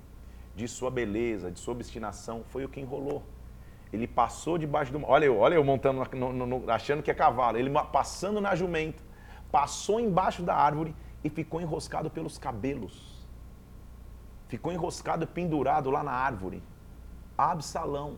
de 0.56 0.68
sua 0.68 0.90
beleza, 0.90 1.52
de 1.52 1.60
sua 1.60 1.74
obstinação, 1.74 2.44
foi 2.50 2.66
o 2.66 2.70
que 2.70 2.80
enrolou. 2.80 3.24
Ele 3.92 4.08
passou 4.08 4.58
debaixo 4.58 4.92
do. 4.92 5.06
Olha 5.06 5.26
eu, 5.26 5.38
olha 5.38 5.54
eu 5.54 5.64
montando, 5.64 6.04
no, 6.16 6.34
no, 6.34 6.46
no, 6.48 6.72
achando 6.72 7.04
que 7.04 7.12
é 7.12 7.14
cavalo. 7.14 7.58
Ele 7.60 7.70
passando 7.92 8.42
na 8.42 8.56
jumenta, 8.56 9.04
passou 9.52 10.00
embaixo 10.00 10.42
da 10.42 10.56
árvore 10.56 10.96
e 11.24 11.30
ficou 11.30 11.62
enroscado 11.62 12.10
pelos 12.10 12.40
cabelos. 12.40 13.24
Ficou 14.48 14.74
enroscado, 14.74 15.28
pendurado 15.28 15.92
lá 15.92 16.04
na 16.04 16.12
árvore. 16.12 16.64
Absalão. 17.38 18.18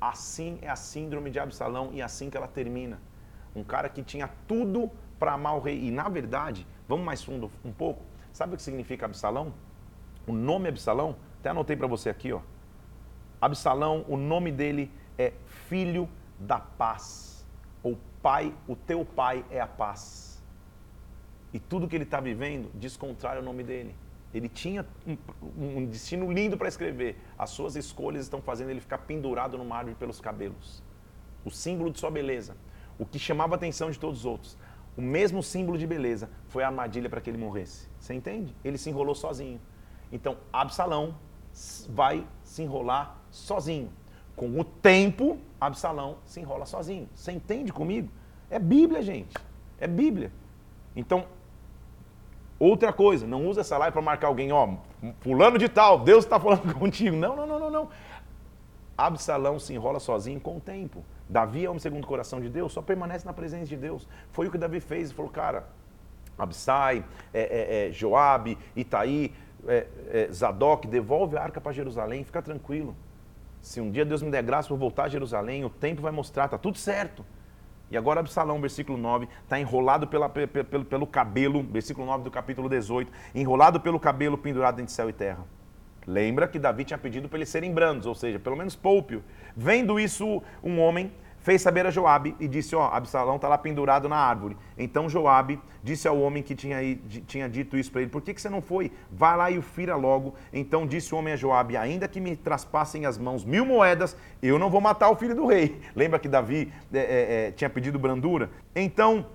Assim 0.00 0.58
é 0.60 0.68
a 0.68 0.76
síndrome 0.76 1.30
de 1.30 1.38
Absalão 1.38 1.90
e 1.92 2.02
assim 2.02 2.28
que 2.28 2.36
ela 2.36 2.48
termina. 2.48 3.00
Um 3.54 3.64
cara 3.64 3.88
que 3.88 4.02
tinha 4.02 4.28
tudo 4.46 4.90
para 5.18 5.32
amar 5.32 5.56
o 5.56 5.60
rei. 5.60 5.86
E 5.86 5.90
na 5.90 6.08
verdade, 6.08 6.66
vamos 6.88 7.04
mais 7.04 7.22
fundo 7.22 7.50
um 7.64 7.72
pouco. 7.72 8.02
Sabe 8.32 8.54
o 8.54 8.56
que 8.56 8.62
significa 8.62 9.06
Absalão? 9.06 9.54
O 10.26 10.32
nome 10.32 10.68
Absalão, 10.68 11.16
até 11.40 11.50
anotei 11.50 11.76
para 11.76 11.86
você 11.86 12.10
aqui, 12.10 12.32
ó. 12.32 12.40
Absalão, 13.40 14.04
o 14.08 14.16
nome 14.16 14.50
dele 14.50 14.90
é 15.18 15.32
filho 15.68 16.08
da 16.38 16.58
paz. 16.58 17.46
Ou 17.82 17.98
pai, 18.22 18.54
o 18.66 18.74
teu 18.74 19.04
pai 19.04 19.44
é 19.50 19.60
a 19.60 19.66
paz. 19.66 20.42
E 21.52 21.60
tudo 21.60 21.86
que 21.86 21.94
ele 21.94 22.04
está 22.04 22.20
vivendo 22.20 22.70
diz 22.74 22.96
contrário 22.96 23.38
ao 23.38 23.44
nome 23.44 23.62
dele. 23.62 23.94
Ele 24.34 24.48
tinha 24.48 24.84
um, 25.06 25.16
um 25.56 25.86
destino 25.86 26.30
lindo 26.30 26.58
para 26.58 26.66
escrever. 26.66 27.16
As 27.38 27.50
suas 27.50 27.76
escolhas 27.76 28.24
estão 28.24 28.42
fazendo 28.42 28.70
ele 28.70 28.80
ficar 28.80 28.98
pendurado 28.98 29.56
numa 29.56 29.76
árvore 29.76 29.94
pelos 29.94 30.20
cabelos. 30.20 30.82
O 31.44 31.50
símbolo 31.50 31.90
de 31.90 32.00
sua 32.00 32.10
beleza. 32.10 32.56
O 32.98 33.06
que 33.06 33.18
chamava 33.18 33.54
a 33.54 33.56
atenção 33.56 33.90
de 33.90 33.98
todos 33.98 34.20
os 34.20 34.26
outros. 34.26 34.58
O 34.96 35.02
mesmo 35.02 35.42
símbolo 35.42 35.78
de 35.78 35.86
beleza 35.86 36.28
foi 36.48 36.64
a 36.64 36.66
armadilha 36.66 37.08
para 37.08 37.20
que 37.20 37.30
ele 37.30 37.38
morresse. 37.38 37.88
Você 37.98 38.12
entende? 38.12 38.54
Ele 38.64 38.76
se 38.76 38.90
enrolou 38.90 39.14
sozinho. 39.14 39.60
Então, 40.10 40.36
Absalão 40.52 41.16
vai 41.88 42.26
se 42.42 42.62
enrolar 42.62 43.18
sozinho. 43.30 43.92
Com 44.34 44.58
o 44.58 44.64
tempo, 44.64 45.38
Absalão 45.60 46.18
se 46.24 46.40
enrola 46.40 46.66
sozinho. 46.66 47.08
Você 47.14 47.30
entende 47.30 47.72
comigo? 47.72 48.10
É 48.50 48.58
Bíblia, 48.58 49.00
gente. 49.00 49.34
É 49.78 49.86
Bíblia. 49.86 50.32
Então, 50.96 51.26
Outra 52.58 52.92
coisa, 52.92 53.26
não 53.26 53.46
usa 53.46 53.62
essa 53.62 53.76
live 53.78 53.92
para 53.92 54.02
marcar 54.02 54.28
alguém, 54.28 54.52
ó, 54.52 54.74
fulano 55.20 55.58
de 55.58 55.68
tal, 55.68 55.98
Deus 55.98 56.24
está 56.24 56.38
falando 56.38 56.72
contigo. 56.78 57.16
Não, 57.16 57.34
não, 57.34 57.46
não, 57.46 57.58
não, 57.58 57.70
não. 57.70 57.88
Absalão 58.96 59.58
se 59.58 59.74
enrola 59.74 59.98
sozinho 59.98 60.40
com 60.40 60.56
o 60.56 60.60
tempo. 60.60 61.04
Davi 61.28 61.64
é 61.64 61.68
homem 61.68 61.80
segundo 61.80 62.04
o 62.04 62.06
coração 62.06 62.40
de 62.40 62.48
Deus, 62.48 62.72
só 62.72 62.80
permanece 62.80 63.26
na 63.26 63.32
presença 63.32 63.66
de 63.66 63.76
Deus. 63.76 64.06
Foi 64.30 64.46
o 64.46 64.50
que 64.50 64.58
Davi 64.58 64.78
fez, 64.78 65.08
ele 65.08 65.16
falou, 65.16 65.30
cara, 65.30 65.66
Absai, 66.38 67.04
é, 67.32 67.40
é, 67.40 67.88
é, 67.88 67.92
Joabe, 67.92 68.58
Itaí, 68.76 69.32
é, 69.66 69.86
é, 70.10 70.28
Zadok, 70.32 70.86
devolve 70.86 71.36
a 71.36 71.42
arca 71.42 71.60
para 71.60 71.72
Jerusalém, 71.72 72.24
fica 72.24 72.42
tranquilo. 72.42 72.94
Se 73.60 73.80
um 73.80 73.90
dia 73.90 74.04
Deus 74.04 74.22
me 74.22 74.30
der 74.30 74.42
graça 74.42 74.68
por 74.68 74.76
voltar 74.76 75.04
a 75.04 75.08
Jerusalém, 75.08 75.64
o 75.64 75.70
tempo 75.70 76.02
vai 76.02 76.12
mostrar, 76.12 76.48
tá 76.48 76.58
tudo 76.58 76.76
certo. 76.76 77.24
E 77.94 77.96
agora 77.96 78.18
Absalão, 78.18 78.60
versículo 78.60 78.98
9, 78.98 79.28
está 79.44 79.56
enrolado 79.60 80.08
pela, 80.08 80.28
pelo, 80.28 80.84
pelo 80.84 81.06
cabelo, 81.06 81.62
versículo 81.62 82.04
9 82.04 82.24
do 82.24 82.30
capítulo 82.30 82.68
18, 82.68 83.12
enrolado 83.32 83.78
pelo 83.78 84.00
cabelo 84.00 84.36
pendurado 84.36 84.80
entre 84.80 84.92
céu 84.92 85.08
e 85.08 85.12
terra. 85.12 85.44
Lembra 86.04 86.48
que 86.48 86.58
Davi 86.58 86.84
tinha 86.84 86.98
pedido 86.98 87.28
para 87.28 87.38
eles 87.38 87.48
serem 87.48 87.72
brandos, 87.72 88.04
ou 88.04 88.14
seja, 88.16 88.40
pelo 88.40 88.56
menos 88.56 88.74
poupe 88.74 89.22
Vendo 89.56 90.00
isso, 90.00 90.42
um 90.60 90.80
homem 90.80 91.12
fez 91.44 91.60
saber 91.60 91.86
a 91.86 91.90
Joabe 91.90 92.34
e 92.40 92.48
disse, 92.48 92.74
ó, 92.74 92.88
Absalão 92.90 93.36
está 93.36 93.46
lá 93.46 93.58
pendurado 93.58 94.08
na 94.08 94.16
árvore. 94.16 94.56
Então 94.78 95.10
Joabe 95.10 95.60
disse 95.82 96.08
ao 96.08 96.18
homem 96.18 96.42
que 96.42 96.54
tinha, 96.54 96.78
tinha 97.26 97.46
dito 97.50 97.76
isso 97.76 97.92
para 97.92 98.00
ele, 98.00 98.10
por 98.10 98.22
que, 98.22 98.32
que 98.32 98.40
você 98.40 98.48
não 98.48 98.62
foi? 98.62 98.90
Vai 99.12 99.36
lá 99.36 99.50
e 99.50 99.58
o 99.58 99.62
fira 99.62 99.94
logo. 99.94 100.34
Então 100.50 100.86
disse 100.86 101.14
o 101.14 101.18
homem 101.18 101.34
a 101.34 101.36
Joabe, 101.36 101.76
ainda 101.76 102.08
que 102.08 102.18
me 102.18 102.34
traspassem 102.34 103.04
as 103.04 103.18
mãos 103.18 103.44
mil 103.44 103.66
moedas, 103.66 104.16
eu 104.42 104.58
não 104.58 104.70
vou 104.70 104.80
matar 104.80 105.10
o 105.10 105.16
filho 105.16 105.34
do 105.34 105.46
rei. 105.46 105.78
Lembra 105.94 106.18
que 106.18 106.28
Davi 106.28 106.72
é, 106.90 106.98
é, 106.98 107.02
é, 107.48 107.50
tinha 107.50 107.68
pedido 107.68 107.98
brandura? 107.98 108.50
Então 108.74 109.26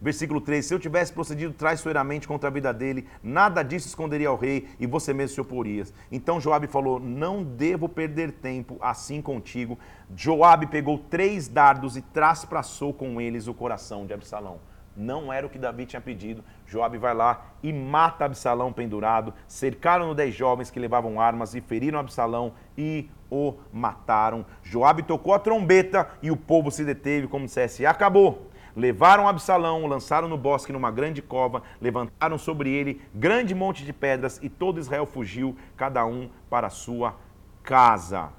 Versículo 0.00 0.40
3: 0.40 0.64
Se 0.64 0.72
eu 0.72 0.78
tivesse 0.78 1.12
procedido 1.12 1.52
traiçoeiramente 1.52 2.26
contra 2.26 2.48
a 2.48 2.52
vida 2.52 2.72
dele, 2.72 3.06
nada 3.22 3.62
disso 3.62 3.86
esconderia 3.86 4.28
ao 4.28 4.36
rei 4.36 4.68
e 4.78 4.86
você 4.86 5.12
mesmo 5.12 5.34
se 5.34 5.40
oporias. 5.40 5.92
Então 6.10 6.40
Joabe 6.40 6.66
falou: 6.66 6.98
Não 6.98 7.44
devo 7.44 7.88
perder 7.88 8.32
tempo 8.32 8.78
assim 8.80 9.20
contigo. 9.20 9.78
Joabe 10.16 10.66
pegou 10.66 10.98
três 10.98 11.48
dardos 11.48 11.96
e 11.96 12.02
traspassou 12.02 12.94
com 12.94 13.20
eles 13.20 13.46
o 13.46 13.54
coração 13.54 14.06
de 14.06 14.14
Absalão. 14.14 14.58
Não 14.96 15.32
era 15.32 15.46
o 15.46 15.50
que 15.50 15.58
Davi 15.58 15.86
tinha 15.86 16.00
pedido. 16.00 16.42
Joabe 16.66 16.98
vai 16.98 17.14
lá 17.14 17.46
e 17.62 17.72
mata 17.72 18.24
Absalão 18.24 18.72
pendurado. 18.72 19.32
Cercaram-no 19.46 20.14
dez 20.14 20.34
jovens 20.34 20.70
que 20.70 20.80
levavam 20.80 21.20
armas 21.20 21.54
e 21.54 21.60
feriram 21.60 21.98
Absalão 21.98 22.54
e 22.76 23.08
o 23.30 23.54
mataram. 23.72 24.44
Joabe 24.62 25.02
tocou 25.02 25.32
a 25.32 25.38
trombeta 25.38 26.08
e 26.20 26.30
o 26.30 26.36
povo 26.36 26.70
se 26.70 26.84
deteve, 26.84 27.28
como 27.28 27.44
dissesse: 27.44 27.86
Acabou. 27.86 28.49
Levaram 28.76 29.26
Absalão, 29.26 29.86
lançaram 29.86 30.28
no 30.28 30.38
bosque 30.38 30.72
numa 30.72 30.90
grande 30.90 31.20
cova, 31.20 31.62
levantaram 31.80 32.38
sobre 32.38 32.70
ele 32.70 33.00
grande 33.14 33.54
monte 33.54 33.84
de 33.84 33.92
pedras 33.92 34.38
e 34.42 34.48
todo 34.48 34.78
Israel 34.78 35.06
fugiu, 35.06 35.56
cada 35.76 36.04
um 36.06 36.30
para 36.48 36.68
a 36.68 36.70
sua 36.70 37.16
casa. 37.62 38.30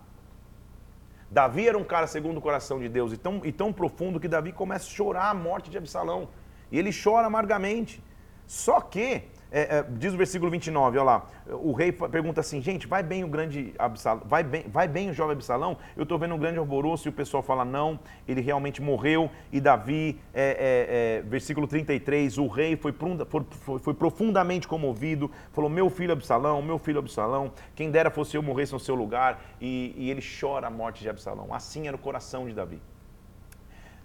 Davi 1.30 1.68
era 1.68 1.78
um 1.78 1.84
cara 1.84 2.08
segundo 2.08 2.38
o 2.38 2.42
coração 2.42 2.80
de 2.80 2.90
Deus 2.90 3.14
e 3.14 3.18
tão, 3.18 3.42
e 3.46 3.52
tão 3.52 3.72
profundo 3.72 4.20
que 4.20 4.28
Davi 4.28 4.52
começa 4.52 4.86
a 4.86 4.90
chorar 4.90 5.30
a 5.30 5.34
morte 5.34 5.70
de 5.70 5.78
Absalão. 5.78 6.28
E 6.70 6.78
ele 6.78 6.92
chora 6.92 7.28
amargamente. 7.28 8.04
Só 8.46 8.82
que 8.82 9.24
é, 9.52 9.80
é, 9.80 9.84
diz 9.84 10.14
o 10.14 10.18
versículo 10.18 10.49
29, 10.49 10.97
olha 10.97 11.04
lá, 11.04 11.28
o 11.45 11.74
rei 11.74 11.91
pergunta 11.91 12.39
assim, 12.39 12.62
gente, 12.62 12.88
vai 12.88 13.04
bem 13.04 13.26
o 13.26 13.28
grande 13.28 13.74
Absalão, 13.78 14.24
vai 14.26 14.43
bem, 14.43 14.64
vai 14.68 14.88
bem 14.88 15.10
o 15.10 15.14
jovem 15.14 15.34
Absalão? 15.34 15.78
Eu 15.97 16.04
estou 16.04 16.18
vendo 16.18 16.34
um 16.34 16.39
grande 16.39 16.58
alvoroço 16.58 17.08
e 17.08 17.10
o 17.10 17.14
pessoal 17.14 17.43
fala, 17.43 17.66
não, 17.66 17.99
ele 18.26 18.39
realmente 18.39 18.82
morreu. 18.82 19.30
E 19.52 19.60
Davi, 19.60 20.18
é, 20.34 21.20
é, 21.20 21.20
é 21.20 21.22
versículo 21.24 21.68
33, 21.68 22.38
o 22.38 22.47
rei 22.47 22.78
foi, 22.78 22.95
foi, 23.28 23.80
foi, 23.80 23.93
profundamente 23.93 24.68
comovido, 24.68 25.30
falou, 25.52 25.70
meu 25.70 25.89
filho 25.89 26.14
Absalão, 26.14 26.62
meu 26.62 26.80
filho 26.80 26.99
Absalão, 26.99 27.52
quem 27.76 27.91
dera 27.91 28.10
fosse 28.10 28.38
eu 28.38 28.41
morresse 28.41 28.72
no 28.72 28.80
seu 28.80 28.95
lugar. 28.95 29.41
E, 29.60 29.93
e 29.97 30.10
ele 30.10 30.22
chora 30.22 30.68
a 30.68 30.70
morte 30.70 31.02
de 31.02 31.10
Absalão. 31.10 31.54
Assim 31.54 31.88
era 31.88 31.95
o 31.95 31.99
coração 31.99 32.47
de 32.47 32.54
Davi. 32.54 32.82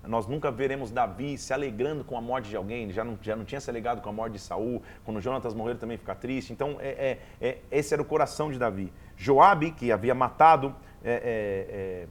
Nós 0.07 0.27
nunca 0.27 0.51
veremos 0.51 0.91
Davi 0.91 1.37
se 1.37 1.53
alegrando 1.53 2.05
com 2.05 2.17
a 2.17 2.21
morte 2.21 2.49
de 2.49 2.57
alguém, 2.57 2.91
já 2.93 3.05
não, 3.05 3.19
já 3.21 3.35
não 3.35 3.45
tinha 3.45 3.61
se 3.61 3.69
alegrado 3.71 4.01
com 4.01 4.09
a 4.09 4.13
morte 4.13 4.35
de 4.35 4.39
Saul, 4.39 4.83
quando 5.05 5.21
Jonatas 5.21 5.55
morreu 5.55 5.77
também 5.77 5.97
fica 5.97 6.15
triste. 6.15 6.53
Então, 6.53 6.77
é, 6.81 7.19
é, 7.41 7.49
é, 7.49 7.59
esse 7.71 7.93
era 7.93 8.03
o 8.03 8.05
coração 8.05 8.51
de 8.51 8.59
Davi. 8.59 8.93
Joabe, 9.17 9.73
que 9.73 9.91
havia 9.91 10.15
matado 10.15 10.75
é, 11.05 12.07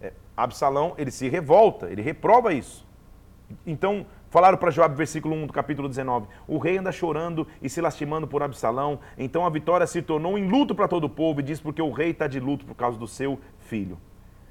é, 0.00 0.06
é, 0.06 0.12
Absalão, 0.36 0.94
ele 0.98 1.10
se 1.10 1.28
revolta, 1.28 1.90
ele 1.90 2.02
reprova 2.02 2.52
isso. 2.52 2.86
Então, 3.66 4.06
falaram 4.30 4.56
para 4.56 4.70
Joabe, 4.70 4.96
versículo 4.96 5.34
1 5.34 5.46
do 5.46 5.52
capítulo 5.52 5.88
19: 5.88 6.26
O 6.48 6.58
rei 6.58 6.78
anda 6.78 6.90
chorando 6.90 7.46
e 7.60 7.68
se 7.68 7.80
lastimando 7.80 8.26
por 8.26 8.42
Absalão. 8.42 8.98
Então 9.18 9.44
a 9.44 9.50
vitória 9.50 9.86
se 9.86 10.00
tornou 10.00 10.38
em 10.38 10.48
luto 10.48 10.74
para 10.74 10.88
todo 10.88 11.04
o 11.04 11.10
povo 11.10 11.40
e 11.40 11.42
diz 11.42 11.60
porque 11.60 11.82
o 11.82 11.90
rei 11.90 12.10
está 12.10 12.26
de 12.26 12.40
luto 12.40 12.64
por 12.64 12.74
causa 12.74 12.98
do 12.98 13.06
seu 13.06 13.38
filho. 13.58 13.98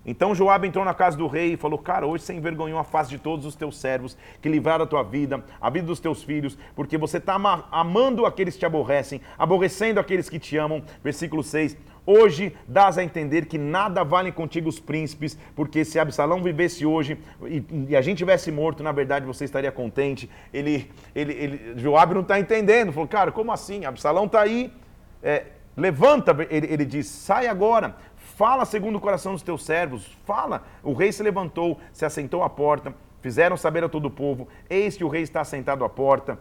Então 0.05 0.33
Joabe 0.33 0.67
entrou 0.67 0.83
na 0.83 0.93
casa 0.93 1.15
do 1.15 1.27
rei 1.27 1.53
e 1.53 1.57
falou: 1.57 1.77
Cara, 1.77 2.07
hoje 2.07 2.23
você 2.23 2.33
envergonhou 2.33 2.79
a 2.79 2.83
face 2.83 3.09
de 3.09 3.19
todos 3.19 3.45
os 3.45 3.55
teus 3.55 3.77
servos 3.77 4.17
que 4.41 4.49
livraram 4.49 4.83
a 4.83 4.87
tua 4.87 5.03
vida, 5.03 5.43
a 5.59 5.69
vida 5.69 5.85
dos 5.85 5.99
teus 5.99 6.23
filhos, 6.23 6.57
porque 6.75 6.97
você 6.97 7.17
está 7.17 7.35
amando 7.71 8.25
aqueles 8.25 8.55
que 8.55 8.61
te 8.61 8.65
aborrecem, 8.65 9.21
aborrecendo 9.37 9.99
aqueles 9.99 10.29
que 10.29 10.39
te 10.39 10.57
amam. 10.57 10.81
Versículo 11.03 11.43
6. 11.43 11.77
Hoje 12.03 12.55
dás 12.67 12.97
a 12.97 13.03
entender 13.03 13.45
que 13.45 13.59
nada 13.59 14.03
valem 14.03 14.31
contigo 14.31 14.67
os 14.67 14.79
príncipes, 14.79 15.37
porque 15.55 15.85
se 15.85 15.99
Absalão 15.99 16.41
vivesse 16.41 16.83
hoje 16.83 17.19
e, 17.43 17.63
e 17.89 17.95
a 17.95 18.01
gente 18.01 18.17
tivesse 18.17 18.51
morto, 18.51 18.81
na 18.81 18.91
verdade 18.91 19.23
você 19.23 19.45
estaria 19.45 19.71
contente. 19.71 20.27
Ele, 20.51 20.89
ele, 21.13 21.33
ele 21.33 21.73
Joabe 21.79 22.15
não 22.15 22.21
está 22.21 22.39
entendendo. 22.39 22.91
Falou, 22.91 23.07
cara, 23.07 23.31
como 23.31 23.51
assim? 23.51 23.85
Absalão 23.85 24.25
está 24.25 24.41
aí. 24.41 24.73
É, 25.21 25.45
levanta, 25.77 26.35
ele, 26.49 26.67
ele 26.73 26.85
diz, 26.85 27.07
sai 27.07 27.47
agora, 27.47 27.95
Fala 28.35 28.65
segundo 28.65 28.95
o 28.95 29.01
coração 29.01 29.33
dos 29.33 29.41
teus 29.41 29.63
servos, 29.63 30.17
fala. 30.25 30.63
O 30.81 30.93
rei 30.93 31.11
se 31.11 31.21
levantou, 31.21 31.79
se 31.91 32.05
assentou 32.05 32.43
à 32.43 32.49
porta, 32.49 32.93
fizeram 33.21 33.57
saber 33.57 33.83
a 33.83 33.89
todo 33.89 34.05
o 34.05 34.11
povo: 34.11 34.47
Eis 34.69 34.95
que 34.95 35.03
o 35.03 35.09
rei 35.09 35.21
está 35.21 35.41
assentado 35.41 35.83
à 35.83 35.89
porta. 35.89 36.39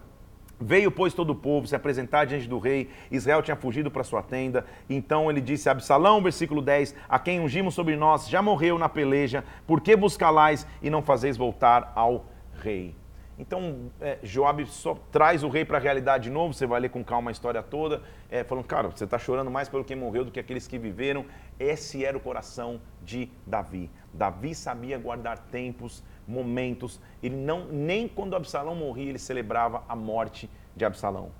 Veio, 0.62 0.90
pois, 0.90 1.14
todo 1.14 1.30
o 1.30 1.34
povo 1.34 1.66
se 1.66 1.74
apresentar 1.74 2.26
diante 2.26 2.46
do 2.46 2.58
rei. 2.58 2.90
Israel 3.10 3.42
tinha 3.42 3.56
fugido 3.56 3.90
para 3.90 4.04
sua 4.04 4.22
tenda. 4.22 4.66
Então 4.90 5.30
ele 5.30 5.40
disse 5.40 5.68
a 5.68 5.72
Absalão, 5.72 6.22
versículo 6.22 6.62
10: 6.62 6.94
A 7.08 7.18
quem 7.18 7.40
ungimos 7.40 7.74
sobre 7.74 7.96
nós 7.96 8.28
já 8.28 8.40
morreu 8.40 8.78
na 8.78 8.88
peleja. 8.88 9.44
Por 9.66 9.80
que 9.80 9.96
buscalais 9.96 10.66
e 10.80 10.90
não 10.90 11.02
fazeis 11.02 11.36
voltar 11.36 11.92
ao 11.96 12.26
rei? 12.62 12.94
Então, 13.40 13.90
é, 14.02 14.18
Joab 14.22 14.66
só 14.66 14.94
traz 15.10 15.42
o 15.42 15.48
rei 15.48 15.64
para 15.64 15.78
a 15.78 15.80
realidade 15.80 16.24
de 16.24 16.30
novo, 16.30 16.52
você 16.52 16.66
vai 16.66 16.78
ler 16.78 16.90
com 16.90 17.02
calma 17.02 17.30
a 17.30 17.32
história 17.32 17.62
toda, 17.62 18.02
é, 18.30 18.44
falando, 18.44 18.66
cara, 18.66 18.88
você 18.88 19.04
está 19.04 19.18
chorando 19.18 19.50
mais 19.50 19.66
pelo 19.66 19.82
que 19.82 19.96
morreu 19.96 20.26
do 20.26 20.30
que 20.30 20.38
aqueles 20.38 20.66
que 20.66 20.78
viveram. 20.78 21.24
Esse 21.58 22.04
era 22.04 22.14
o 22.14 22.20
coração 22.20 22.78
de 23.02 23.30
Davi. 23.46 23.90
Davi 24.12 24.54
sabia 24.54 24.98
guardar 24.98 25.38
tempos, 25.38 26.04
momentos, 26.28 27.00
ele 27.22 27.34
não, 27.34 27.64
nem 27.64 28.06
quando 28.06 28.36
Absalão 28.36 28.74
morria, 28.74 29.08
ele 29.08 29.18
celebrava 29.18 29.82
a 29.88 29.96
morte 29.96 30.48
de 30.76 30.84
Absalão. 30.84 31.30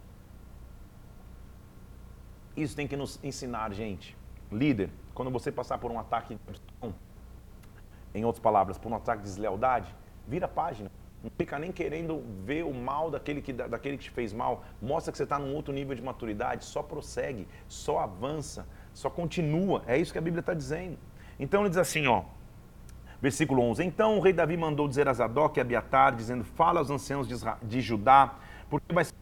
Isso 2.56 2.74
tem 2.74 2.88
que 2.88 2.96
nos 2.96 3.22
ensinar, 3.22 3.74
gente. 3.74 4.16
Líder, 4.50 4.88
quando 5.12 5.30
você 5.30 5.52
passar 5.52 5.76
por 5.76 5.90
um 5.90 5.98
ataque, 5.98 6.38
em 8.14 8.24
outras 8.24 8.42
palavras, 8.42 8.78
por 8.78 8.90
um 8.90 8.96
ataque 8.96 9.22
de 9.22 9.28
deslealdade, 9.28 9.94
vira 10.26 10.46
a 10.46 10.48
página. 10.48 10.90
Não 11.22 11.30
fica 11.36 11.58
nem 11.58 11.70
querendo 11.70 12.22
ver 12.44 12.64
o 12.64 12.72
mal 12.72 13.10
daquele 13.10 13.42
que, 13.42 13.52
daquele 13.52 13.98
que 13.98 14.04
te 14.04 14.10
fez 14.10 14.32
mal. 14.32 14.64
Mostra 14.80 15.12
que 15.12 15.18
você 15.18 15.24
está 15.24 15.38
num 15.38 15.54
outro 15.54 15.72
nível 15.72 15.94
de 15.94 16.02
maturidade. 16.02 16.64
Só 16.64 16.82
prossegue, 16.82 17.46
só 17.68 17.98
avança, 17.98 18.66
só 18.94 19.10
continua. 19.10 19.82
É 19.86 19.98
isso 19.98 20.12
que 20.12 20.18
a 20.18 20.22
Bíblia 20.22 20.40
está 20.40 20.54
dizendo. 20.54 20.98
Então 21.38 21.60
ele 21.60 21.68
diz 21.68 21.78
assim, 21.78 22.06
ó. 22.06 22.24
Versículo 23.20 23.62
11. 23.62 23.84
Então 23.84 24.16
o 24.16 24.20
rei 24.20 24.32
Davi 24.32 24.56
mandou 24.56 24.88
dizer 24.88 25.06
a 25.06 25.12
Zadok 25.12 25.58
e 25.58 25.60
a 25.60 25.62
Abiatar, 25.62 26.16
dizendo: 26.16 26.42
Fala 26.42 26.80
aos 26.80 26.90
anciãos 26.90 27.28
de, 27.28 27.34
de 27.62 27.80
Judá 27.82 28.36
porque, 28.70 28.94
vai 28.94 29.04
ser, 29.04 29.14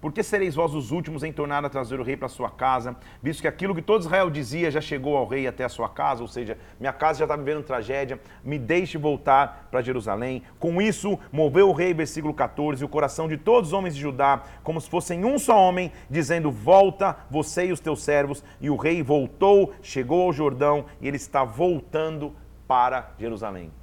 porque 0.00 0.22
sereis 0.22 0.54
vós 0.54 0.72
os 0.74 0.92
últimos 0.92 1.24
em 1.24 1.32
tornar 1.32 1.64
a 1.64 1.68
trazer 1.68 1.98
o 1.98 2.04
rei 2.04 2.16
para 2.16 2.28
sua 2.28 2.48
casa, 2.48 2.96
visto 3.20 3.42
que 3.42 3.48
aquilo 3.48 3.74
que 3.74 3.82
todo 3.82 4.02
Israel 4.02 4.30
dizia 4.30 4.70
já 4.70 4.80
chegou 4.80 5.16
ao 5.16 5.26
rei 5.26 5.46
até 5.46 5.64
a 5.64 5.68
sua 5.68 5.88
casa, 5.88 6.22
ou 6.22 6.28
seja, 6.28 6.56
minha 6.78 6.92
casa 6.92 7.18
já 7.18 7.24
está 7.24 7.36
vivendo 7.36 7.64
tragédia, 7.64 8.20
me 8.44 8.58
deixe 8.58 8.96
voltar 8.96 9.66
para 9.70 9.82
Jerusalém. 9.82 10.44
Com 10.60 10.80
isso, 10.80 11.18
moveu 11.32 11.68
o 11.68 11.72
rei, 11.72 11.92
versículo 11.92 12.32
14, 12.32 12.84
o 12.84 12.88
coração 12.88 13.26
de 13.26 13.36
todos 13.36 13.70
os 13.70 13.72
homens 13.72 13.96
de 13.96 14.00
Judá, 14.00 14.42
como 14.62 14.80
se 14.80 14.88
fossem 14.88 15.24
um 15.24 15.38
só 15.38 15.58
homem, 15.58 15.90
dizendo: 16.08 16.50
Volta, 16.50 17.16
você 17.28 17.66
e 17.66 17.72
os 17.72 17.80
teus 17.80 18.02
servos. 18.02 18.44
E 18.60 18.70
o 18.70 18.76
rei 18.76 19.02
voltou, 19.02 19.74
chegou 19.82 20.22
ao 20.22 20.32
Jordão, 20.32 20.86
e 21.00 21.08
ele 21.08 21.16
está 21.16 21.42
voltando 21.42 22.34
para 22.68 23.10
Jerusalém. 23.18 23.81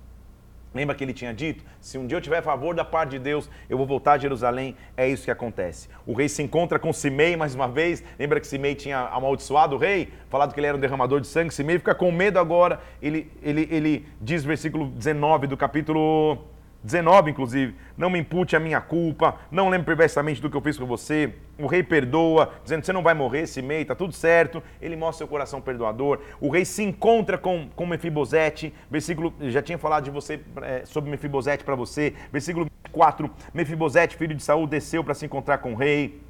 Lembra 0.74 0.96
que 0.96 1.04
ele 1.04 1.14
tinha 1.14 1.34
dito? 1.34 1.64
Se 1.82 1.98
um 1.98 2.06
dia 2.06 2.18
eu 2.18 2.22
tiver 2.22 2.42
favor 2.44 2.76
da 2.76 2.86
parte 2.86 3.12
de 3.12 3.20
Deus, 3.20 3.50
eu 3.70 3.78
vou 3.78 3.88
voltar 3.88 4.14
a 4.14 4.18
Jerusalém. 4.18 4.76
É 4.96 5.08
isso 5.08 5.26
que 5.26 5.32
acontece. 5.32 5.90
O 6.06 6.14
rei 6.14 6.30
se 6.30 6.44
encontra 6.44 6.78
com 6.78 6.94
Simei 6.94 7.36
mais 7.36 7.56
uma 7.56 7.68
vez. 7.68 8.04
Lembra 8.20 8.40
que 8.40 8.46
Simei 8.46 8.76
tinha 8.76 9.00
amaldiçoado 9.00 9.76
o 9.76 9.80
rei? 9.80 10.10
Falado 10.30 10.54
que 10.54 10.60
ele 10.60 10.68
era 10.68 10.78
um 10.78 10.80
derramador 10.80 11.22
de 11.22 11.28
sangue. 11.28 11.54
Simei 11.54 11.80
fica 11.80 11.96
com 11.96 12.12
medo 12.12 12.38
agora. 12.38 12.80
Ele, 13.02 13.32
ele, 13.42 13.68
ele 13.72 14.08
diz, 14.22 14.44
versículo 14.44 14.88
19 14.88 15.48
do 15.48 15.58
capítulo 15.58 16.38
19, 16.82 17.32
inclusive, 17.32 17.76
não 17.98 18.10
me 18.10 18.20
impute 18.20 18.56
a 18.56 18.60
minha 18.60 18.80
culpa, 18.80 19.36
não 19.52 19.68
lembre 19.68 19.86
perversamente 19.86 20.42
do 20.42 20.50
que 20.50 20.56
eu 20.56 20.62
fiz 20.62 20.78
com 20.78 20.86
você. 20.86 21.34
O 21.58 21.68
rei 21.68 21.84
perdoa, 21.84 22.54
dizendo: 22.64 22.86
você 22.86 22.94
não 22.94 23.04
vai 23.04 23.14
morrer, 23.14 23.48
Simei, 23.48 23.82
está 23.82 23.94
tudo 23.94 24.14
certo. 24.14 24.64
Ele 24.82 24.96
mostra 24.96 25.20
seu 25.20 25.28
coração 25.28 25.60
perdoador. 25.60 26.22
O 26.40 26.50
rei 26.50 26.64
se 26.64 26.82
encontra 26.84 27.38
com, 27.38 27.68
com 27.76 27.86
Mefibosete, 27.86 28.74
versículo, 28.90 29.34
já 29.42 29.62
tinha 29.62 29.78
falado 29.78 30.06
de 30.06 30.12
você 30.12 30.40
é, 30.62 30.84
sobre 30.86 31.12
Mefibosete 31.12 31.66
para 31.66 31.76
você, 31.76 32.14
versículo 32.32 32.68
4: 32.94 33.30
Mefibosete, 33.54 34.16
filho 34.16 34.36
de 34.36 34.42
Saul, 34.42 34.66
desceu 34.66 35.04
para 35.04 35.14
se 35.14 35.26
encontrar 35.26 35.58
com 35.58 35.74
o 35.74 35.76
rei. 35.76 36.22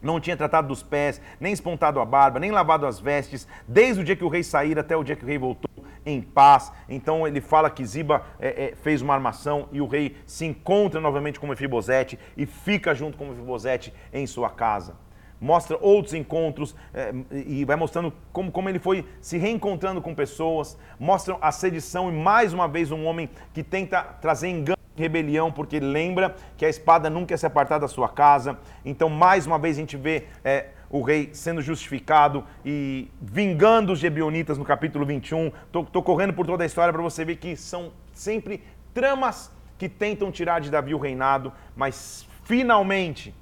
não 0.00 0.20
tinha 0.20 0.36
tratado 0.36 0.68
dos 0.68 0.84
pés, 0.84 1.20
nem 1.40 1.52
espontado 1.52 1.98
a 1.98 2.04
barba, 2.04 2.38
nem 2.38 2.52
lavado 2.52 2.86
as 2.86 3.00
vestes, 3.00 3.48
desde 3.66 4.02
o 4.02 4.04
dia 4.04 4.14
que 4.14 4.22
o 4.22 4.28
rei 4.28 4.44
saíra 4.44 4.82
até 4.82 4.96
o 4.96 5.02
dia 5.02 5.16
que 5.16 5.24
o 5.24 5.26
rei 5.26 5.38
voltou 5.38 5.75
em 6.06 6.22
paz. 6.22 6.72
Então 6.88 7.26
ele 7.26 7.40
fala 7.40 7.68
que 7.68 7.84
Ziba 7.84 8.22
é, 8.38 8.68
é, 8.68 8.76
fez 8.76 9.02
uma 9.02 9.12
armação 9.12 9.68
e 9.72 9.80
o 9.80 9.86
rei 9.86 10.16
se 10.24 10.46
encontra 10.46 11.00
novamente 11.00 11.38
com 11.40 11.46
Mefibosete 11.48 12.18
e 12.36 12.46
fica 12.46 12.94
junto 12.94 13.18
com 13.18 13.26
Mefibosete 13.26 13.92
em 14.12 14.26
sua 14.26 14.48
casa. 14.48 14.94
Mostra 15.38 15.76
outros 15.82 16.14
encontros 16.14 16.74
é, 16.94 17.12
e 17.30 17.64
vai 17.64 17.76
mostrando 17.76 18.10
como, 18.32 18.50
como 18.50 18.70
ele 18.70 18.78
foi 18.78 19.04
se 19.20 19.36
reencontrando 19.36 20.00
com 20.00 20.14
pessoas. 20.14 20.78
Mostra 20.98 21.36
a 21.42 21.52
sedição 21.52 22.08
e 22.08 22.12
mais 22.12 22.54
uma 22.54 22.66
vez 22.66 22.90
um 22.90 23.04
homem 23.04 23.28
que 23.52 23.62
tenta 23.62 24.02
trazer 24.02 24.48
engano 24.48 24.76
rebelião, 24.96 25.52
porque 25.52 25.78
lembra 25.78 26.34
que 26.56 26.64
a 26.64 26.68
espada 26.68 27.10
nunca 27.10 27.36
se 27.36 27.46
apartar 27.46 27.78
da 27.78 27.86
sua 27.86 28.08
casa. 28.08 28.58
Então, 28.84 29.08
mais 29.08 29.46
uma 29.46 29.58
vez, 29.58 29.76
a 29.76 29.80
gente 29.80 29.96
vê 29.96 30.24
é, 30.42 30.68
o 30.88 31.02
rei 31.02 31.30
sendo 31.32 31.60
justificado 31.60 32.44
e 32.64 33.10
vingando 33.20 33.92
os 33.92 33.98
gebionitas 33.98 34.58
no 34.58 34.64
capítulo 34.64 35.04
21. 35.04 35.50
Estou 35.66 36.02
correndo 36.02 36.32
por 36.32 36.46
toda 36.46 36.62
a 36.62 36.66
história 36.66 36.92
para 36.92 37.02
você 37.02 37.24
ver 37.24 37.36
que 37.36 37.56
são 37.56 37.92
sempre 38.12 38.62
tramas 38.94 39.50
que 39.78 39.88
tentam 39.88 40.30
tirar 40.30 40.60
de 40.60 40.70
Davi 40.70 40.94
o 40.94 40.98
reinado, 40.98 41.52
mas 41.74 42.26
finalmente 42.44 43.34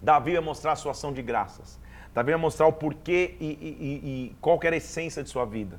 Davi 0.00 0.32
vai 0.32 0.42
mostrar 0.42 0.72
a 0.72 0.76
sua 0.76 0.92
ação 0.92 1.12
de 1.12 1.22
graças. 1.22 1.80
Davi 2.14 2.32
vai 2.32 2.40
mostrar 2.40 2.66
o 2.66 2.72
porquê 2.72 3.36
e, 3.40 3.46
e, 3.46 4.30
e 4.30 4.36
qual 4.40 4.58
era 4.62 4.74
a 4.74 4.78
essência 4.78 5.22
de 5.22 5.28
sua 5.28 5.44
vida. 5.44 5.78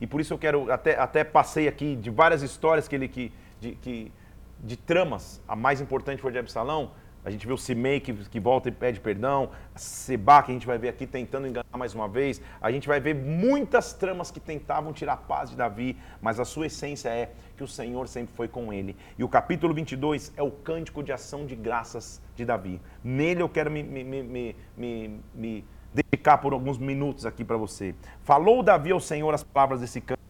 E 0.00 0.06
por 0.06 0.20
isso 0.20 0.34
eu 0.34 0.38
quero, 0.38 0.72
até, 0.72 0.98
até 0.98 1.22
passei 1.22 1.68
aqui 1.68 1.94
de 1.94 2.10
várias 2.10 2.42
histórias 2.42 2.88
que 2.88 2.94
ele, 2.96 3.06
que, 3.06 3.32
de, 3.60 3.72
que, 3.76 4.12
de 4.58 4.76
tramas. 4.76 5.40
A 5.46 5.54
mais 5.54 5.80
importante 5.80 6.20
foi 6.20 6.32
de 6.32 6.38
Absalão. 6.38 6.90
A 7.24 7.30
gente 7.30 7.46
viu 7.46 7.54
o 7.54 7.58
Simei 7.58 8.00
que, 8.00 8.12
que 8.12 8.40
volta 8.40 8.68
e 8.68 8.72
pede 8.72 8.98
perdão, 8.98 9.50
Seba 9.76 10.42
que 10.42 10.50
a 10.50 10.54
gente 10.54 10.66
vai 10.66 10.76
ver 10.76 10.88
aqui 10.88 11.06
tentando 11.06 11.46
enganar 11.46 11.78
mais 11.78 11.94
uma 11.94 12.08
vez. 12.08 12.42
A 12.60 12.70
gente 12.72 12.88
vai 12.88 12.98
ver 12.98 13.14
muitas 13.14 13.92
tramas 13.92 14.32
que 14.32 14.40
tentavam 14.40 14.92
tirar 14.92 15.12
a 15.12 15.16
paz 15.16 15.50
de 15.50 15.56
Davi, 15.56 15.96
mas 16.20 16.40
a 16.40 16.44
sua 16.44 16.66
essência 16.66 17.08
é 17.10 17.30
que 17.56 17.62
o 17.62 17.68
Senhor 17.68 18.08
sempre 18.08 18.34
foi 18.34 18.48
com 18.48 18.72
ele. 18.72 18.96
E 19.16 19.22
o 19.22 19.28
capítulo 19.28 19.72
22 19.72 20.32
é 20.36 20.42
o 20.42 20.50
cântico 20.50 21.00
de 21.00 21.12
ação 21.12 21.46
de 21.46 21.54
graças 21.54 22.20
de 22.34 22.44
Davi. 22.44 22.80
Nele 23.04 23.40
eu 23.40 23.48
quero 23.48 23.70
me, 23.70 23.84
me, 23.84 24.02
me, 24.02 24.56
me, 24.76 25.20
me 25.32 25.64
dedicar 25.94 26.38
por 26.38 26.52
alguns 26.52 26.76
minutos 26.76 27.24
aqui 27.24 27.44
para 27.44 27.56
você. 27.56 27.94
Falou 28.24 28.64
Davi 28.64 28.90
ao 28.90 28.98
Senhor 28.98 29.32
as 29.32 29.44
palavras 29.44 29.80
desse 29.80 30.00
cântico 30.00 30.22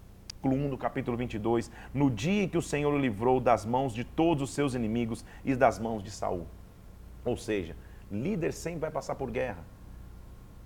1 0.44 0.68
do 0.68 0.76
capítulo 0.76 1.16
22, 1.16 1.70
no 1.94 2.10
dia 2.10 2.42
em 2.42 2.48
que 2.48 2.58
o 2.58 2.62
Senhor 2.62 2.92
o 2.92 2.98
livrou 2.98 3.40
das 3.40 3.64
mãos 3.64 3.94
de 3.94 4.04
todos 4.04 4.42
os 4.42 4.50
seus 4.50 4.74
inimigos 4.74 5.24
e 5.42 5.54
das 5.54 5.78
mãos 5.78 6.02
de 6.02 6.10
Saul. 6.10 6.46
Ou 7.24 7.36
seja, 7.36 7.76
líder 8.10 8.52
sempre 8.52 8.80
vai 8.80 8.90
passar 8.90 9.14
por 9.14 9.30
guerra. 9.30 9.64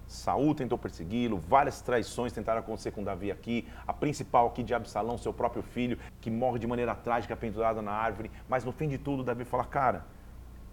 Saul 0.07 0.55
tentou 0.55 0.79
persegui-lo, 0.79 1.37
várias 1.37 1.81
traições 1.81 2.33
tentaram 2.33 2.61
acontecer 2.61 2.93
com 2.93 3.03
Davi 3.03 3.31
aqui, 3.31 3.67
a 3.87 3.93
principal 3.93 4.47
aqui 4.47 4.63
de 4.63 4.73
Absalão, 4.73 5.19
seu 5.19 5.33
próprio 5.33 5.63
filho, 5.63 5.99
que 6.21 6.31
morre 6.31 6.61
de 6.61 6.67
maneira 6.67 6.95
trágica 6.95 7.37
pendurado 7.37 7.83
na 7.83 7.91
árvore, 7.91 8.31
mas 8.49 8.65
no 8.65 8.71
fim 8.71 8.89
de 8.89 8.99
tudo 8.99 9.25
Davi 9.25 9.45
fala: 9.45 9.65
"Cara, 9.65 10.07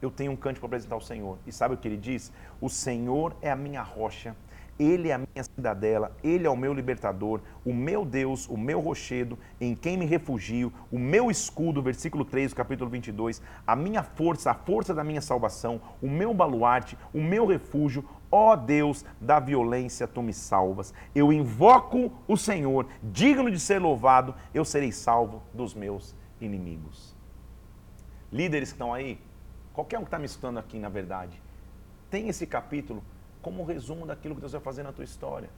eu 0.02 0.12
tenho 0.12 0.32
um 0.32 0.36
cântico 0.36 0.68
para 0.68 0.76
apresentar 0.76 0.96
ao 0.96 1.02
Senhor". 1.02 1.40
E 1.48 1.52
sabe 1.52 1.74
o 1.74 1.78
que 1.78 1.88
ele 1.88 1.98
diz? 1.98 2.32
"O 2.62 2.70
Senhor 2.70 3.36
é 3.42 3.50
a 3.50 3.56
minha 3.56 3.82
rocha 3.82 4.36
ele 4.80 5.10
é 5.10 5.14
a 5.14 5.18
minha 5.20 5.44
cidadela, 5.44 6.16
Ele 6.24 6.48
é 6.48 6.50
o 6.50 6.58
meu 6.58 6.74
libertador, 6.74 7.42
o 7.64 7.74
meu 7.74 8.04
Deus, 8.04 8.48
o 8.48 8.58
meu 8.58 8.80
rochedo, 8.80 9.38
em 9.62 9.76
quem 9.76 9.98
me 9.98 10.06
refugio, 10.06 10.74
o 10.92 10.98
meu 10.98 11.30
escudo, 11.30 11.82
versículo 11.82 12.26
3 12.26 12.52
do 12.52 12.56
capítulo 12.56 12.90
22, 12.90 13.42
a 13.68 13.76
minha 13.76 14.02
força, 14.02 14.50
a 14.52 14.56
força 14.56 14.94
da 14.94 15.04
minha 15.04 15.22
salvação, 15.22 15.80
o 16.02 16.10
meu 16.10 16.34
baluarte, 16.34 16.98
o 17.14 17.22
meu 17.22 17.46
refúgio, 17.46 18.04
ó 18.32 18.56
Deus 18.56 19.06
da 19.22 19.40
violência, 19.40 20.08
tu 20.08 20.24
me 20.24 20.34
salvas. 20.34 20.92
Eu 21.14 21.32
invoco 21.32 22.12
o 22.28 22.36
Senhor, 22.36 22.88
digno 23.04 23.52
de 23.52 23.60
ser 23.60 23.80
louvado, 23.80 24.34
eu 24.54 24.66
serei 24.66 24.92
salvo 24.92 25.44
dos 25.54 25.76
meus 25.76 26.16
inimigos. 26.42 27.16
Líderes 28.32 28.70
que 28.70 28.76
estão 28.76 28.92
aí, 28.92 29.20
qualquer 29.72 30.00
um 30.00 30.02
que 30.02 30.08
está 30.08 30.18
me 30.18 30.26
escutando 30.26 30.58
aqui, 30.58 30.80
na 30.80 30.90
verdade, 30.90 31.40
tem 32.10 32.28
esse 32.28 32.48
capítulo 32.48 33.04
como 33.44 33.62
um 33.62 33.66
resumo 33.66 34.08
daquilo 34.08 34.34
que 34.34 34.42
Deus 34.42 34.54
vai 34.54 34.62
fazer 34.62 34.82
na 34.82 34.92
tua 34.92 35.04
história. 35.04 35.50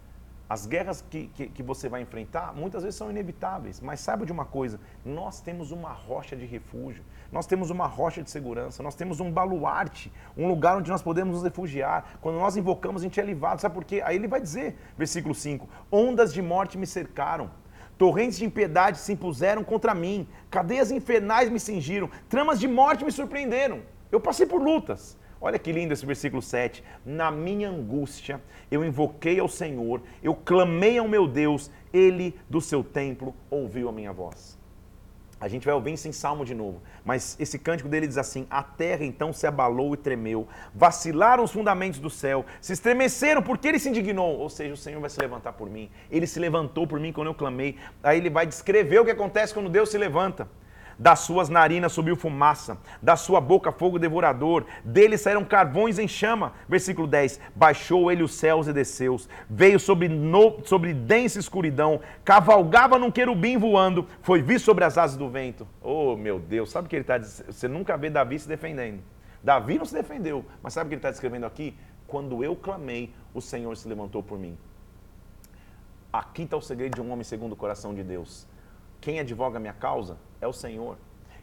As 0.48 0.68
guerras 0.68 1.04
que, 1.10 1.28
que, 1.34 1.48
que, 1.48 1.64
você 1.64 1.90
vai 1.90 2.02
enfrentar 2.02 2.54
muitas 2.54 2.84
vezes 2.84 2.96
são 2.96 3.10
inevitáveis, 3.10 3.82
mas 3.82 4.00
saiba 4.00 4.28
de 4.28 4.32
uma 4.32 4.46
coisa: 4.46 4.80
nós 5.04 5.42
temos 5.42 5.72
uma 5.72 5.92
rocha 5.92 6.36
de 6.36 6.46
refúgio, 6.46 7.04
nós 7.32 7.48
temos 7.48 7.72
uma 7.72 7.88
rocha 7.88 8.22
de 8.22 8.30
segurança, 8.30 8.84
nós 8.84 8.94
temos 8.94 9.20
um 9.20 9.32
baluarte, 9.32 10.12
um 10.38 10.48
lugar 10.48 10.78
onde 10.78 10.92
nós 10.92 11.02
podemos 11.02 11.36
nos 11.36 11.44
refugiar. 11.44 12.20
Quando 12.22 12.36
nós 12.36 12.56
invocamos, 12.56 13.02
a 13.02 13.06
gente 13.06 13.20
é 13.20 13.24
levado, 13.24 13.60
sabe 13.60 13.74
por 13.74 13.84
quê? 13.84 14.04
Aí 14.06 14.18
ele 14.18 14.28
vai 14.28 14.40
dizer, 14.40 14.78
versículo 14.96 15.34
5: 15.34 15.68
Ondas 15.92 16.32
de 16.32 16.44
morte 16.44 16.78
me 16.78 16.86
cercaram, 16.86 17.50
torrentes 17.98 18.38
de 18.38 18.46
impiedade 18.46 19.00
se 19.00 19.14
impuseram 19.14 19.64
contra 19.64 19.96
mim, 19.96 20.28
cadeias 20.52 20.92
infernais 20.92 21.50
me 21.50 21.60
cingiram, 21.60 22.08
tramas 22.30 22.60
de 22.60 22.68
morte 22.68 23.04
me 23.04 23.12
surpreenderam. 23.12 23.82
Eu 24.12 24.20
passei 24.20 24.46
por 24.46 24.62
lutas, 24.62 25.18
Olha 25.46 25.60
que 25.60 25.72
lindo 25.72 25.94
esse 25.94 26.04
versículo 26.08 26.42
7. 26.42 26.84
Na 27.06 27.30
minha 27.30 27.70
angústia, 27.70 28.42
eu 28.72 28.84
invoquei 28.84 29.40
ao 29.40 29.48
Senhor, 29.48 30.02
eu 30.24 30.34
clamei 30.34 30.98
ao 30.98 31.08
meu 31.08 31.28
Deus, 31.28 31.70
ele 31.94 32.36
do 32.50 32.60
seu 32.60 32.84
templo 32.84 33.32
ouviu 33.48 33.88
a 33.88 33.92
minha 33.92 34.12
voz. 34.12 34.58
A 35.40 35.48
gente 35.48 35.64
vai 35.64 35.76
ouvir 35.76 35.94
isso 35.94 36.08
em 36.08 36.12
Salmo 36.12 36.44
de 36.44 36.56
novo, 36.56 36.82
mas 37.04 37.38
esse 37.40 37.60
cântico 37.60 37.88
dele 37.88 38.08
diz 38.08 38.18
assim: 38.18 38.48
A 38.50 38.64
terra 38.64 39.06
então 39.06 39.32
se 39.32 39.46
abalou 39.46 39.94
e 39.94 39.98
tremeu, 39.98 40.48
vacilaram 40.74 41.44
os 41.44 41.52
fundamentos 41.52 42.00
do 42.00 42.10
céu, 42.10 42.44
se 42.60 42.74
estremeceram 42.74 43.44
porque 43.44 43.68
ele 43.68 43.78
se 43.78 43.90
indignou. 43.90 44.40
Ou 44.40 44.50
seja, 44.50 44.74
o 44.74 44.78
Senhor 44.78 45.00
vai 45.00 45.12
se 45.12 45.20
levantar 45.20 45.54
por 45.54 45.70
mim, 45.70 45.92
ele 46.10 46.26
se 46.26 46.40
levantou 46.40 46.88
por 46.88 47.00
mim 47.00 47.14
quando 47.14 47.28
eu 47.28 47.36
clamei. 47.36 47.78
Aí 48.02 48.18
ele 48.18 48.32
vai 48.32 48.48
descrever 48.48 48.98
o 48.98 49.06
que 49.06 49.12
acontece 49.12 49.54
quando 49.54 49.70
Deus 49.70 49.90
se 49.92 49.98
levanta. 50.00 50.50
Das 50.98 51.20
suas 51.20 51.50
narinas 51.50 51.92
subiu 51.92 52.16
fumaça, 52.16 52.78
da 53.02 53.18
sua 53.18 53.42
boca 53.42 53.72
fogo 53.72 54.00
devorador, 54.00 54.66
dele 54.84 55.18
saíram 55.18 55.44
carvões 55.44 56.00
em 56.00 56.08
chama. 56.08 56.54
Versículo 56.70 57.06
10: 57.08 57.40
Baixou 57.54 58.12
ele 58.12 58.24
os 58.24 58.34
céus 58.36 58.68
e 58.68 58.74
desceu, 58.74 59.18
veio 59.50 59.80
sobre, 59.80 60.08
no, 60.08 60.66
sobre 60.66 60.94
densa 60.94 61.40
escuridão, 61.40 62.00
cavalgava 62.24 62.98
num 62.98 63.12
querubim 63.12 63.58
voando, 63.58 64.08
foi 64.22 64.42
visto 64.42 64.66
sobre 64.66 64.86
as 64.86 64.98
asas 64.98 65.18
do 65.18 65.30
vento. 65.30 65.68
Oh 65.82 66.16
meu 66.16 66.40
Deus, 66.40 66.72
sabe 66.72 66.86
o 66.86 66.90
que 66.90 66.96
ele 66.96 67.02
está 67.02 67.18
dizendo? 67.18 67.52
Você 67.52 67.68
nunca 67.68 67.98
vê 67.98 68.10
Davi 68.10 68.40
se 68.40 68.48
defendendo. 68.48 69.02
Davi 69.44 69.78
não 69.78 69.86
se 69.86 69.94
defendeu, 69.94 70.46
mas 70.64 70.74
sabe 70.74 70.88
o 70.88 70.90
que 70.90 70.96
ele 70.96 71.00
está 71.00 71.12
descrevendo 71.12 71.46
aqui? 71.46 71.78
Quando 72.08 72.44
eu 72.44 72.56
clamei, 72.56 73.14
o 73.34 73.42
Senhor 73.42 73.76
se 73.76 73.88
levantou 73.88 74.24
por 74.24 74.40
mim. 74.40 74.58
Aqui 76.12 76.44
está 76.44 76.56
o 76.56 76.62
segredo 76.62 76.96
de 76.96 77.02
um 77.02 77.12
homem 77.12 77.24
segundo 77.24 77.54
o 77.54 77.56
coração 77.56 77.94
de 77.94 78.02
Deus. 78.02 78.48
Quem 79.06 79.20
advoga 79.20 79.58
a 79.58 79.60
minha 79.60 79.72
causa 79.72 80.18
é 80.42 80.48
o 80.48 80.52
Senhor. 80.52 80.98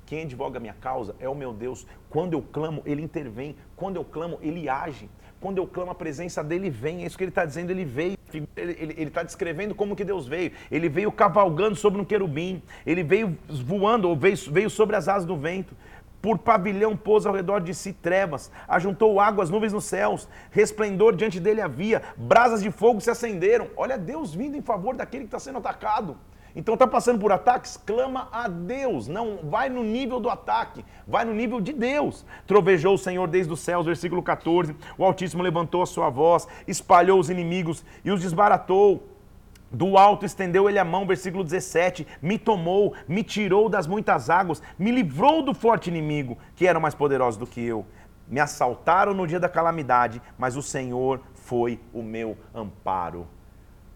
Quem 0.05 0.23
advoga 0.23 0.57
a 0.59 0.61
minha 0.61 0.75
causa 0.75 1.15
é 1.21 1.29
o 1.29 1.35
meu 1.35 1.53
Deus. 1.53 1.87
Quando 2.11 2.33
eu 2.33 2.43
clamo, 2.43 2.83
Ele 2.85 3.01
intervém. 3.01 3.55
Quando 3.77 3.95
eu 3.95 4.05
clamo, 4.05 4.37
Ele 4.43 4.69
age. 4.69 5.09
Quando 5.41 5.59
eu 5.59 5.67
clamo, 5.69 5.93
a 5.93 5.95
presença 5.95 6.43
dele 6.43 6.69
vem. 6.69 7.05
É 7.05 7.07
isso 7.07 7.17
que 7.17 7.23
ele 7.23 7.31
está 7.31 7.45
dizendo, 7.45 7.71
ele 7.71 7.85
veio. 7.85 8.19
Ele 8.57 9.05
está 9.05 9.23
descrevendo 9.23 9.77
como 9.77 9.95
que 9.95 10.05
Deus 10.05 10.27
veio. 10.27 10.51
Ele 10.73 10.89
veio 10.89 11.13
cavalgando 11.13 11.77
sobre 11.77 12.01
um 12.01 12.05
querubim. 12.05 12.61
Ele 12.85 13.05
veio 13.05 13.39
voando, 13.49 14.09
ou 14.09 14.17
veio, 14.17 14.37
veio 14.51 14.69
sobre 14.69 14.97
as 14.97 15.07
asas 15.07 15.25
do 15.25 15.37
vento. 15.37 15.77
Por 16.21 16.39
pavilhão 16.39 16.97
pôs 16.97 17.27
ao 17.27 17.33
redor 17.33 17.61
de 17.61 17.73
si 17.75 17.93
trevas, 17.93 18.51
ajuntou 18.67 19.21
águas, 19.21 19.51
nuvens 19.51 19.73
nos 19.73 19.85
céus, 19.85 20.29
resplendor 20.51 21.15
diante 21.15 21.39
dele 21.39 21.61
havia, 21.61 22.03
brasas 22.17 22.61
de 22.61 22.73
fogo 22.73 23.01
se 23.01 23.11
acenderam. 23.11 23.69
Olha 23.77 23.97
Deus 23.97 24.35
vindo 24.35 24.57
em 24.57 24.63
favor 24.63 24.97
daquele 24.97 25.25
que 25.25 25.29
está 25.29 25.39
sendo 25.39 25.59
atacado. 25.59 26.17
Então 26.55 26.75
está 26.75 26.87
passando 26.87 27.19
por 27.19 27.33
ataques, 27.33 27.77
clama 27.77 28.29
a 28.31 28.47
Deus. 28.47 29.09
Não 29.09 29.39
vai 29.45 29.69
no 29.69 29.83
nível 29.83 30.21
do 30.21 30.29
ataque, 30.29 30.85
vai 31.07 31.25
no 31.25 31.33
nível 31.33 31.61
de 31.61 31.73
Deus. 31.73 32.25
Trovejou 32.47 32.95
o 32.95 32.99
Senhor 32.99 33.27
desde 33.27 33.53
os 33.53 33.61
céus, 33.61 33.87
versículo 33.87 34.23
14. 34.23 34.77
O 34.99 35.05
Altíssimo 35.05 35.43
levantou 35.43 35.83
a 35.83 35.87
sua 35.87 36.11
voz, 36.11 36.47
espalhou 36.67 37.19
os 37.19 37.31
inimigos 37.31 37.85
e 38.05 38.11
os 38.11 38.21
desbaratou. 38.21 39.09
Do 39.71 39.97
alto 39.97 40.27
estendeu 40.27 40.69
ele 40.69 40.79
a 40.79 40.85
mão, 40.85 41.07
versículo 41.07 41.43
17: 41.43 42.07
Me 42.21 42.39
tomou, 42.39 42.95
me 43.09 43.23
tirou 43.23 43.71
das 43.71 43.87
muitas 43.87 44.29
águas, 44.29 44.63
me 44.79 44.91
livrou 44.91 45.43
do 45.43 45.55
forte 45.55 45.89
inimigo, 45.89 46.37
que 46.55 46.67
era 46.67 46.79
mais 46.79 46.95
poderoso 46.95 47.39
do 47.39 47.47
que 47.47 47.63
eu. 47.63 47.87
Me 48.29 48.39
assaltaram 48.39 49.15
no 49.15 49.27
dia 49.27 49.41
da 49.41 49.49
calamidade, 49.49 50.21
mas 50.39 50.57
o 50.57 50.63
Senhor 50.63 51.21
foi 51.35 51.81
o 51.93 52.03
meu 52.03 52.37
amparo. 52.55 53.27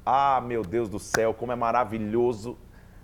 Ah, 0.08 0.40
meu 0.40 0.62
Deus 0.62 0.88
do 0.88 1.00
céu, 1.00 1.34
como 1.34 1.50
é 1.50 1.56
maravilhoso 1.56 2.56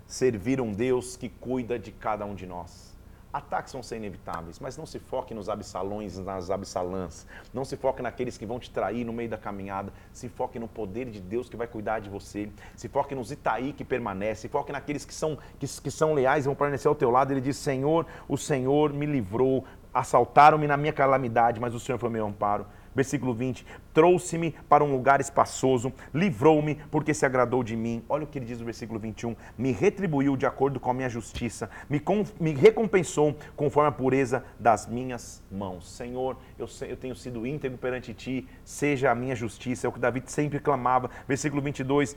servir 0.07 0.61
um 0.61 0.71
Deus 0.71 1.17
que 1.17 1.27
cuida 1.27 1.77
de 1.77 1.91
cada 1.91 2.25
um 2.25 2.33
de 2.33 2.45
nós. 2.47 2.93
Ataques 3.33 3.73
vão 3.73 3.83
ser 3.83 3.97
inevitáveis, 3.97 4.57
mas 4.57 4.77
não 4.77 4.85
se 4.85 4.99
foque 4.99 5.33
nos 5.33 5.49
absalões, 5.49 6.17
nas 6.17 6.49
absalãs. 6.49 7.27
Não 7.53 7.65
se 7.65 7.75
foque 7.75 8.01
naqueles 8.01 8.37
que 8.37 8.45
vão 8.45 8.57
te 8.57 8.71
trair 8.71 9.03
no 9.03 9.11
meio 9.11 9.27
da 9.27 9.37
caminhada. 9.37 9.91
Se 10.13 10.29
foque 10.29 10.57
no 10.57 10.67
poder 10.69 11.09
de 11.09 11.19
Deus 11.19 11.49
que 11.49 11.57
vai 11.57 11.67
cuidar 11.67 11.99
de 11.99 12.09
você. 12.09 12.49
Se 12.73 12.87
foque 12.87 13.13
nos 13.13 13.31
Itaí 13.31 13.73
que 13.73 13.83
permanece. 13.83 14.43
Se 14.43 14.47
foque 14.47 14.71
naqueles 14.71 15.03
que 15.03 15.13
são, 15.13 15.37
que, 15.59 15.67
que 15.67 15.91
são 15.91 16.13
leais 16.13 16.45
e 16.45 16.47
vão 16.47 16.55
permanecer 16.55 16.87
ao 16.87 16.95
teu 16.95 17.09
lado. 17.09 17.31
Ele 17.31 17.41
diz: 17.41 17.57
Senhor, 17.57 18.05
o 18.29 18.37
Senhor 18.37 18.93
me 18.93 19.05
livrou. 19.05 19.65
Assaltaram-me 19.93 20.67
na 20.67 20.77
minha 20.77 20.93
calamidade, 20.93 21.59
mas 21.59 21.75
o 21.75 21.79
Senhor 21.79 21.97
foi 21.97 22.09
meu 22.09 22.25
amparo 22.25 22.65
Versículo 22.95 23.33
20: 23.33 23.65
Trouxe-me 23.93 24.51
para 24.67 24.83
um 24.83 24.91
lugar 24.91 25.19
espaçoso, 25.19 25.91
livrou-me 26.13 26.75
porque 26.91 27.13
se 27.13 27.25
agradou 27.25 27.63
de 27.63 27.75
mim. 27.75 28.03
Olha 28.07 28.23
o 28.23 28.27
que 28.27 28.39
ele 28.39 28.45
diz 28.45 28.59
no 28.59 28.65
versículo 28.65 28.99
21. 28.99 29.35
Me 29.57 29.71
retribuiu 29.71 30.35
de 30.35 30.45
acordo 30.45 30.79
com 30.79 30.91
a 30.91 30.93
minha 30.93 31.09
justiça, 31.09 31.69
me, 31.89 31.99
com, 31.99 32.23
me 32.39 32.53
recompensou 32.53 33.35
conforme 33.55 33.89
a 33.89 33.91
pureza 33.91 34.43
das 34.59 34.87
minhas 34.87 35.43
mãos. 35.51 35.89
Senhor, 35.89 36.37
eu, 36.57 36.67
eu 36.87 36.97
tenho 36.97 37.15
sido 37.15 37.45
íntegro 37.45 37.77
perante 37.77 38.13
ti, 38.13 38.47
seja 38.63 39.11
a 39.11 39.15
minha 39.15 39.35
justiça. 39.35 39.87
É 39.87 39.89
o 39.89 39.93
que 39.93 39.99
Davi 39.99 40.23
sempre 40.25 40.59
clamava. 40.59 41.09
Versículo 41.27 41.61
22 41.61 42.15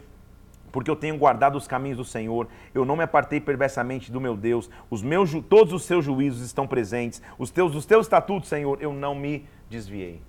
porque 0.72 0.90
eu 0.90 0.96
tenho 0.96 1.16
guardado 1.16 1.56
os 1.56 1.66
caminhos 1.66 1.96
do 1.96 2.04
Senhor, 2.04 2.48
eu 2.74 2.84
não 2.84 2.96
me 2.96 3.02
apartei 3.02 3.40
perversamente 3.40 4.12
do 4.12 4.20
meu 4.20 4.36
Deus, 4.36 4.68
os 4.90 5.02
meus, 5.02 5.30
todos 5.48 5.72
os 5.72 5.84
seus 5.84 6.04
juízos 6.04 6.44
estão 6.44 6.66
presentes, 6.66 7.22
os 7.38 7.50
teus, 7.50 7.74
os 7.74 7.86
teus 7.86 8.04
estatutos, 8.04 8.50
Senhor, 8.50 8.76
eu 8.82 8.92
não 8.92 9.14
me 9.14 9.46
desviei. 9.70 10.20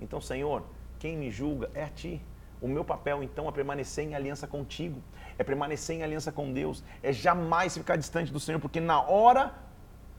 Então, 0.00 0.20
Senhor, 0.20 0.64
quem 0.98 1.16
me 1.16 1.30
julga 1.30 1.70
é 1.74 1.84
a 1.84 1.88
Ti. 1.88 2.20
O 2.60 2.68
meu 2.68 2.84
papel, 2.84 3.22
então, 3.22 3.48
é 3.48 3.52
permanecer 3.52 4.04
em 4.04 4.14
aliança 4.14 4.46
contigo, 4.46 5.02
é 5.38 5.42
permanecer 5.42 5.96
em 5.96 6.02
aliança 6.02 6.30
com 6.30 6.52
Deus, 6.52 6.84
é 7.02 7.10
jamais 7.10 7.76
ficar 7.76 7.96
distante 7.96 8.30
do 8.30 8.38
Senhor, 8.38 8.60
porque 8.60 8.80
na 8.80 9.00
hora 9.00 9.54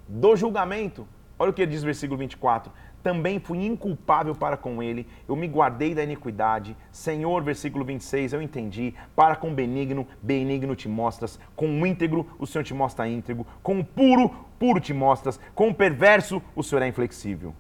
do 0.07 0.35
julgamento, 0.35 1.07
olha 1.37 1.51
o 1.51 1.53
que 1.53 1.61
ele 1.61 1.71
diz 1.71 1.81
no 1.81 1.85
versículo 1.85 2.17
24: 2.17 2.71
também 3.03 3.39
fui 3.39 3.65
inculpável 3.65 4.35
para 4.35 4.55
com 4.55 4.81
ele, 4.81 5.07
eu 5.27 5.35
me 5.35 5.47
guardei 5.47 5.95
da 5.95 6.03
iniquidade. 6.03 6.77
Senhor, 6.91 7.43
versículo 7.43 7.83
26, 7.83 8.33
eu 8.33 8.41
entendi. 8.41 8.93
Para 9.15 9.35
com 9.35 9.53
benigno, 9.53 10.07
benigno 10.21 10.75
te 10.75 10.87
mostras. 10.87 11.39
Com 11.55 11.81
o 11.81 11.85
íntegro, 11.85 12.27
o 12.37 12.45
Senhor 12.45 12.63
te 12.63 12.73
mostra 12.73 13.07
íntegro. 13.07 13.45
Com 13.63 13.79
o 13.79 13.85
puro, 13.85 14.29
puro 14.59 14.79
te 14.79 14.93
mostras. 14.93 15.39
Com 15.55 15.69
o 15.69 15.73
perverso, 15.73 16.41
o 16.55 16.63
Senhor 16.63 16.83
é 16.83 16.87
inflexível. 16.87 17.53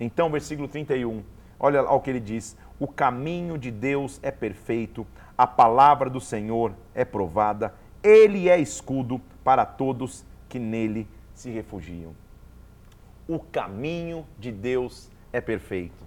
Então, 0.00 0.30
versículo 0.30 0.66
31, 0.66 1.22
olha 1.58 1.80
ao 1.80 2.00
que 2.00 2.10
ele 2.10 2.20
diz: 2.20 2.56
O 2.80 2.88
caminho 2.88 3.56
de 3.56 3.70
Deus 3.70 4.18
é 4.22 4.32
perfeito, 4.32 5.06
a 5.38 5.46
palavra 5.46 6.10
do 6.10 6.20
Senhor 6.20 6.72
é 6.94 7.04
provada, 7.04 7.74
ele 8.02 8.48
é 8.48 8.58
escudo 8.58 9.20
para 9.44 9.64
todos 9.64 10.24
que 10.48 10.58
nele 10.58 11.06
se 11.34 11.50
refugiam 11.50 12.14
o 13.30 13.38
caminho 13.38 14.26
de 14.40 14.50
Deus 14.50 15.08
é 15.32 15.40
perfeito. 15.40 16.04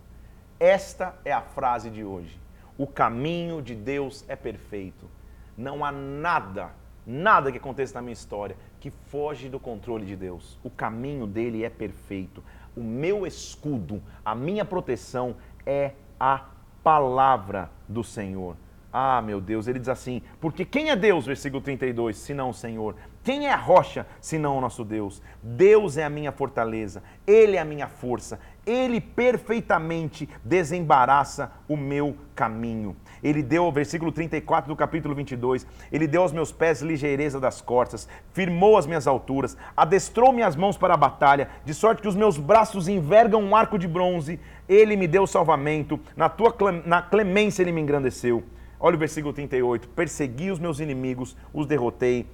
Esta 0.59 1.17
é 1.23 1.31
a 1.31 1.41
frase 1.41 1.89
de 1.89 2.03
hoje. 2.03 2.37
O 2.77 2.85
caminho 2.85 3.61
de 3.61 3.73
Deus 3.73 4.25
é 4.27 4.35
perfeito. 4.35 5.09
Não 5.57 5.85
há 5.85 5.91
nada, 5.91 6.71
nada 7.07 7.49
que 7.49 7.57
aconteça 7.57 7.93
na 7.93 8.01
minha 8.01 8.11
história 8.11 8.57
que 8.81 8.89
foge 8.89 9.47
do 9.47 9.57
controle 9.57 10.05
de 10.05 10.17
Deus. 10.17 10.59
O 10.65 10.69
caminho 10.69 11.25
dele 11.25 11.63
é 11.63 11.69
perfeito. 11.69 12.43
O 12.75 12.81
meu 12.81 13.25
escudo, 13.25 14.01
a 14.23 14.33
minha 14.33 14.65
proteção 14.65 15.35
é 15.65 15.91
a 16.19 16.45
palavra 16.83 17.69
do 17.87 18.03
Senhor. 18.03 18.55
Ah, 18.95 19.21
meu 19.23 19.41
Deus, 19.41 19.67
ele 19.67 19.79
diz 19.79 19.89
assim: 19.89 20.21
porque 20.39 20.63
quem 20.63 20.91
é 20.91 20.95
Deus, 20.95 21.25
versículo 21.25 21.61
32, 21.61 22.15
senão 22.15 22.49
o 22.49 22.53
Senhor? 22.53 22.95
Quem 23.23 23.47
é 23.47 23.51
a 23.51 23.57
rocha, 23.57 24.05
senão 24.21 24.57
o 24.57 24.61
nosso 24.61 24.83
Deus? 24.83 25.21
Deus 25.41 25.97
é 25.97 26.03
a 26.03 26.09
minha 26.09 26.31
fortaleza, 26.31 27.01
Ele 27.25 27.55
é 27.55 27.59
a 27.59 27.65
minha 27.65 27.87
força, 27.87 28.39
Ele 28.65 29.01
perfeitamente 29.01 30.29
desembaraça 30.43 31.51
o 31.67 31.75
meu 31.75 32.15
caminho. 32.33 32.95
Ele 33.21 33.41
deu, 33.41 33.71
versículo 33.71 34.11
34 34.11 34.69
do 34.69 34.75
capítulo 34.75 35.13
22, 35.15 35.65
Ele 35.91 36.07
deu 36.07 36.21
aos 36.21 36.31
meus 36.31 36.51
pés 36.51 36.81
ligeireza 36.81 37.39
das 37.39 37.61
corças, 37.61 38.07
firmou 38.31 38.77
as 38.77 38.85
minhas 38.85 39.07
alturas, 39.07 39.57
adestrou 39.75 40.31
minhas 40.31 40.55
mãos 40.55 40.77
para 40.77 40.93
a 40.93 40.97
batalha, 40.97 41.49
de 41.65 41.73
sorte 41.73 42.01
que 42.01 42.07
os 42.07 42.15
meus 42.15 42.37
braços 42.37 42.87
envergam 42.87 43.41
um 43.41 43.55
arco 43.55 43.77
de 43.77 43.87
bronze. 43.87 44.39
Ele 44.67 44.95
me 44.95 45.07
deu 45.07 45.27
salvamento, 45.27 45.99
na 46.15 46.29
tua 46.29 46.53
na 46.85 47.01
clemência 47.01 47.61
Ele 47.61 47.71
me 47.71 47.81
engrandeceu. 47.81 48.43
Olha 48.79 48.97
o 48.97 48.99
versículo 48.99 49.33
38. 49.33 49.87
Persegui 49.89 50.51
os 50.51 50.59
meus 50.59 50.81
inimigos, 50.81 51.37
os 51.53 51.65
derrotei. 51.65 52.27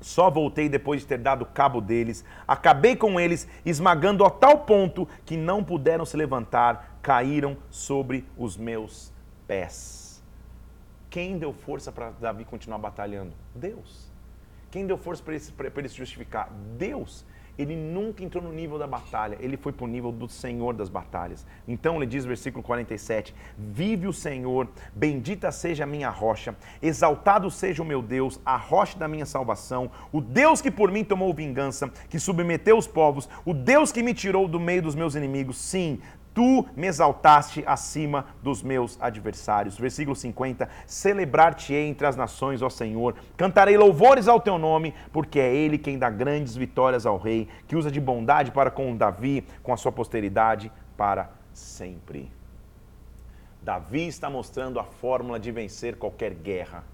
Só 0.00 0.30
voltei 0.30 0.68
depois 0.68 1.00
de 1.00 1.06
ter 1.06 1.18
dado 1.18 1.44
cabo 1.44 1.80
deles. 1.80 2.24
Acabei 2.46 2.94
com 2.94 3.18
eles, 3.18 3.48
esmagando 3.64 4.24
a 4.24 4.30
tal 4.30 4.60
ponto 4.60 5.08
que 5.24 5.36
não 5.36 5.64
puderam 5.64 6.04
se 6.04 6.16
levantar, 6.16 6.98
caíram 7.02 7.56
sobre 7.70 8.24
os 8.36 8.56
meus 8.56 9.12
pés. 9.46 10.22
Quem 11.10 11.38
deu 11.38 11.52
força 11.52 11.90
para 11.90 12.10
Davi 12.10 12.44
continuar 12.44 12.78
batalhando? 12.78 13.32
Deus. 13.54 14.08
Quem 14.70 14.86
deu 14.86 14.98
força 14.98 15.22
para 15.22 15.34
ele, 15.34 15.88
se 15.88 15.96
justificar? 15.96 16.50
Deus 16.76 17.24
ele 17.58 17.74
nunca 17.74 18.22
entrou 18.22 18.42
no 18.42 18.52
nível 18.52 18.78
da 18.78 18.86
batalha, 18.86 19.36
ele 19.40 19.56
foi 19.56 19.72
para 19.72 19.84
o 19.84 19.88
nível 19.88 20.12
do 20.12 20.28
Senhor 20.28 20.72
das 20.72 20.88
batalhas. 20.88 21.44
Então 21.66 21.96
ele 21.96 22.06
diz, 22.06 22.24
versículo 22.24 22.62
47: 22.62 23.34
Vive 23.58 24.06
o 24.06 24.12
Senhor, 24.12 24.68
bendita 24.94 25.50
seja 25.50 25.84
a 25.84 25.86
minha 25.86 26.08
rocha, 26.08 26.56
exaltado 26.80 27.50
seja 27.50 27.82
o 27.82 27.86
meu 27.86 28.00
Deus, 28.00 28.40
a 28.46 28.56
rocha 28.56 28.96
da 28.96 29.08
minha 29.08 29.26
salvação, 29.26 29.90
o 30.12 30.20
Deus 30.20 30.62
que 30.62 30.70
por 30.70 30.92
mim 30.92 31.02
tomou 31.02 31.34
vingança, 31.34 31.90
que 32.08 32.20
submeteu 32.20 32.78
os 32.78 32.86
povos, 32.86 33.28
o 33.44 33.52
Deus 33.52 33.90
que 33.90 34.02
me 34.02 34.14
tirou 34.14 34.46
do 34.46 34.60
meio 34.60 34.82
dos 34.82 34.94
meus 34.94 35.14
inimigos. 35.14 35.58
Sim, 35.58 36.00
Tu 36.38 36.64
me 36.76 36.86
exaltaste 36.86 37.64
acima 37.66 38.26
dos 38.44 38.62
meus 38.62 38.96
adversários. 39.02 39.76
Versículo 39.76 40.14
50. 40.14 40.68
Celebrar-te-ei 40.86 41.88
entre 41.88 42.06
as 42.06 42.14
nações, 42.14 42.62
ó 42.62 42.70
Senhor. 42.70 43.16
Cantarei 43.36 43.76
louvores 43.76 44.28
ao 44.28 44.40
teu 44.40 44.56
nome, 44.56 44.94
porque 45.12 45.40
é 45.40 45.52
ele 45.52 45.76
quem 45.76 45.98
dá 45.98 46.08
grandes 46.08 46.54
vitórias 46.54 47.04
ao 47.06 47.18
rei, 47.18 47.48
que 47.66 47.74
usa 47.74 47.90
de 47.90 48.00
bondade 48.00 48.52
para 48.52 48.70
com 48.70 48.96
Davi, 48.96 49.44
com 49.64 49.72
a 49.72 49.76
sua 49.76 49.90
posteridade 49.90 50.70
para 50.96 51.28
sempre. 51.52 52.30
Davi 53.60 54.06
está 54.06 54.30
mostrando 54.30 54.78
a 54.78 54.84
fórmula 54.84 55.40
de 55.40 55.50
vencer 55.50 55.96
qualquer 55.96 56.34
guerra. 56.34 56.84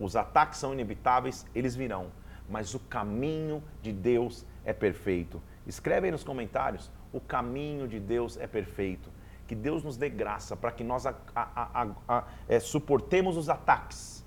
Os 0.00 0.16
ataques 0.16 0.58
são 0.58 0.72
inevitáveis, 0.72 1.44
eles 1.54 1.76
virão, 1.76 2.06
mas 2.48 2.72
o 2.72 2.80
caminho 2.80 3.62
de 3.82 3.92
Deus 3.92 4.46
é 4.64 4.72
perfeito. 4.72 5.42
Escreve 5.66 6.06
aí 6.06 6.10
nos 6.10 6.24
comentários 6.24 6.90
o 7.14 7.20
caminho 7.20 7.86
de 7.86 8.00
Deus 8.00 8.36
é 8.36 8.46
perfeito. 8.46 9.08
Que 9.46 9.54
Deus 9.54 9.84
nos 9.84 9.96
dê 9.96 10.08
graça 10.08 10.56
para 10.56 10.72
que 10.72 10.82
nós 10.82 11.06
a, 11.06 11.14
a, 11.34 11.86
a, 12.08 12.24
é, 12.48 12.58
suportemos 12.58 13.36
os 13.36 13.48
ataques, 13.48 14.24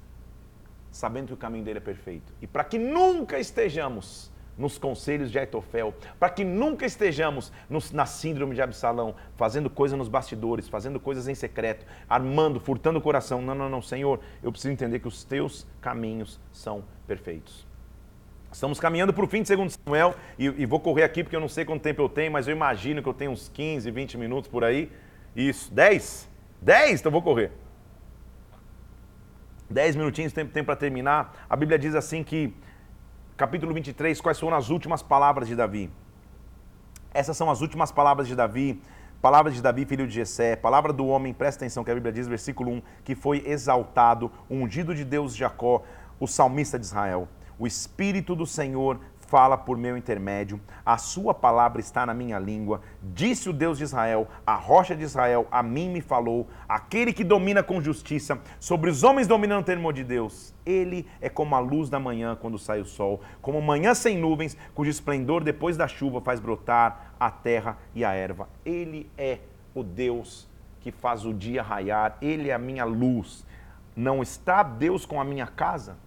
sabendo 0.90 1.28
que 1.28 1.34
o 1.34 1.38
caminho 1.38 1.66
dele 1.66 1.80
é 1.80 1.82
perfeito. 1.82 2.32
E 2.42 2.48
para 2.48 2.64
que 2.64 2.80
nunca 2.80 3.38
estejamos 3.38 4.32
nos 4.58 4.78
conselhos 4.78 5.30
de 5.30 5.38
Aitofel, 5.38 5.94
para 6.18 6.30
que 6.30 6.46
nunca 6.46 6.86
estejamos 6.86 7.52
nos, 7.70 7.92
na 7.92 8.06
síndrome 8.06 8.56
de 8.56 8.62
Absalão, 8.62 9.16
fazendo 9.36 9.70
coisas 9.70 9.98
nos 9.98 10.08
bastidores, 10.08 10.70
fazendo 10.70 11.00
coisas 11.00 11.28
em 11.28 11.36
secreto, 11.36 11.86
armando, 12.10 12.60
furtando 12.60 13.00
o 13.00 13.02
coração. 13.02 13.42
Não, 13.42 13.54
não, 13.54 13.70
não, 13.70 13.82
Senhor, 13.82 14.20
eu 14.42 14.52
preciso 14.52 14.72
entender 14.72 15.00
que 15.00 15.08
os 15.08 15.26
teus 15.26 15.68
caminhos 15.82 16.40
são 16.54 16.86
perfeitos. 17.06 17.67
Estamos 18.58 18.80
caminhando 18.80 19.14
para 19.14 19.24
o 19.24 19.28
fim 19.28 19.44
de 19.44 19.48
segundo 19.48 19.70
Samuel 19.70 20.16
e, 20.36 20.46
e, 20.46 20.66
vou 20.66 20.80
correr 20.80 21.04
aqui 21.04 21.24
porque 21.24 21.36
eu 21.36 21.40
não 21.40 21.48
sei 21.48 21.64
quanto 21.64 21.84
tempo 21.84 22.02
eu 22.02 22.10
tenho, 22.10 22.32
mas 22.32 22.48
eu 22.48 22.56
imagino 22.56 23.04
que 23.04 23.08
eu 23.08 23.14
tenho 23.14 23.30
uns 23.30 23.48
15, 23.50 23.92
20 23.92 24.18
minutos 24.18 24.50
por 24.50 24.64
aí. 24.64 24.92
Isso, 25.36 25.72
10? 25.72 26.28
10? 26.60 27.00
Então 27.00 27.12
vou 27.12 27.22
correr. 27.22 27.52
10 29.70 29.96
minutinhos, 29.96 30.34
tempo, 30.34 30.52
tempo 30.52 30.66
para 30.66 30.76
terminar. 30.76 31.46
A 31.48 31.56
Bíblia 31.56 31.78
diz 31.78 31.94
assim 31.94 32.24
que, 32.24 32.52
capítulo 33.38 33.76
23, 33.76 34.20
quais 34.20 34.40
foram 34.40 34.58
as 34.58 34.72
últimas 34.72 35.04
palavras 35.04 35.48
de 35.48 35.56
Davi? 35.56 35.92
Essas 37.14 37.38
são 37.38 37.52
as 37.52 37.62
últimas 37.62 37.92
palavras 37.92 38.28
de 38.28 38.36
Davi, 38.36 38.82
palavras 39.22 39.54
de 39.54 39.62
Davi, 39.62 39.86
filho 39.86 40.08
de 40.08 40.16
Jessé, 40.16 40.56
palavra 40.56 40.92
do 40.92 41.06
homem, 41.06 41.32
presta 41.32 41.64
atenção 41.64 41.84
que 41.84 41.92
a 41.92 41.94
Bíblia 41.94 42.12
diz, 42.12 42.28
versículo 42.28 42.72
1, 42.72 42.82
que 43.04 43.14
foi 43.14 43.44
exaltado, 43.46 44.32
ungido 44.50 44.96
de 44.96 45.06
Deus 45.06 45.36
Jacó, 45.36 45.84
o 46.20 46.26
salmista 46.26 46.80
de 46.80 46.86
Israel. 46.88 47.28
O 47.60 47.66
Espírito 47.66 48.36
do 48.36 48.46
Senhor 48.46 49.00
fala 49.28 49.58
por 49.58 49.78
meu 49.78 49.98
intermédio, 49.98 50.60
a 50.86 50.98
sua 50.98 51.34
palavra 51.34 51.82
está 51.82 52.06
na 52.06 52.14
minha 52.14 52.40
língua. 52.40 52.82
Disse 53.02 53.50
o 53.50 53.54
Deus 53.54 53.78
de 53.78 53.84
Israel, 53.84 54.28
a 54.46 54.56
rocha 54.56 54.96
de 54.96 55.04
Israel, 55.04 55.48
a 55.52 55.62
mim 55.62 55.90
me 55.90 56.02
falou, 56.02 56.48
aquele 56.68 57.12
que 57.12 57.24
domina 57.24 57.62
com 57.62 57.82
justiça, 57.82 58.40
sobre 58.60 58.90
os 58.90 59.04
homens 59.04 59.28
dominando 59.28 59.62
o 59.62 59.66
termo 59.66 59.92
de 59.92 60.04
Deus. 60.04 60.54
Ele 60.66 61.06
é 61.20 61.30
como 61.30 61.56
a 61.56 61.60
luz 61.60 61.90
da 61.90 62.00
manhã 62.00 62.38
quando 62.40 62.58
sai 62.58 62.80
o 62.80 62.86
sol, 62.86 63.22
como 63.42 63.62
manhã 63.62 63.94
sem 63.94 64.18
nuvens, 64.18 64.58
cujo 64.74 64.90
esplendor 64.90 65.44
depois 65.44 65.76
da 65.76 65.88
chuva 65.88 66.22
faz 66.22 66.40
brotar 66.40 67.14
a 67.20 67.30
terra 67.30 67.78
e 67.94 68.06
a 68.06 68.14
erva. 68.14 68.48
Ele 68.66 69.10
é 69.18 69.40
o 69.76 69.84
Deus 69.84 70.48
que 70.80 70.92
faz 70.92 71.26
o 71.26 71.34
dia 71.34 71.62
raiar, 71.62 72.18
ele 72.22 72.50
é 72.50 72.54
a 72.54 72.60
minha 72.60 72.86
luz. 72.86 73.46
Não 73.94 74.22
está 74.22 74.64
Deus 74.64 75.06
com 75.06 75.20
a 75.20 75.26
minha 75.26 75.48
casa? 75.48 75.98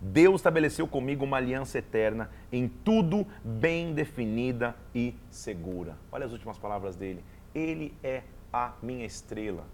Deus 0.00 0.36
estabeleceu 0.36 0.86
comigo 0.86 1.24
uma 1.24 1.36
aliança 1.38 1.78
eterna, 1.78 2.30
em 2.52 2.68
tudo 2.68 3.26
bem 3.44 3.92
definida 3.92 4.74
e 4.94 5.14
segura. 5.28 5.96
Olha 6.12 6.26
as 6.26 6.32
últimas 6.32 6.56
palavras 6.58 6.94
dele. 6.94 7.24
Ele 7.54 7.92
é 8.02 8.22
a 8.52 8.72
minha 8.80 9.04
estrela. 9.04 9.64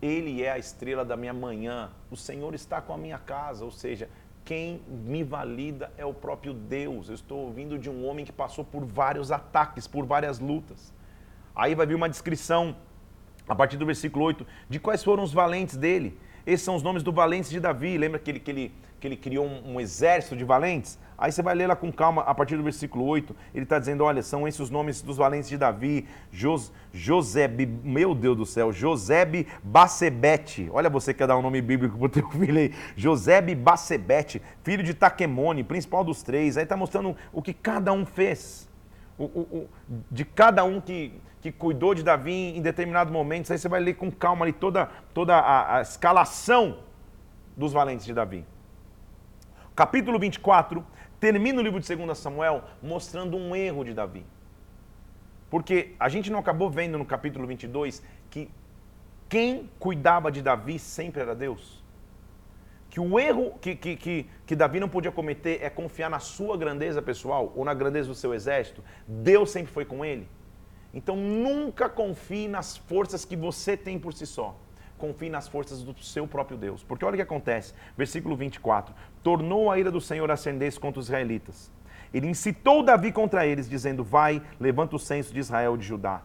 Ele 0.00 0.42
é 0.42 0.50
a 0.50 0.58
estrela 0.58 1.04
da 1.04 1.16
minha 1.16 1.32
manhã. 1.32 1.90
O 2.10 2.16
Senhor 2.16 2.54
está 2.54 2.80
com 2.80 2.92
a 2.92 2.98
minha 2.98 3.18
casa, 3.18 3.64
ou 3.64 3.70
seja, 3.70 4.08
quem 4.44 4.82
me 4.88 5.22
valida 5.22 5.90
é 5.96 6.04
o 6.04 6.12
próprio 6.12 6.52
Deus. 6.52 7.08
Eu 7.08 7.14
estou 7.14 7.38
ouvindo 7.46 7.78
de 7.78 7.88
um 7.88 8.06
homem 8.06 8.24
que 8.24 8.32
passou 8.32 8.64
por 8.64 8.84
vários 8.84 9.30
ataques, 9.30 9.86
por 9.86 10.04
várias 10.04 10.38
lutas. 10.38 10.92
Aí 11.54 11.74
vai 11.74 11.86
vir 11.86 11.94
uma 11.94 12.08
descrição 12.08 12.76
a 13.48 13.54
partir 13.54 13.76
do 13.76 13.86
versículo 13.86 14.24
8, 14.24 14.46
de 14.68 14.78
quais 14.78 15.02
foram 15.02 15.22
os 15.22 15.32
valentes 15.32 15.76
dele. 15.76 16.18
Esses 16.44 16.64
são 16.64 16.74
os 16.74 16.82
nomes 16.82 17.02
do 17.02 17.12
valentes 17.12 17.50
de 17.50 17.60
Davi. 17.60 17.96
Lembra 17.96 18.18
que 18.18 18.30
ele, 18.30 18.40
que 18.40 18.50
ele, 18.50 18.74
que 19.02 19.08
ele 19.08 19.16
criou 19.16 19.44
um, 19.44 19.74
um 19.74 19.80
exército 19.80 20.36
de 20.36 20.44
valentes? 20.44 20.96
Aí 21.18 21.32
você 21.32 21.42
vai 21.42 21.56
ler 21.56 21.66
lá 21.66 21.74
com 21.74 21.92
calma, 21.92 22.22
a 22.22 22.32
partir 22.32 22.56
do 22.56 22.62
versículo 22.62 23.04
8, 23.04 23.34
ele 23.52 23.64
está 23.64 23.76
dizendo, 23.76 24.04
olha, 24.04 24.22
são 24.22 24.46
esses 24.46 24.60
os 24.60 24.70
nomes 24.70 25.02
dos 25.02 25.16
valentes 25.16 25.48
de 25.48 25.58
Davi, 25.58 26.06
Jos, 26.30 26.72
meu 27.82 28.14
Deus 28.14 28.36
do 28.36 28.46
céu, 28.46 28.72
Josebe 28.72 29.48
Bacebete, 29.62 30.70
olha 30.72 30.88
você 30.88 31.12
quer 31.12 31.26
dar 31.26 31.36
um 31.36 31.42
nome 31.42 31.60
bíblico 31.60 31.98
para 31.98 32.06
o 32.06 32.08
teu 32.08 32.28
filho 32.30 32.58
aí, 32.58 32.72
Josebe 32.96 33.56
Bacebete, 33.56 34.40
filho 34.62 34.84
de 34.84 34.94
Taquemone, 34.94 35.64
principal 35.64 36.04
dos 36.04 36.22
três, 36.22 36.56
aí 36.56 36.62
está 36.62 36.76
mostrando 36.76 37.16
o 37.32 37.42
que 37.42 37.52
cada 37.52 37.92
um 37.92 38.06
fez, 38.06 38.68
o, 39.18 39.24
o, 39.24 39.40
o, 39.40 39.68
de 40.10 40.24
cada 40.24 40.62
um 40.62 40.80
que, 40.80 41.12
que 41.40 41.50
cuidou 41.50 41.92
de 41.92 42.04
Davi 42.04 42.56
em 42.56 42.62
determinado 42.62 43.12
momento, 43.12 43.52
aí 43.52 43.58
você 43.58 43.68
vai 43.68 43.80
ler 43.80 43.94
com 43.94 44.12
calma 44.12 44.44
ali 44.44 44.52
toda, 44.52 44.88
toda 45.12 45.36
a, 45.36 45.78
a 45.78 45.82
escalação 45.82 46.78
dos 47.56 47.72
valentes 47.72 48.06
de 48.06 48.14
Davi. 48.14 48.44
Capítulo 49.74 50.18
24 50.18 50.84
termina 51.18 51.58
o 51.58 51.62
livro 51.62 51.80
de 51.80 51.96
2 51.96 52.18
Samuel 52.18 52.62
mostrando 52.82 53.38
um 53.38 53.56
erro 53.56 53.84
de 53.84 53.94
Davi. 53.94 54.26
Porque 55.48 55.94
a 55.98 56.10
gente 56.10 56.30
não 56.30 56.38
acabou 56.38 56.68
vendo 56.68 56.98
no 56.98 57.06
capítulo 57.06 57.46
22 57.46 58.02
que 58.28 58.50
quem 59.30 59.70
cuidava 59.78 60.30
de 60.30 60.42
Davi 60.42 60.78
sempre 60.78 61.22
era 61.22 61.34
Deus. 61.34 61.82
Que 62.90 63.00
o 63.00 63.18
erro 63.18 63.54
que, 63.62 63.74
que, 63.74 63.96
que, 63.96 64.26
que, 64.46 64.54
Davi 64.54 64.78
não 64.78 64.90
podia 64.90 65.10
cometer 65.10 65.62
é 65.62 65.70
confiar 65.70 66.10
na 66.10 66.18
sua 66.18 66.58
grandeza 66.58 67.00
pessoal 67.00 67.50
ou 67.56 67.64
na 67.64 67.72
grandeza 67.72 68.08
do 68.08 68.14
seu 68.14 68.34
exército. 68.34 68.84
Deus 69.08 69.50
sempre 69.50 69.72
foi 69.72 69.86
com 69.86 70.04
ele. 70.04 70.28
Então 70.92 71.16
nunca 71.16 71.88
confie 71.88 72.46
nas 72.46 72.76
forças 72.76 73.24
que 73.24 73.36
você 73.36 73.74
tem 73.74 73.98
por 73.98 74.12
si 74.12 74.26
só 74.26 74.54
confie 75.02 75.28
nas 75.28 75.48
forças 75.48 75.82
do 75.82 75.92
seu 76.00 76.28
próprio 76.28 76.56
Deus. 76.56 76.84
Porque 76.84 77.04
olha 77.04 77.14
o 77.14 77.16
que 77.16 77.22
acontece, 77.22 77.74
versículo 77.96 78.36
24: 78.36 78.94
Tornou 79.20 79.68
a 79.68 79.76
ira 79.76 79.90
do 79.90 80.00
Senhor 80.00 80.30
ascender 80.30 80.78
contra 80.78 81.00
os 81.00 81.06
israelitas. 81.06 81.72
Ele 82.14 82.28
incitou 82.28 82.84
Davi 82.84 83.10
contra 83.10 83.44
eles, 83.44 83.68
dizendo: 83.68 84.04
Vai, 84.04 84.40
levanta 84.60 84.94
o 84.94 85.00
censo 85.00 85.34
de 85.34 85.40
Israel 85.40 85.74
e 85.74 85.78
de 85.78 85.84
Judá. 85.84 86.22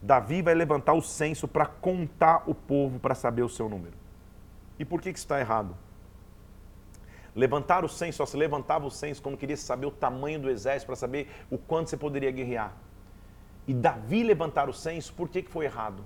Davi 0.00 0.40
vai 0.40 0.54
levantar 0.54 0.92
o 0.92 1.02
censo 1.02 1.48
para 1.48 1.66
contar 1.66 2.44
o 2.46 2.54
povo, 2.54 3.00
para 3.00 3.16
saber 3.16 3.42
o 3.42 3.48
seu 3.48 3.68
número. 3.68 3.94
E 4.78 4.84
por 4.84 5.02
que, 5.02 5.12
que 5.12 5.18
está 5.18 5.40
errado? 5.40 5.74
Levantar 7.34 7.84
o 7.84 7.88
censo, 7.88 8.18
só 8.18 8.26
se 8.26 8.36
levantava 8.36 8.86
o 8.86 8.90
censo 8.90 9.20
quando 9.20 9.36
queria 9.36 9.56
saber 9.56 9.86
o 9.86 9.90
tamanho 9.90 10.38
do 10.38 10.48
exército, 10.48 10.86
para 10.86 10.94
saber 10.94 11.28
o 11.50 11.58
quanto 11.58 11.90
você 11.90 11.96
poderia 11.96 12.30
guerrear. 12.30 12.72
E 13.66 13.74
Davi 13.74 14.22
levantar 14.22 14.68
o 14.68 14.72
censo, 14.72 15.12
por 15.12 15.28
que, 15.28 15.42
que 15.42 15.50
foi 15.50 15.64
errado? 15.64 16.04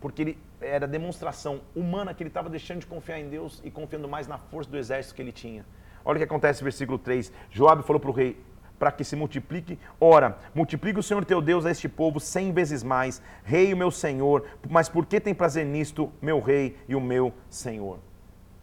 porque 0.00 0.22
ele 0.22 0.38
era 0.60 0.86
demonstração 0.86 1.60
humana 1.74 2.14
que 2.14 2.22
ele 2.22 2.30
estava 2.30 2.48
deixando 2.48 2.80
de 2.80 2.86
confiar 2.86 3.18
em 3.18 3.28
Deus 3.28 3.60
e 3.64 3.70
confiando 3.70 4.08
mais 4.08 4.26
na 4.26 4.38
força 4.38 4.70
do 4.70 4.76
exército 4.76 5.14
que 5.14 5.22
ele 5.22 5.32
tinha. 5.32 5.64
Olha 6.04 6.16
o 6.16 6.18
que 6.18 6.24
acontece 6.24 6.62
versículo 6.62 6.98
3. 6.98 7.32
Joabe 7.50 7.82
falou 7.82 8.00
para 8.00 8.10
o 8.10 8.12
rei, 8.12 8.40
para 8.78 8.92
que 8.92 9.04
se 9.04 9.16
multiplique. 9.16 9.78
Ora, 10.00 10.38
multiplique 10.54 10.98
o 10.98 11.02
Senhor 11.02 11.24
teu 11.24 11.42
Deus 11.42 11.66
a 11.66 11.70
este 11.70 11.88
povo 11.88 12.20
cem 12.20 12.52
vezes 12.52 12.82
mais, 12.82 13.20
rei 13.44 13.72
o 13.72 13.76
meu 13.76 13.90
Senhor, 13.90 14.46
mas 14.70 14.88
por 14.88 15.06
que 15.06 15.20
tem 15.20 15.34
prazer 15.34 15.66
nisto, 15.66 16.12
meu 16.20 16.40
rei 16.40 16.76
e 16.88 16.94
o 16.94 17.00
meu 17.00 17.32
Senhor? 17.50 17.98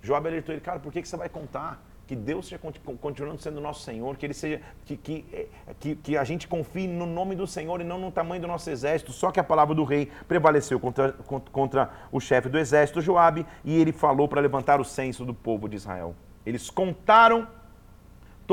Joabe 0.01 0.27
alertou 0.27 0.53
ele, 0.53 0.61
cara, 0.61 0.79
por 0.79 0.91
que, 0.91 1.01
que 1.01 1.07
você 1.07 1.17
vai 1.17 1.29
contar? 1.29 1.81
Que 2.05 2.15
Deus 2.15 2.47
seja 2.47 2.59
continuando 2.99 3.41
sendo 3.41 3.61
nosso 3.61 3.81
Senhor, 3.81 4.17
que 4.17 4.25
ele 4.25 4.33
seja 4.33 4.61
que, 4.85 4.97
que, 4.97 5.25
é, 5.31 5.47
que, 5.79 5.95
que, 5.95 6.17
a 6.17 6.23
gente 6.23 6.47
confie 6.47 6.87
no 6.87 7.05
nome 7.05 7.35
do 7.35 7.47
Senhor 7.47 7.79
e 7.79 7.83
não 7.83 7.97
no 7.97 8.11
tamanho 8.11 8.41
do 8.41 8.47
nosso 8.47 8.69
exército. 8.69 9.11
Só 9.11 9.31
que 9.31 9.39
a 9.39 9.43
palavra 9.43 9.73
do 9.73 9.83
rei 9.83 10.11
prevaleceu 10.27 10.79
contra, 10.79 11.13
contra 11.51 11.91
o 12.11 12.19
chefe 12.19 12.49
do 12.49 12.59
exército, 12.59 13.01
Joabe, 13.01 13.45
e 13.63 13.79
ele 13.79 13.91
falou 13.91 14.27
para 14.27 14.41
levantar 14.41 14.81
o 14.81 14.85
censo 14.85 15.23
do 15.23 15.33
povo 15.33 15.69
de 15.69 15.77
Israel. 15.77 16.13
Eles 16.45 16.69
contaram 16.69 17.47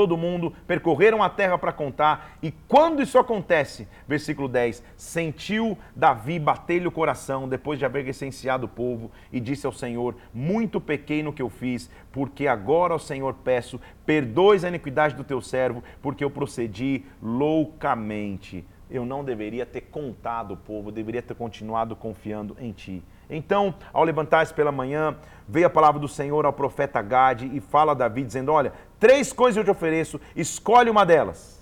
todo 0.01 0.17
mundo, 0.17 0.55
percorreram 0.67 1.23
a 1.23 1.29
terra 1.29 1.59
para 1.59 1.75
contar, 1.75 2.39
e 2.43 2.51
quando 2.51 3.03
isso 3.03 3.19
acontece, 3.19 3.87
versículo 4.09 4.49
10, 4.49 4.83
sentiu 4.97 5.77
Davi 5.95 6.39
bater-lhe 6.39 6.89
o 6.89 6.91
coração, 6.91 7.47
depois 7.47 7.79
de 7.79 7.85
haver 7.85 8.07
licenciado 8.07 8.65
o 8.65 8.69
povo, 8.69 9.11
e 9.31 9.39
disse 9.39 9.67
ao 9.67 9.73
Senhor, 9.73 10.17
muito 10.33 10.81
pequei 10.81 11.23
no 11.23 11.35
que 11.35 11.43
eu 11.43 11.51
fiz, 11.51 11.91
porque 12.11 12.47
agora 12.47 12.95
ao 12.95 12.99
Senhor 12.99 13.35
peço, 13.45 13.79
perdoes 14.07 14.65
a 14.65 14.69
iniquidade 14.69 15.15
do 15.15 15.23
teu 15.23 15.43
servo, 15.43 15.85
porque 16.01 16.25
eu 16.25 16.31
procedi 16.31 17.05
loucamente. 17.23 18.65
Eu 18.91 19.05
não 19.05 19.23
deveria 19.23 19.67
ter 19.67 19.83
contado 19.83 20.55
o 20.55 20.57
povo, 20.57 20.91
deveria 20.91 21.21
ter 21.21 21.35
continuado 21.35 21.95
confiando 21.95 22.57
em 22.59 22.73
ti. 22.73 23.03
Então, 23.31 23.73
ao 23.93 24.03
levantar-se 24.03 24.53
pela 24.53 24.73
manhã, 24.73 25.17
veio 25.49 25.67
a 25.67 25.71
palavra 25.71 26.01
do 26.01 26.09
Senhor 26.09 26.45
ao 26.45 26.53
profeta 26.53 27.01
Gade 27.01 27.49
e 27.55 27.61
fala 27.61 27.93
a 27.93 27.95
Davi, 27.95 28.25
dizendo: 28.25 28.53
Olha, 28.53 28.73
três 28.99 29.33
coisas 29.33 29.57
eu 29.57 29.65
te 29.65 29.71
ofereço, 29.71 30.21
escolhe 30.35 30.91
uma 30.91 31.07
delas. 31.07 31.61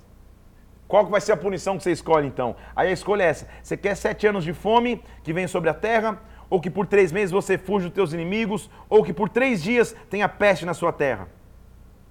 Qual 0.89 1.05
que 1.05 1.11
vai 1.11 1.21
ser 1.21 1.33
a 1.33 1.37
punição 1.37 1.77
que 1.77 1.83
você 1.83 1.93
escolhe 1.93 2.27
então? 2.27 2.57
Aí 2.75 2.89
a 2.89 2.93
escolha 2.93 3.23
é 3.23 3.27
essa: 3.27 3.47
você 3.62 3.77
quer 3.77 3.95
sete 3.95 4.27
anos 4.27 4.43
de 4.43 4.55
fome 4.55 5.03
que 5.23 5.35
vem 5.35 5.47
sobre 5.47 5.69
a 5.69 5.75
terra, 5.75 6.19
ou 6.49 6.59
que 6.59 6.71
por 6.71 6.87
três 6.87 7.12
meses 7.12 7.31
você 7.31 7.59
fuja 7.59 7.87
dos 7.87 7.95
teus 7.95 8.14
inimigos, 8.14 8.71
ou 8.89 9.05
que 9.05 9.12
por 9.12 9.29
três 9.29 9.62
dias 9.62 9.95
tenha 10.09 10.29
peste 10.29 10.64
na 10.64 10.73
sua 10.73 10.91
terra? 10.91 11.29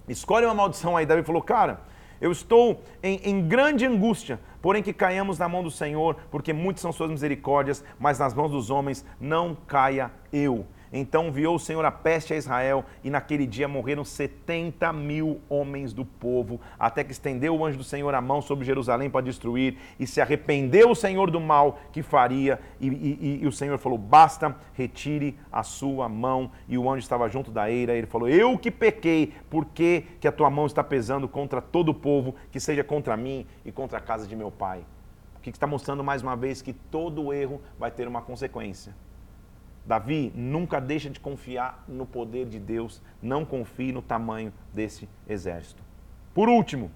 Escolhe 0.08 0.46
uma 0.46 0.54
maldição 0.54 0.96
aí. 0.96 1.04
Davi 1.04 1.24
falou: 1.24 1.42
Cara, 1.42 1.80
eu 2.20 2.30
estou 2.30 2.80
em, 3.02 3.20
em, 3.24 3.46
grande 3.46 3.84
angústia, 3.84 4.38
porém 4.60 4.82
que 4.82 4.92
caiamos 4.92 5.38
na 5.38 5.48
mão 5.48 5.62
do 5.62 5.70
Senhor, 5.70 6.16
porque 6.30 6.52
muitas 6.52 6.82
são 6.82 6.92
suas 6.92 7.10
misericórdias, 7.10 7.84
mas 7.98 8.18
nas 8.18 8.34
mãos 8.34 8.50
dos 8.50 8.70
homens 8.70 9.04
não 9.20 9.56
caia 9.66 10.10
eu. 10.32 10.66
Então 10.92 11.28
enviou 11.28 11.56
o 11.56 11.58
Senhor 11.58 11.84
a 11.84 11.90
peste 11.90 12.32
a 12.32 12.36
Israel, 12.36 12.84
e 13.04 13.10
naquele 13.10 13.46
dia 13.46 13.68
morreram 13.68 14.04
70 14.04 14.92
mil 14.92 15.40
homens 15.48 15.92
do 15.92 16.04
povo, 16.04 16.60
até 16.78 17.04
que 17.04 17.12
estendeu 17.12 17.56
o 17.56 17.64
anjo 17.64 17.78
do 17.78 17.84
Senhor 17.84 18.14
a 18.14 18.20
mão 18.20 18.40
sobre 18.40 18.64
Jerusalém 18.64 19.10
para 19.10 19.24
destruir, 19.24 19.76
e 19.98 20.06
se 20.06 20.20
arrependeu 20.20 20.90
o 20.90 20.94
Senhor 20.94 21.30
do 21.30 21.40
mal 21.40 21.78
que 21.92 22.02
faria, 22.02 22.60
e, 22.80 22.88
e, 22.88 23.40
e 23.42 23.46
o 23.46 23.52
Senhor 23.52 23.78
falou: 23.78 23.98
Basta, 23.98 24.56
retire 24.74 25.38
a 25.52 25.62
sua 25.62 26.08
mão. 26.08 26.50
E 26.68 26.78
o 26.78 26.90
anjo 26.90 27.00
estava 27.00 27.28
junto 27.28 27.50
da 27.50 27.70
eira, 27.70 27.94
ele 27.94 28.06
falou: 28.06 28.28
Eu 28.28 28.56
que 28.58 28.70
pequei, 28.70 29.34
por 29.50 29.64
que, 29.66 30.04
que 30.20 30.28
a 30.28 30.32
tua 30.32 30.50
mão 30.50 30.66
está 30.66 30.82
pesando 30.82 31.28
contra 31.28 31.60
todo 31.60 31.90
o 31.90 31.94
povo, 31.94 32.34
que 32.50 32.60
seja 32.60 32.82
contra 32.82 33.16
mim 33.16 33.46
e 33.64 33.72
contra 33.72 33.98
a 33.98 34.00
casa 34.00 34.26
de 34.26 34.34
meu 34.34 34.50
pai? 34.50 34.84
O 35.36 35.40
que 35.40 35.50
está 35.50 35.66
mostrando 35.66 36.02
mais 36.02 36.22
uma 36.22 36.34
vez 36.34 36.60
que 36.60 36.72
todo 36.72 37.32
erro 37.32 37.60
vai 37.78 37.90
ter 37.90 38.08
uma 38.08 38.20
consequência. 38.20 38.94
Davi 39.88 40.30
nunca 40.34 40.82
deixa 40.82 41.08
de 41.08 41.18
confiar 41.18 41.82
no 41.88 42.04
poder 42.04 42.44
de 42.44 42.58
Deus, 42.58 43.00
não 43.22 43.42
confie 43.42 43.90
no 43.90 44.02
tamanho 44.02 44.52
desse 44.70 45.08
exército. 45.26 45.82
Por 46.34 46.46
último, 46.50 46.90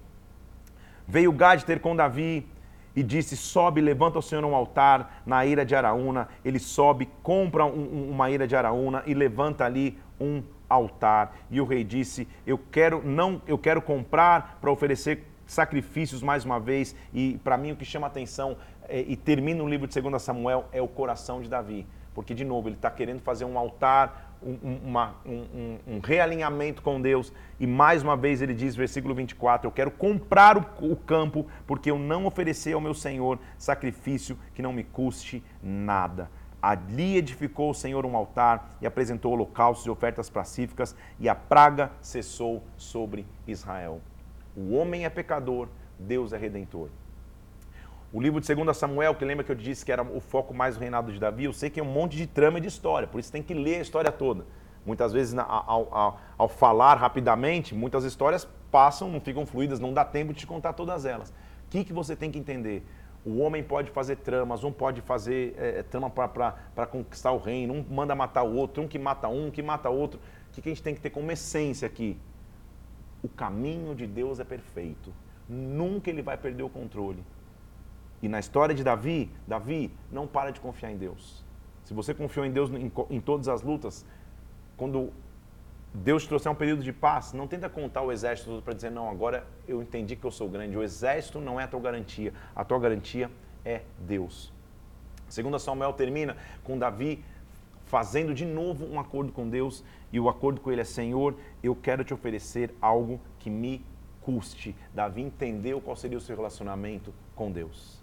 veio 1.07 1.31
Gad 1.33 1.63
ter 1.63 1.79
com 1.79 1.95
Davi 1.95 2.47
e 2.95 3.01
disse: 3.01 3.35
Sobe, 3.35 3.81
levanta 3.81 4.19
ao 4.19 4.21
Senhor 4.21 4.45
um 4.45 4.53
altar 4.53 5.23
na 5.25 5.43
ira 5.43 5.65
de 5.65 5.75
Araúna. 5.75 6.27
Ele 6.45 6.59
sobe, 6.59 7.09
compra 7.23 7.65
um, 7.65 8.11
uma 8.11 8.29
ira 8.29 8.47
de 8.47 8.55
Araúna 8.55 9.01
e 9.07 9.15
levanta 9.15 9.65
ali 9.65 9.97
um 10.21 10.43
altar. 10.69 11.35
E 11.49 11.59
o 11.59 11.65
rei 11.65 11.83
disse: 11.83 12.27
Eu 12.45 12.59
quero 12.59 13.01
não, 13.03 13.41
eu 13.47 13.57
quero 13.57 13.81
comprar 13.81 14.59
para 14.61 14.71
oferecer 14.71 15.23
sacrifícios 15.47 16.21
mais 16.21 16.45
uma 16.45 16.59
vez. 16.59 16.95
E 17.11 17.39
para 17.43 17.57
mim 17.57 17.71
o 17.71 17.75
que 17.75 17.85
chama 17.85 18.05
atenção 18.05 18.55
é, 18.87 18.99
e 19.01 19.15
termina 19.15 19.63
o 19.63 19.67
livro 19.67 19.87
de 19.87 19.99
2 19.99 20.21
Samuel 20.21 20.65
é 20.71 20.79
o 20.79 20.87
coração 20.87 21.41
de 21.41 21.49
Davi 21.49 21.87
porque, 22.13 22.33
de 22.33 22.45
novo, 22.45 22.67
ele 22.67 22.75
está 22.75 22.91
querendo 22.91 23.21
fazer 23.21 23.45
um 23.45 23.57
altar, 23.57 24.37
um, 24.41 24.79
uma, 24.83 25.15
um, 25.25 25.77
um, 25.87 25.99
realinhamento 25.99 26.81
com 26.81 27.01
Deus. 27.01 27.33
E 27.59 27.65
mais 27.65 28.03
uma 28.03 28.15
vez 28.15 28.41
ele 28.41 28.53
diz, 28.53 28.75
versículo 28.75 29.15
24: 29.15 29.67
Eu 29.67 29.71
quero 29.71 29.91
comprar 29.91 30.57
o, 30.57 30.91
o 30.91 30.95
campo, 30.95 31.47
porque 31.65 31.89
eu 31.89 31.97
não 31.97 32.25
ofereci 32.25 32.71
ao 32.73 32.81
meu 32.81 32.93
Senhor 32.93 33.39
sacrifício 33.57 34.37
que 34.53 34.61
não 34.61 34.73
me 34.73 34.83
custe 34.83 35.43
nada. 35.61 36.29
Ali 36.61 37.17
edificou 37.17 37.71
o 37.71 37.73
Senhor 37.73 38.05
um 38.05 38.15
altar 38.15 38.77
e 38.81 38.87
apresentou 38.87 39.33
holocaustos 39.33 39.85
e 39.85 39.89
ofertas 39.89 40.29
pacíficas, 40.29 40.95
e 41.19 41.27
a 41.27 41.35
praga 41.35 41.91
cessou 42.01 42.63
sobre 42.77 43.25
Israel. 43.45 43.99
O 44.55 44.75
homem 44.75 45.03
é 45.03 45.09
pecador, 45.09 45.67
Deus 45.99 46.31
é 46.31 46.37
redentor. 46.37 46.89
O 48.13 48.21
livro 48.21 48.39
de 48.39 48.53
2 48.53 48.77
Samuel, 48.77 49.15
que 49.15 49.25
lembra 49.25 49.43
que 49.43 49.51
eu 49.51 49.55
disse 49.55 49.83
que 49.83 49.91
era 49.91 50.03
o 50.03 50.19
foco 50.19 50.53
mais 50.53 50.75
do 50.75 50.81
reinado 50.81 51.11
de 51.11 51.19
Davi, 51.19 51.45
eu 51.45 51.51
sei 51.51 51.71
que 51.71 51.79
é 51.79 51.83
um 51.83 51.91
monte 51.91 52.15
de 52.15 52.27
trama 52.27 52.59
e 52.59 52.61
de 52.61 52.67
história, 52.67 53.07
por 53.07 53.19
isso 53.19 53.31
tem 53.31 53.41
que 53.41 53.55
ler 53.55 53.77
a 53.77 53.81
história 53.81 54.11
toda. 54.11 54.45
Muitas 54.85 55.11
vezes, 55.11 55.35
ao, 55.35 55.91
ao, 55.91 56.21
ao 56.37 56.47
falar 56.47 56.93
rapidamente, 56.93 57.73
muitas 57.73 58.03
histórias 58.03 58.47
passam, 58.69 59.09
não 59.09 59.19
ficam 59.19 59.47
fluídas, 59.47 59.79
não 59.79 59.91
dá 59.91 60.05
tempo 60.05 60.31
de 60.31 60.41
te 60.41 60.45
contar 60.45 60.73
todas 60.73 61.05
elas. 61.05 61.29
O 61.29 61.33
que, 61.71 61.83
que 61.83 61.91
você 61.91 62.15
tem 62.15 62.29
que 62.29 62.37
entender? 62.37 62.85
O 63.25 63.39
homem 63.39 63.63
pode 63.63 63.89
fazer 63.89 64.17
tramas, 64.17 64.63
um 64.63 64.71
pode 64.71 65.01
fazer 65.01 65.55
é, 65.57 65.81
trama 65.81 66.07
para 66.07 66.85
conquistar 66.85 67.31
o 67.31 67.39
reino, 67.39 67.73
um 67.73 67.83
manda 67.89 68.13
matar 68.13 68.43
o 68.43 68.53
outro, 68.53 68.83
um 68.83 68.87
que 68.87 68.99
mata 68.99 69.27
um, 69.27 69.47
um 69.47 69.51
que 69.51 69.63
mata 69.63 69.89
outro. 69.89 70.19
O 70.51 70.53
que, 70.53 70.61
que 70.61 70.69
a 70.69 70.71
gente 70.71 70.83
tem 70.83 70.93
que 70.93 71.01
ter 71.01 71.09
como 71.09 71.31
essência 71.31 71.87
aqui? 71.87 72.15
O 73.23 73.27
caminho 73.27 73.95
de 73.95 74.05
Deus 74.05 74.39
é 74.39 74.43
perfeito. 74.43 75.11
Nunca 75.49 76.11
ele 76.11 76.21
vai 76.21 76.37
perder 76.37 76.61
o 76.61 76.69
controle. 76.69 77.23
E 78.23 78.29
na 78.29 78.39
história 78.39 78.73
de 78.73 78.85
Davi, 78.85 79.29
Davi 79.45 79.91
não 80.09 80.25
para 80.25 80.49
de 80.49 80.61
confiar 80.61 80.89
em 80.89 80.95
Deus. 80.95 81.43
Se 81.83 81.93
você 81.93 82.13
confiou 82.13 82.45
em 82.45 82.51
Deus 82.51 82.69
em, 82.71 82.89
em 83.09 83.19
todas 83.19 83.49
as 83.49 83.61
lutas, 83.61 84.05
quando 84.77 85.11
Deus 85.93 86.25
trouxer 86.25 86.49
um 86.49 86.55
período 86.55 86.81
de 86.81 86.93
paz, 86.93 87.33
não 87.33 87.49
tenta 87.49 87.69
contar 87.69 88.01
o 88.01 88.13
exército 88.13 88.61
para 88.63 88.73
dizer, 88.73 88.91
não, 88.91 89.09
agora 89.09 89.45
eu 89.67 89.81
entendi 89.81 90.15
que 90.15 90.23
eu 90.25 90.31
sou 90.31 90.47
grande. 90.47 90.77
O 90.77 90.81
exército 90.81 91.41
não 91.41 91.59
é 91.59 91.65
a 91.65 91.67
tua 91.67 91.81
garantia. 91.81 92.33
A 92.55 92.63
tua 92.63 92.79
garantia 92.79 93.29
é 93.65 93.81
Deus. 93.99 94.53
Segunda 95.27 95.59
Samuel 95.59 95.91
termina 95.91 96.37
com 96.63 96.79
Davi 96.79 97.25
fazendo 97.83 98.33
de 98.33 98.45
novo 98.45 98.85
um 98.85 99.01
acordo 99.01 99.33
com 99.33 99.49
Deus, 99.49 99.83
e 100.13 100.19
o 100.19 100.29
acordo 100.29 100.61
com 100.61 100.71
ele 100.71 100.79
é: 100.79 100.85
Senhor, 100.85 101.35
eu 101.61 101.75
quero 101.75 102.05
te 102.05 102.13
oferecer 102.13 102.73
algo 102.79 103.19
que 103.37 103.49
me 103.49 103.85
custe. 104.21 104.73
Davi 104.93 105.21
entendeu 105.21 105.81
qual 105.81 105.97
seria 105.97 106.17
o 106.17 106.21
seu 106.21 106.37
relacionamento 106.37 107.13
com 107.35 107.51
Deus. 107.51 108.02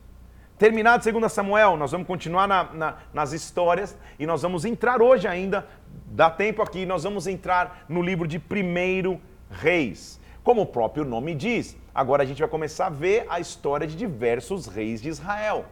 Terminado 0.61 1.11
2 1.11 1.33
Samuel, 1.33 1.75
nós 1.79 1.91
vamos 1.91 2.07
continuar 2.07 2.47
na, 2.47 2.65
na, 2.65 2.97
nas 3.15 3.33
histórias 3.33 3.97
e 4.19 4.27
nós 4.27 4.43
vamos 4.43 4.67
entrar 4.67 5.01
hoje 5.01 5.27
ainda, 5.27 5.67
dá 6.05 6.29
tempo 6.29 6.61
aqui, 6.61 6.85
nós 6.85 7.03
vamos 7.03 7.27
entrar 7.27 7.87
no 7.89 8.03
livro 8.03 8.29
de 8.29 8.37
1 8.37 9.19
Reis. 9.51 10.21
Como 10.45 10.61
o 10.61 10.67
próprio 10.67 11.03
nome 11.03 11.35
diz, 11.35 11.79
agora 11.95 12.25
a 12.25 12.27
gente 12.27 12.41
vai 12.41 12.49
começar 12.49 12.89
a 12.89 12.91
ver 12.91 13.25
a 13.31 13.41
história 13.41 13.87
de 13.87 13.97
diversos 13.97 14.67
reis 14.67 15.01
de 15.01 15.09
Israel. 15.09 15.65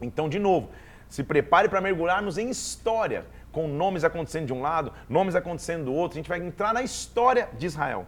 Então, 0.00 0.30
de 0.30 0.38
novo, 0.38 0.70
se 1.06 1.22
prepare 1.22 1.68
para 1.68 1.82
mergulharmos 1.82 2.38
em 2.38 2.48
história, 2.48 3.26
com 3.52 3.68
nomes 3.68 4.02
acontecendo 4.02 4.46
de 4.46 4.54
um 4.54 4.62
lado, 4.62 4.94
nomes 5.10 5.34
acontecendo 5.34 5.84
do 5.84 5.92
outro. 5.92 6.16
A 6.16 6.20
gente 6.20 6.28
vai 6.30 6.38
entrar 6.38 6.72
na 6.72 6.82
história 6.82 7.50
de 7.58 7.66
Israel. 7.66 8.06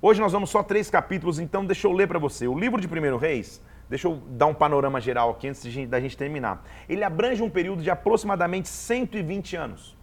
Hoje 0.00 0.22
nós 0.22 0.32
vamos 0.32 0.48
só 0.48 0.62
três 0.62 0.88
capítulos, 0.88 1.38
então 1.38 1.66
deixa 1.66 1.86
eu 1.86 1.92
ler 1.92 2.08
para 2.08 2.18
você. 2.18 2.48
O 2.48 2.58
livro 2.58 2.80
de 2.80 2.86
1 2.86 3.18
Reis, 3.18 3.60
deixa 3.92 4.08
eu 4.08 4.22
dar 4.26 4.46
um 4.46 4.54
panorama 4.54 4.98
geral 5.02 5.28
aqui 5.28 5.48
antes 5.48 5.62
de, 5.62 5.86
da 5.86 6.00
gente 6.00 6.16
terminar. 6.16 6.64
Ele 6.88 7.04
abrange 7.04 7.42
um 7.42 7.50
período 7.50 7.82
de 7.82 7.90
aproximadamente 7.90 8.66
120 8.66 9.54
anos. 9.54 9.94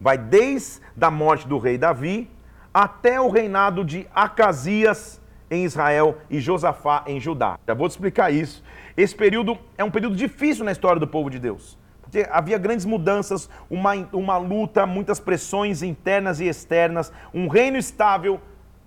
Vai 0.00 0.18
desde 0.18 0.82
a 1.00 1.08
morte 1.08 1.46
do 1.46 1.58
rei 1.58 1.78
Davi 1.78 2.28
até 2.74 3.20
o 3.20 3.30
reinado 3.30 3.84
de 3.84 4.04
Acasias 4.12 5.20
em 5.48 5.64
Israel 5.64 6.18
e 6.28 6.40
Josafá 6.40 7.04
em 7.06 7.20
Judá. 7.20 7.56
Já 7.64 7.72
vou 7.72 7.86
te 7.86 7.92
explicar 7.92 8.32
isso. 8.32 8.64
Esse 8.96 9.14
período 9.14 9.56
é 9.78 9.84
um 9.84 9.90
período 9.90 10.16
difícil 10.16 10.64
na 10.64 10.72
história 10.72 10.98
do 10.98 11.06
povo 11.06 11.30
de 11.30 11.38
Deus. 11.38 11.78
Porque 12.02 12.26
havia 12.32 12.58
grandes 12.58 12.84
mudanças, 12.84 13.48
uma, 13.70 13.94
uma 14.12 14.38
luta, 14.38 14.84
muitas 14.84 15.20
pressões 15.20 15.84
internas 15.84 16.40
e 16.40 16.46
externas, 16.46 17.12
um 17.32 17.46
reino 17.46 17.76
estável 17.76 18.40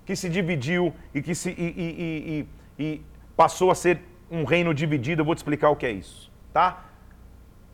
que 0.04 0.14
se 0.14 0.28
dividiu 0.28 0.92
e 1.14 1.22
que 1.22 1.34
se, 1.34 1.48
e, 1.48 1.56
e, 1.58 2.46
e, 2.78 3.00
passou 3.40 3.70
a 3.70 3.74
ser 3.74 4.02
um 4.30 4.44
reino 4.44 4.74
dividido. 4.74 5.22
Eu 5.22 5.24
vou 5.24 5.34
te 5.34 5.38
explicar 5.38 5.70
o 5.70 5.76
que 5.76 5.86
é 5.86 5.90
isso, 5.90 6.30
tá? 6.52 6.84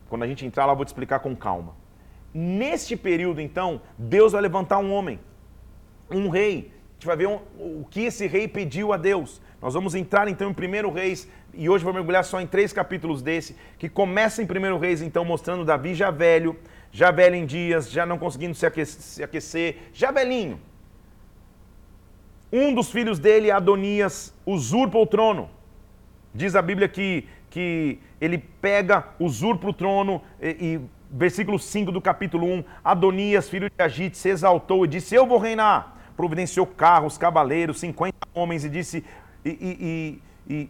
Quando 0.07 0.23
a 0.23 0.27
gente 0.27 0.45
entrar 0.45 0.65
lá, 0.65 0.71
eu 0.71 0.77
vou 0.77 0.85
te 0.85 0.93
explicar 0.93 1.19
com 1.19 1.35
calma. 1.35 1.75
Neste 2.33 2.95
período, 2.95 3.41
então, 3.41 3.81
Deus 3.97 4.31
vai 4.31 4.41
levantar 4.41 4.77
um 4.77 4.93
homem, 4.93 5.19
um 6.09 6.29
rei. 6.29 6.71
A 6.91 6.93
gente 6.93 7.05
vai 7.05 7.17
ver 7.17 7.27
um, 7.27 7.39
o 7.59 7.85
que 7.91 8.05
esse 8.05 8.27
rei 8.27 8.47
pediu 8.47 8.93
a 8.93 8.97
Deus. 8.97 9.41
Nós 9.61 9.73
vamos 9.73 9.93
entrar 9.93 10.29
então 10.29 10.49
em 10.49 10.85
1 10.87 10.89
Reis, 10.89 11.27
e 11.53 11.67
hoje 11.67 11.83
vou 11.83 11.93
mergulhar 11.93 12.23
só 12.23 12.39
em 12.39 12.47
três 12.47 12.71
capítulos 12.71 13.21
desse, 13.21 13.53
que 13.77 13.89
começa 13.89 14.41
em 14.41 14.45
1 14.45 14.77
Reis, 14.77 15.01
então, 15.01 15.25
mostrando 15.25 15.65
Davi 15.65 15.93
já 15.93 16.09
velho, 16.11 16.55
já 16.93 17.11
velho 17.11 17.35
em 17.35 17.45
dias, 17.45 17.91
já 17.91 18.05
não 18.05 18.17
conseguindo 18.17 18.55
se 18.55 18.65
aquecer, 18.65 19.01
se 19.01 19.21
aquecer 19.21 19.89
já 19.91 20.11
velhinho. 20.11 20.61
Um 22.53 22.73
dos 22.73 22.89
filhos 22.89 23.19
dele, 23.19 23.51
Adonias, 23.51 24.33
usurpa 24.45 24.97
o 24.97 25.05
trono. 25.05 25.56
Diz 26.37 26.55
a 26.55 26.61
Bíblia 26.61 26.87
que, 26.87 27.27
que 27.49 27.99
ele 28.21 28.37
pega, 28.37 29.03
usurpa 29.19 29.67
o 29.67 29.73
trono, 29.73 30.21
e, 30.39 30.49
e 30.49 30.81
versículo 31.09 31.57
5 31.57 31.91
do 31.91 31.99
capítulo 31.99 32.45
1, 32.45 32.63
Adonias, 32.83 33.49
filho 33.49 33.67
de 33.67 33.83
Agite, 33.83 34.15
se 34.15 34.29
exaltou 34.29 34.85
e 34.85 34.87
disse, 34.87 35.15
eu 35.15 35.25
vou 35.25 35.39
reinar. 35.39 35.97
Providenciou 36.15 36.67
carros, 36.67 37.17
cavaleiros, 37.17 37.79
50 37.79 38.15
homens 38.35 38.63
e 38.63 38.69
disse, 38.69 39.03
e, 39.43 40.21
e, 40.47 40.53
e 40.53 40.69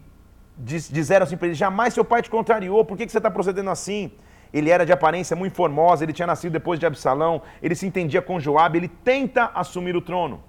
diz, 0.58 0.90
disseram 0.90 1.26
assim 1.26 1.36
para 1.36 1.48
ele: 1.48 1.56
jamais 1.56 1.94
seu 1.94 2.06
pai 2.06 2.22
te 2.22 2.30
contrariou, 2.30 2.86
por 2.86 2.96
que, 2.96 3.06
que 3.06 3.12
você 3.12 3.18
está 3.18 3.30
procedendo 3.30 3.70
assim? 3.70 4.10
Ele 4.54 4.70
era 4.70 4.86
de 4.86 4.94
aparência 4.94 5.36
muito 5.36 5.54
formosa, 5.54 6.06
ele 6.06 6.14
tinha 6.14 6.28
nascido 6.28 6.54
depois 6.54 6.80
de 6.80 6.86
Absalão, 6.86 7.42
ele 7.62 7.76
se 7.76 7.86
entendia 7.86 8.22
com 8.22 8.40
Joabe, 8.40 8.78
ele 8.78 8.88
tenta 8.88 9.52
assumir 9.54 9.98
o 9.98 10.02
trono. 10.02 10.42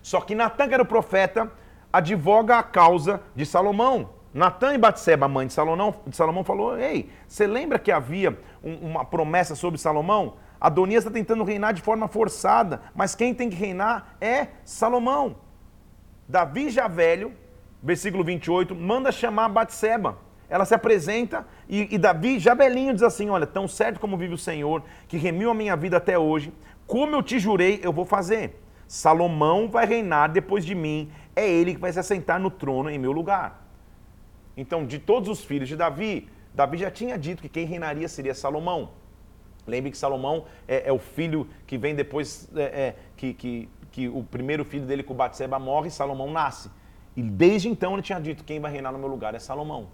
Só 0.00 0.22
que 0.22 0.34
Natan, 0.34 0.68
que 0.68 0.72
era 0.72 0.82
o 0.82 0.86
profeta, 0.86 1.52
advoga 1.94 2.58
a 2.58 2.62
causa 2.62 3.20
de 3.36 3.46
Salomão. 3.46 4.13
Natan 4.34 4.74
e 4.74 4.78
Batseba, 4.78 5.28
mãe 5.28 5.46
de 5.46 5.52
Salomão, 5.52 5.94
de 6.04 6.16
Salomão, 6.16 6.42
falou: 6.42 6.76
Ei, 6.76 7.08
você 7.28 7.46
lembra 7.46 7.78
que 7.78 7.92
havia 7.92 8.36
um, 8.64 8.90
uma 8.90 9.04
promessa 9.04 9.54
sobre 9.54 9.78
Salomão? 9.78 10.34
Adonias 10.60 11.04
está 11.04 11.10
tentando 11.10 11.44
reinar 11.44 11.72
de 11.72 11.80
forma 11.80 12.08
forçada, 12.08 12.82
mas 12.96 13.14
quem 13.14 13.32
tem 13.32 13.48
que 13.48 13.54
reinar 13.54 14.16
é 14.20 14.48
Salomão. 14.64 15.36
Davi 16.28 16.68
já 16.68 16.88
velho, 16.88 17.32
versículo 17.80 18.24
28, 18.24 18.74
manda 18.74 19.12
chamar 19.12 19.48
Batseba. 19.50 20.18
Ela 20.48 20.64
se 20.64 20.74
apresenta 20.74 21.46
e, 21.68 21.94
e 21.94 21.96
Davi, 21.96 22.40
já 22.40 22.54
velhinho, 22.54 22.92
diz 22.92 23.04
assim: 23.04 23.30
Olha, 23.30 23.46
tão 23.46 23.68
certo 23.68 24.00
como 24.00 24.16
vive 24.16 24.34
o 24.34 24.38
Senhor, 24.38 24.82
que 25.06 25.16
remiu 25.16 25.50
a 25.50 25.54
minha 25.54 25.76
vida 25.76 25.98
até 25.98 26.18
hoje, 26.18 26.52
como 26.88 27.14
eu 27.14 27.22
te 27.22 27.38
jurei, 27.38 27.78
eu 27.84 27.92
vou 27.92 28.04
fazer. 28.04 28.60
Salomão 28.88 29.68
vai 29.68 29.86
reinar 29.86 30.28
depois 30.32 30.64
de 30.66 30.74
mim, 30.74 31.08
é 31.36 31.48
ele 31.48 31.74
que 31.74 31.80
vai 31.80 31.92
se 31.92 32.00
assentar 32.00 32.40
no 32.40 32.50
trono 32.50 32.90
em 32.90 32.98
meu 32.98 33.12
lugar. 33.12 33.63
Então, 34.56 34.86
de 34.86 34.98
todos 34.98 35.28
os 35.28 35.44
filhos 35.44 35.68
de 35.68 35.76
Davi, 35.76 36.28
Davi 36.54 36.78
já 36.78 36.90
tinha 36.90 37.18
dito 37.18 37.42
que 37.42 37.48
quem 37.48 37.66
reinaria 37.66 38.08
seria 38.08 38.34
Salomão. 38.34 38.90
Lembre 39.66 39.90
que 39.90 39.98
Salomão 39.98 40.44
é, 40.68 40.88
é 40.88 40.92
o 40.92 40.98
filho 40.98 41.48
que 41.66 41.78
vem 41.78 41.94
depois, 41.94 42.48
é, 42.54 42.62
é, 42.62 42.96
que, 43.16 43.34
que, 43.34 43.68
que 43.90 44.08
o 44.08 44.22
primeiro 44.22 44.64
filho 44.64 44.86
dele 44.86 45.02
com 45.02 45.14
Batseba 45.14 45.58
morre, 45.58 45.90
Salomão 45.90 46.30
nasce. 46.30 46.70
E 47.16 47.22
desde 47.22 47.68
então 47.68 47.94
ele 47.94 48.02
tinha 48.02 48.20
dito: 48.20 48.44
quem 48.44 48.60
vai 48.60 48.70
reinar 48.70 48.92
no 48.92 48.98
meu 48.98 49.08
lugar 49.08 49.34
é 49.34 49.38
Salomão. 49.38 49.88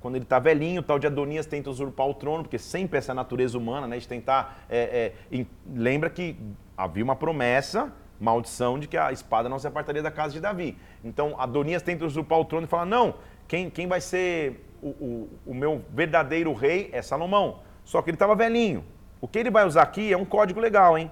Quando 0.00 0.16
ele 0.16 0.24
está 0.24 0.38
velhinho, 0.38 0.80
o 0.80 0.84
tal 0.84 0.98
de 0.98 1.06
Adonias 1.06 1.46
tenta 1.46 1.70
usurpar 1.70 2.06
o 2.06 2.14
trono, 2.14 2.42
porque 2.44 2.58
sempre 2.58 2.98
essa 2.98 3.14
natureza 3.14 3.56
humana, 3.56 3.86
né, 3.86 3.98
de 3.98 4.06
tentar. 4.06 4.64
É, 4.68 5.12
é, 5.32 5.46
lembra 5.74 6.10
que 6.10 6.36
havia 6.76 7.02
uma 7.02 7.16
promessa, 7.16 7.92
maldição, 8.20 8.78
de 8.78 8.86
que 8.86 8.96
a 8.96 9.12
espada 9.12 9.48
não 9.48 9.58
se 9.58 9.66
apartaria 9.66 10.02
da 10.02 10.10
casa 10.10 10.34
de 10.34 10.40
Davi. 10.40 10.76
Então 11.04 11.34
Adonias 11.38 11.82
tenta 11.82 12.04
usurpar 12.04 12.38
o 12.38 12.44
trono 12.44 12.66
e 12.66 12.68
fala: 12.68 12.84
não, 12.84 13.14
quem, 13.48 13.70
quem 13.70 13.86
vai 13.86 14.00
ser 14.00 14.64
o, 14.82 14.88
o, 14.88 15.30
o 15.46 15.54
meu 15.54 15.84
verdadeiro 15.90 16.52
rei 16.52 16.90
é 16.92 17.02
Salomão. 17.02 17.60
Só 17.84 18.02
que 18.02 18.10
ele 18.10 18.16
estava 18.16 18.34
velhinho. 18.34 18.84
O 19.20 19.28
que 19.28 19.38
ele 19.38 19.50
vai 19.50 19.64
usar 19.64 19.82
aqui 19.82 20.12
é 20.12 20.16
um 20.16 20.24
código 20.24 20.60
legal, 20.60 20.98
hein? 20.98 21.10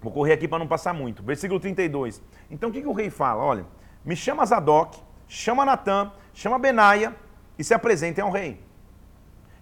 Vou 0.00 0.12
correr 0.12 0.32
aqui 0.32 0.48
para 0.48 0.58
não 0.58 0.66
passar 0.66 0.92
muito. 0.92 1.22
Versículo 1.22 1.60
32. 1.60 2.22
Então 2.50 2.70
o 2.70 2.72
que, 2.72 2.80
que 2.80 2.88
o 2.88 2.92
rei 2.92 3.10
fala? 3.10 3.42
Olha, 3.42 3.66
me 4.04 4.16
chama 4.16 4.44
Zadok, 4.44 4.98
chama 5.28 5.64
Natã, 5.64 6.12
chama 6.32 6.58
Benaia 6.58 7.14
e 7.58 7.62
se 7.62 7.74
apresentem 7.74 8.22
ao 8.22 8.30
rei. 8.30 8.60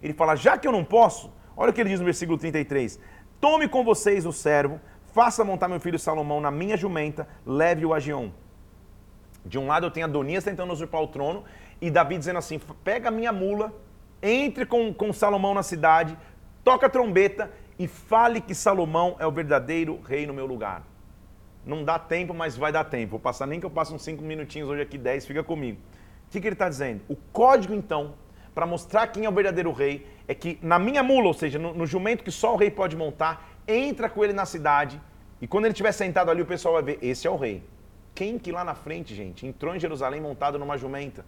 Ele 0.03 0.15
fala, 0.15 0.35
já 0.35 0.57
que 0.57 0.67
eu 0.67 0.73
não 0.73 0.85
posso, 0.85 1.33
olha 1.57 1.71
o 1.71 1.73
que 1.73 1.81
ele 1.81 1.91
diz 1.91 2.01
no 2.01 2.07
versículo 2.07 2.39
33. 2.39 2.99
Tome 3.41 3.69
com 3.69 3.85
vocês 3.85 4.25
o 4.25 4.33
servo, 4.33 4.81
faça 5.13 5.45
montar 5.45 5.69
meu 5.69 5.81
filho 5.81 5.99
Salomão 5.99 6.41
na 6.41 6.51
minha 6.51 6.77
jumenta, 6.77 7.29
leve-o 7.45 7.93
a 7.93 8.01
Gion. 8.01 8.31
De 9.45 9.59
um 9.59 9.67
lado 9.67 9.87
eu 9.87 9.91
tenho 9.91 10.07
Adonias 10.07 10.45
tentando 10.45 10.73
usurpar 10.73 11.03
o 11.03 11.09
trono 11.09 11.45
e 11.81 11.91
Davi 11.91 12.19
dizendo 12.19 12.39
assim, 12.39 12.61
pega 12.85 13.09
a 13.09 13.11
minha 13.11 13.33
mula, 13.33 13.73
entre 14.23 14.67
com, 14.67 14.93
com 14.93 15.13
Salomão 15.13 15.55
na 15.55 15.63
cidade, 15.63 16.17
toca 16.63 16.87
a 16.87 16.91
trombeta 16.91 17.51
e 17.79 17.87
fale 17.89 18.41
que 18.41 18.55
Salomão 18.55 19.17
é 19.19 19.27
o 19.27 19.33
verdadeiro 19.33 20.01
rei 20.07 20.27
no 20.27 20.35
meu 20.35 20.47
lugar. 20.47 20.83
Não 21.65 21.85
dá 21.85 21.99
tempo, 21.99 22.35
mas 22.35 22.57
vai 22.57 22.73
dar 22.73 22.85
tempo. 22.85 23.13
Vou 23.13 23.21
passar 23.21 23.47
nem 23.47 23.59
que 23.61 23.67
eu 23.67 23.71
passe 23.71 23.93
uns 23.93 24.03
5 24.03 24.23
minutinhos 24.23 24.69
hoje 24.69 24.83
aqui, 24.83 24.99
10, 24.99 25.27
fica 25.27 25.43
comigo. 25.43 25.79
O 26.29 26.31
que, 26.31 26.41
que 26.41 26.47
ele 26.47 26.55
está 26.55 26.69
dizendo? 26.69 27.03
O 27.09 27.17
código, 27.17 27.75
então, 27.75 28.15
para 28.55 28.67
mostrar 28.67 29.07
quem 29.09 29.25
é 29.25 29.29
o 29.29 29.33
verdadeiro 29.33 29.73
rei, 29.73 30.07
é 30.29 30.35
que 30.35 30.59
na 30.63 30.79
minha 30.79 31.03
mula, 31.03 31.29
ou 31.29 31.35
seja, 31.35 31.59
no, 31.59 31.75
no 31.75 31.87
jumento 31.87 32.23
que 32.23 32.31
só 32.31 32.55
o 32.55 32.57
rei 32.57 32.71
pode 32.71 32.97
montar, 32.97 33.49
entra 33.67 34.09
com 34.09 34.23
ele 34.23 34.33
na 34.33 34.45
cidade, 34.45 35.01
e 35.41 35.47
quando 35.47 35.65
ele 35.65 35.73
estiver 35.73 35.93
sentado 35.93 36.31
ali, 36.31 36.43
o 36.43 36.47
pessoal 36.47 36.75
vai 36.75 36.83
ver, 36.83 36.99
esse 37.01 37.27
é 37.27 37.31
o 37.31 37.37
rei. 37.37 37.63
Quem 38.15 38.39
que 38.39 38.53
lá 38.53 38.65
na 38.65 38.75
frente, 38.75 39.15
gente, 39.15 39.47
entrou 39.47 39.75
em 39.75 39.81
Jerusalém 39.81 40.21
montado 40.21 40.59
numa 40.59 40.77
jumenta, 40.77 41.25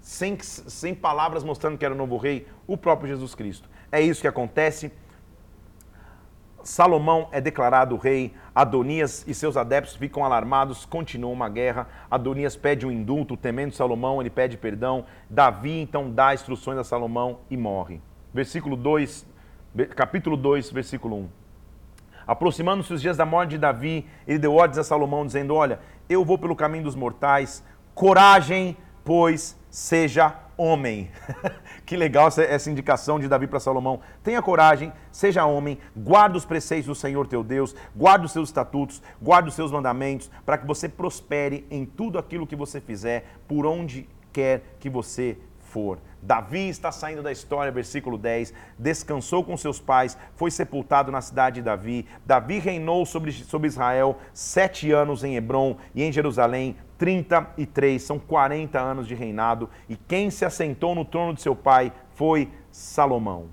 sem, 0.00 0.38
sem 0.40 0.94
palavras 0.94 1.44
mostrando 1.44 1.78
que 1.78 1.84
era 1.84 1.94
o 1.94 1.96
novo 1.96 2.16
rei? 2.16 2.46
O 2.66 2.76
próprio 2.76 3.08
Jesus 3.08 3.34
Cristo. 3.34 3.68
É 3.90 4.00
isso 4.00 4.20
que 4.20 4.28
acontece 4.28 4.92
Salomão 6.64 7.28
é 7.32 7.40
declarado 7.40 7.96
rei, 7.96 8.32
Adonias 8.54 9.24
e 9.26 9.34
seus 9.34 9.56
adeptos 9.56 9.96
ficam 9.96 10.24
alarmados, 10.24 10.84
continua 10.84 11.30
uma 11.30 11.48
guerra. 11.48 11.88
Adonias 12.10 12.56
pede 12.56 12.86
um 12.86 12.90
indulto, 12.90 13.36
temendo 13.36 13.74
Salomão, 13.74 14.20
ele 14.20 14.30
pede 14.30 14.56
perdão. 14.56 15.04
Davi 15.28 15.80
então 15.80 16.10
dá 16.10 16.34
instruções 16.34 16.78
a 16.78 16.84
Salomão 16.84 17.40
e 17.50 17.56
morre. 17.56 18.00
Versículo 18.32 18.76
2, 18.76 19.26
capítulo 19.96 20.36
2, 20.36 20.70
versículo 20.70 21.16
1. 21.16 21.41
Aproximando-se 22.26 22.92
os 22.92 23.00
dias 23.00 23.16
da 23.16 23.26
morte 23.26 23.50
de 23.50 23.58
Davi, 23.58 24.06
ele 24.26 24.38
deu 24.38 24.54
ordens 24.54 24.78
a 24.78 24.84
Salomão, 24.84 25.26
dizendo: 25.26 25.54
Olha, 25.54 25.80
eu 26.08 26.24
vou 26.24 26.38
pelo 26.38 26.56
caminho 26.56 26.84
dos 26.84 26.94
mortais, 26.94 27.64
coragem, 27.94 28.76
pois 29.04 29.58
seja 29.70 30.36
homem. 30.56 31.10
que 31.84 31.96
legal 31.96 32.28
essa, 32.28 32.42
essa 32.42 32.70
indicação 32.70 33.18
de 33.18 33.28
Davi 33.28 33.46
para 33.46 33.58
Salomão. 33.58 34.00
Tenha 34.22 34.40
coragem, 34.40 34.92
seja 35.10 35.44
homem, 35.44 35.78
guarda 35.96 36.36
os 36.36 36.44
preceitos 36.44 36.86
do 36.86 36.94
Senhor 36.94 37.26
teu 37.26 37.42
Deus, 37.42 37.74
guarda 37.94 38.24
os 38.24 38.32
seus 38.32 38.48
estatutos, 38.48 39.02
guarda 39.20 39.48
os 39.48 39.54
seus 39.54 39.72
mandamentos, 39.72 40.30
para 40.44 40.58
que 40.58 40.66
você 40.66 40.88
prospere 40.88 41.66
em 41.70 41.84
tudo 41.84 42.18
aquilo 42.18 42.46
que 42.46 42.56
você 42.56 42.80
fizer, 42.80 43.24
por 43.48 43.66
onde 43.66 44.08
quer 44.32 44.76
que 44.78 44.88
você 44.88 45.36
for. 45.58 45.98
Davi 46.22 46.68
está 46.68 46.92
saindo 46.92 47.20
da 47.20 47.32
história, 47.32 47.72
versículo 47.72 48.16
10. 48.16 48.54
Descansou 48.78 49.42
com 49.42 49.56
seus 49.56 49.80
pais, 49.80 50.16
foi 50.36 50.52
sepultado 50.52 51.10
na 51.10 51.20
cidade 51.20 51.56
de 51.56 51.62
Davi. 51.62 52.06
Davi 52.24 52.60
reinou 52.60 53.04
sobre, 53.04 53.32
sobre 53.32 53.66
Israel 53.66 54.16
sete 54.32 54.92
anos 54.92 55.24
em 55.24 55.34
Hebron 55.34 55.76
e 55.92 56.04
em 56.04 56.12
Jerusalém, 56.12 56.76
33. 56.96 58.00
São 58.00 58.20
40 58.20 58.78
anos 58.78 59.08
de 59.08 59.16
reinado. 59.16 59.68
E 59.88 59.96
quem 59.96 60.30
se 60.30 60.44
assentou 60.44 60.94
no 60.94 61.04
trono 61.04 61.34
de 61.34 61.42
seu 61.42 61.56
pai 61.56 61.92
foi 62.14 62.48
Salomão. 62.70 63.48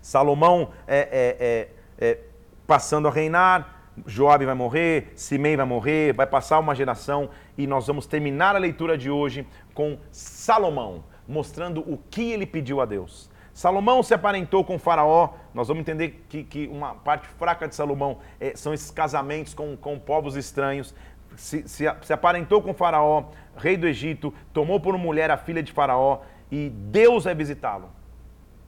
Salomão 0.00 0.70
é, 0.86 0.98
é, 1.10 1.36
é, 1.40 2.10
é 2.10 2.20
passando 2.64 3.08
a 3.08 3.10
reinar. 3.10 3.72
Joabe 4.06 4.44
vai 4.44 4.54
morrer, 4.54 5.10
Simei 5.16 5.56
vai 5.56 5.64
morrer, 5.64 6.12
vai 6.12 6.26
passar 6.26 6.58
uma 6.58 6.74
geração 6.74 7.30
e 7.56 7.66
nós 7.66 7.86
vamos 7.86 8.06
terminar 8.06 8.54
a 8.54 8.58
leitura 8.58 8.96
de 8.96 9.10
hoje 9.10 9.46
com 9.72 9.98
Salomão 10.12 11.02
mostrando 11.28 11.80
o 11.80 11.98
que 12.10 12.32
ele 12.32 12.46
pediu 12.46 12.80
a 12.80 12.84
Deus. 12.84 13.30
Salomão 13.56 14.02
se 14.02 14.12
aparentou 14.12 14.62
com 14.62 14.78
Faraó. 14.78 15.30
Nós 15.54 15.68
vamos 15.68 15.80
entender 15.80 16.26
que, 16.28 16.44
que 16.44 16.68
uma 16.68 16.94
parte 16.94 17.26
fraca 17.26 17.66
de 17.66 17.74
Salomão 17.74 18.18
é, 18.38 18.54
são 18.54 18.74
esses 18.74 18.90
casamentos 18.90 19.54
com, 19.54 19.76
com 19.76 19.98
povos 19.98 20.36
estranhos. 20.36 20.94
Se, 21.36 21.66
se, 21.66 21.84
se 22.02 22.12
aparentou 22.12 22.60
com 22.60 22.74
Faraó, 22.74 23.30
rei 23.56 23.76
do 23.76 23.86
Egito, 23.86 24.32
tomou 24.52 24.78
por 24.78 24.96
mulher 24.98 25.30
a 25.30 25.38
filha 25.38 25.62
de 25.62 25.72
Faraó 25.72 26.20
e 26.50 26.68
Deus 26.68 27.24
vai 27.24 27.34
visitá-lo. 27.34 27.90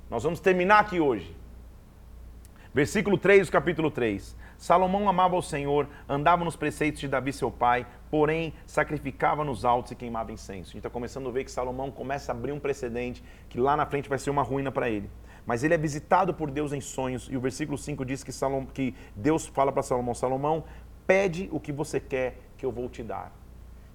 Nós 0.08 0.22
vamos 0.22 0.40
terminar 0.40 0.78
aqui 0.78 0.98
hoje. 1.00 1.36
Versículo 2.72 3.18
3 3.18 3.48
do 3.48 3.52
capítulo 3.52 3.90
3. 3.90 4.36
Salomão 4.56 5.08
amava 5.08 5.36
o 5.36 5.42
Senhor, 5.42 5.86
andava 6.08 6.44
nos 6.44 6.56
preceitos 6.56 7.00
de 7.00 7.08
Davi 7.08 7.32
seu 7.32 7.50
pai, 7.50 7.86
porém 8.10 8.52
sacrificava 8.66 9.44
nos 9.44 9.64
altos 9.64 9.92
e 9.92 9.94
queimava 9.94 10.32
incenso. 10.32 10.70
A 10.70 10.72
gente 10.72 10.78
está 10.78 10.90
começando 10.90 11.28
a 11.28 11.32
ver 11.32 11.44
que 11.44 11.50
Salomão 11.50 11.90
começa 11.90 12.32
a 12.32 12.34
abrir 12.34 12.52
um 12.52 12.60
precedente 12.60 13.22
que 13.48 13.58
lá 13.58 13.76
na 13.76 13.86
frente 13.86 14.08
vai 14.08 14.18
ser 14.18 14.30
uma 14.30 14.42
ruína 14.42 14.72
para 14.72 14.88
ele. 14.88 15.10
Mas 15.46 15.64
ele 15.64 15.72
é 15.74 15.78
visitado 15.78 16.34
por 16.34 16.50
Deus 16.50 16.72
em 16.72 16.80
sonhos, 16.80 17.28
e 17.30 17.36
o 17.36 17.40
versículo 17.40 17.78
5 17.78 18.04
diz 18.04 18.22
que, 18.22 18.30
Salom, 18.30 18.66
que 18.66 18.94
Deus 19.16 19.46
fala 19.46 19.72
para 19.72 19.82
Salomão: 19.82 20.14
Salomão, 20.14 20.64
pede 21.06 21.48
o 21.50 21.58
que 21.58 21.72
você 21.72 21.98
quer 21.98 22.38
que 22.58 22.66
eu 22.66 22.70
vou 22.70 22.88
te 22.88 23.02
dar. 23.02 23.32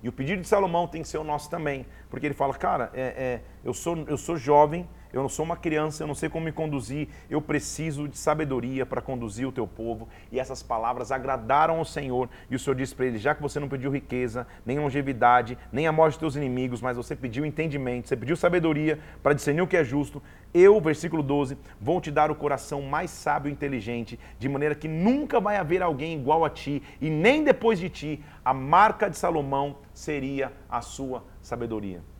E 0.01 0.09
o 0.09 0.11
pedido 0.11 0.41
de 0.41 0.47
Salomão 0.47 0.87
tem 0.87 1.01
que 1.01 1.07
ser 1.07 1.19
o 1.19 1.23
nosso 1.23 1.49
também, 1.49 1.85
porque 2.09 2.25
ele 2.25 2.33
fala: 2.33 2.55
Cara, 2.55 2.89
é, 2.93 3.01
é, 3.01 3.41
eu, 3.63 3.73
sou, 3.73 4.03
eu 4.07 4.17
sou 4.17 4.35
jovem 4.35 4.89
eu 5.13 5.21
não 5.21 5.29
sou 5.29 5.45
uma 5.45 5.55
criança, 5.55 6.01
eu 6.01 6.07
não 6.07 6.15
sei 6.15 6.27
como 6.27 6.45
me 6.45 6.51
conduzir, 6.51 7.07
eu 7.29 7.39
preciso 7.39 8.07
de 8.07 8.17
sabedoria 8.17 8.83
para 8.83 8.99
conduzir 8.99 9.47
o 9.47 9.51
teu 9.51 9.67
povo. 9.67 10.09
E 10.31 10.39
essas 10.39 10.63
palavras 10.63 11.11
agradaram 11.11 11.77
ao 11.77 11.85
Senhor. 11.85 12.27
E 12.49 12.55
o 12.55 12.59
Senhor 12.59 12.75
disse 12.75 12.95
para 12.95 13.05
ele: 13.05 13.19
já 13.19 13.35
que 13.35 13.41
você 13.41 13.59
não 13.59 13.69
pediu 13.69 13.91
riqueza, 13.91 14.47
nem 14.65 14.79
longevidade, 14.79 15.55
nem 15.71 15.85
a 15.85 15.91
morte 15.91 16.13
dos 16.13 16.19
teus 16.19 16.35
inimigos, 16.35 16.81
mas 16.81 16.97
você 16.97 17.15
pediu 17.15 17.45
entendimento, 17.45 18.07
você 18.07 18.17
pediu 18.17 18.35
sabedoria 18.35 18.99
para 19.21 19.33
discernir 19.33 19.61
o 19.61 19.67
que 19.67 19.77
é 19.77 19.83
justo, 19.83 20.21
eu, 20.51 20.81
versículo 20.81 21.21
12, 21.21 21.57
vou 21.79 22.01
te 22.01 22.09
dar 22.09 22.31
o 22.31 22.35
coração 22.35 22.81
mais 22.81 23.11
sábio 23.11 23.49
e 23.49 23.53
inteligente, 23.53 24.19
de 24.39 24.49
maneira 24.49 24.73
que 24.73 24.87
nunca 24.87 25.39
vai 25.39 25.57
haver 25.57 25.83
alguém 25.83 26.17
igual 26.19 26.43
a 26.43 26.49
ti, 26.49 26.81
e 26.99 27.09
nem 27.09 27.43
depois 27.43 27.77
de 27.77 27.89
ti, 27.89 28.23
a 28.43 28.53
marca 28.53 29.09
de 29.09 29.17
Salomão 29.17 29.77
seria 29.93 30.51
a 30.69 30.81
sua 30.81 31.23
sabedoria 31.41 32.12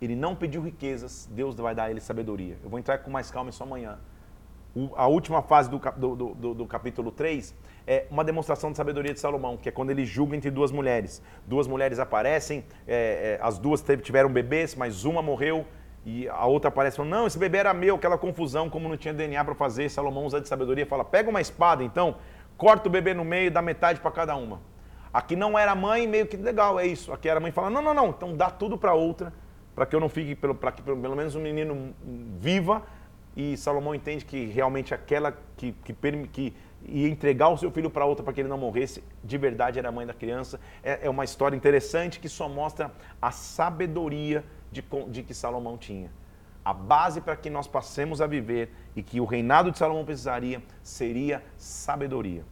ele 0.00 0.16
não 0.16 0.34
pediu 0.34 0.62
riquezas, 0.62 1.28
Deus 1.30 1.54
vai 1.54 1.74
dar 1.74 1.84
a 1.84 1.90
ele 1.90 2.00
sabedoria. 2.00 2.56
Eu 2.62 2.70
vou 2.70 2.78
entrar 2.78 2.98
com 2.98 3.10
mais 3.10 3.30
calma 3.30 3.50
isso 3.50 3.62
amanhã. 3.62 3.98
O, 4.74 4.90
a 4.94 5.06
última 5.06 5.42
fase 5.42 5.68
do, 5.68 5.78
do, 5.78 6.34
do, 6.34 6.54
do, 6.54 6.66
capítulo 6.66 7.10
3 7.10 7.54
é 7.86 8.06
uma 8.10 8.22
demonstração 8.22 8.70
de 8.70 8.76
sabedoria 8.76 9.12
de 9.12 9.18
Salomão, 9.18 9.56
que 9.56 9.68
é 9.68 9.72
quando 9.72 9.90
ele 9.90 10.04
julga 10.04 10.36
entre 10.36 10.50
duas 10.50 10.70
mulheres. 10.70 11.20
Duas 11.44 11.66
mulheres 11.66 11.98
aparecem, 11.98 12.64
é, 12.86 13.38
é, 13.40 13.44
as 13.44 13.58
duas 13.58 13.82
teve, 13.82 14.02
tiveram 14.02 14.32
bebês, 14.32 14.74
mas 14.76 15.04
uma 15.04 15.20
morreu 15.20 15.66
e 16.06 16.28
a 16.28 16.46
outra 16.46 16.68
aparece 16.68 16.96
falando: 16.96 17.10
Não, 17.10 17.26
esse 17.26 17.38
bebê 17.38 17.58
era 17.58 17.74
meu, 17.74 17.96
aquela 17.96 18.16
confusão, 18.16 18.70
como 18.70 18.88
não 18.88 18.96
tinha 18.96 19.12
DNA 19.12 19.44
para 19.44 19.54
fazer. 19.54 19.90
Salomão 19.90 20.24
usa 20.24 20.40
de 20.40 20.48
sabedoria 20.48 20.86
fala: 20.86 21.04
Pega 21.04 21.28
uma 21.28 21.40
espada 21.40 21.82
então, 21.82 22.16
corta 22.56 22.88
o 22.88 22.90
bebê 22.90 23.12
no 23.12 23.24
meio 23.24 23.50
dá 23.50 23.60
metade 23.60 24.00
para 24.00 24.10
cada 24.10 24.36
uma. 24.36 24.60
Aqui 25.12 25.34
não 25.34 25.58
era 25.58 25.74
mãe, 25.74 26.06
meio 26.06 26.26
que 26.26 26.36
legal, 26.36 26.78
é 26.78 26.86
isso. 26.86 27.12
Aqui 27.12 27.28
era 27.28 27.40
mãe 27.40 27.50
fala: 27.50 27.68
Não, 27.68 27.82
não, 27.82 27.92
não, 27.92 28.08
então 28.10 28.36
dá 28.36 28.48
tudo 28.48 28.78
para 28.78 28.94
outra 28.94 29.32
para 29.74 29.86
que 29.86 29.94
eu 29.94 30.00
não 30.00 30.08
fique, 30.08 30.34
para 30.34 30.72
que 30.72 30.82
pelo 30.82 31.16
menos 31.16 31.34
um 31.34 31.40
menino 31.40 31.94
viva. 32.38 32.82
E 33.36 33.56
Salomão 33.56 33.94
entende 33.94 34.24
que 34.24 34.46
realmente 34.46 34.92
aquela 34.92 35.32
que, 35.56 35.72
que, 35.84 35.94
que 36.32 36.54
ia 36.84 37.08
entregar 37.08 37.48
o 37.48 37.56
seu 37.56 37.70
filho 37.70 37.90
para 37.90 38.04
outra 38.04 38.24
para 38.24 38.32
que 38.32 38.40
ele 38.40 38.48
não 38.48 38.58
morresse, 38.58 39.04
de 39.22 39.38
verdade 39.38 39.78
era 39.78 39.88
a 39.88 39.92
mãe 39.92 40.06
da 40.06 40.14
criança. 40.14 40.60
É, 40.82 41.06
é 41.06 41.10
uma 41.10 41.24
história 41.24 41.56
interessante 41.56 42.18
que 42.18 42.28
só 42.28 42.48
mostra 42.48 42.92
a 43.20 43.30
sabedoria 43.30 44.44
de, 44.72 44.84
de 45.08 45.22
que 45.22 45.34
Salomão 45.34 45.76
tinha. 45.76 46.10
A 46.64 46.72
base 46.72 47.20
para 47.20 47.36
que 47.36 47.48
nós 47.48 47.66
passemos 47.66 48.20
a 48.20 48.26
viver 48.26 48.70
e 48.94 49.02
que 49.02 49.20
o 49.20 49.24
reinado 49.24 49.70
de 49.70 49.78
Salomão 49.78 50.04
precisaria 50.04 50.62
seria 50.82 51.42
sabedoria. 51.56 52.44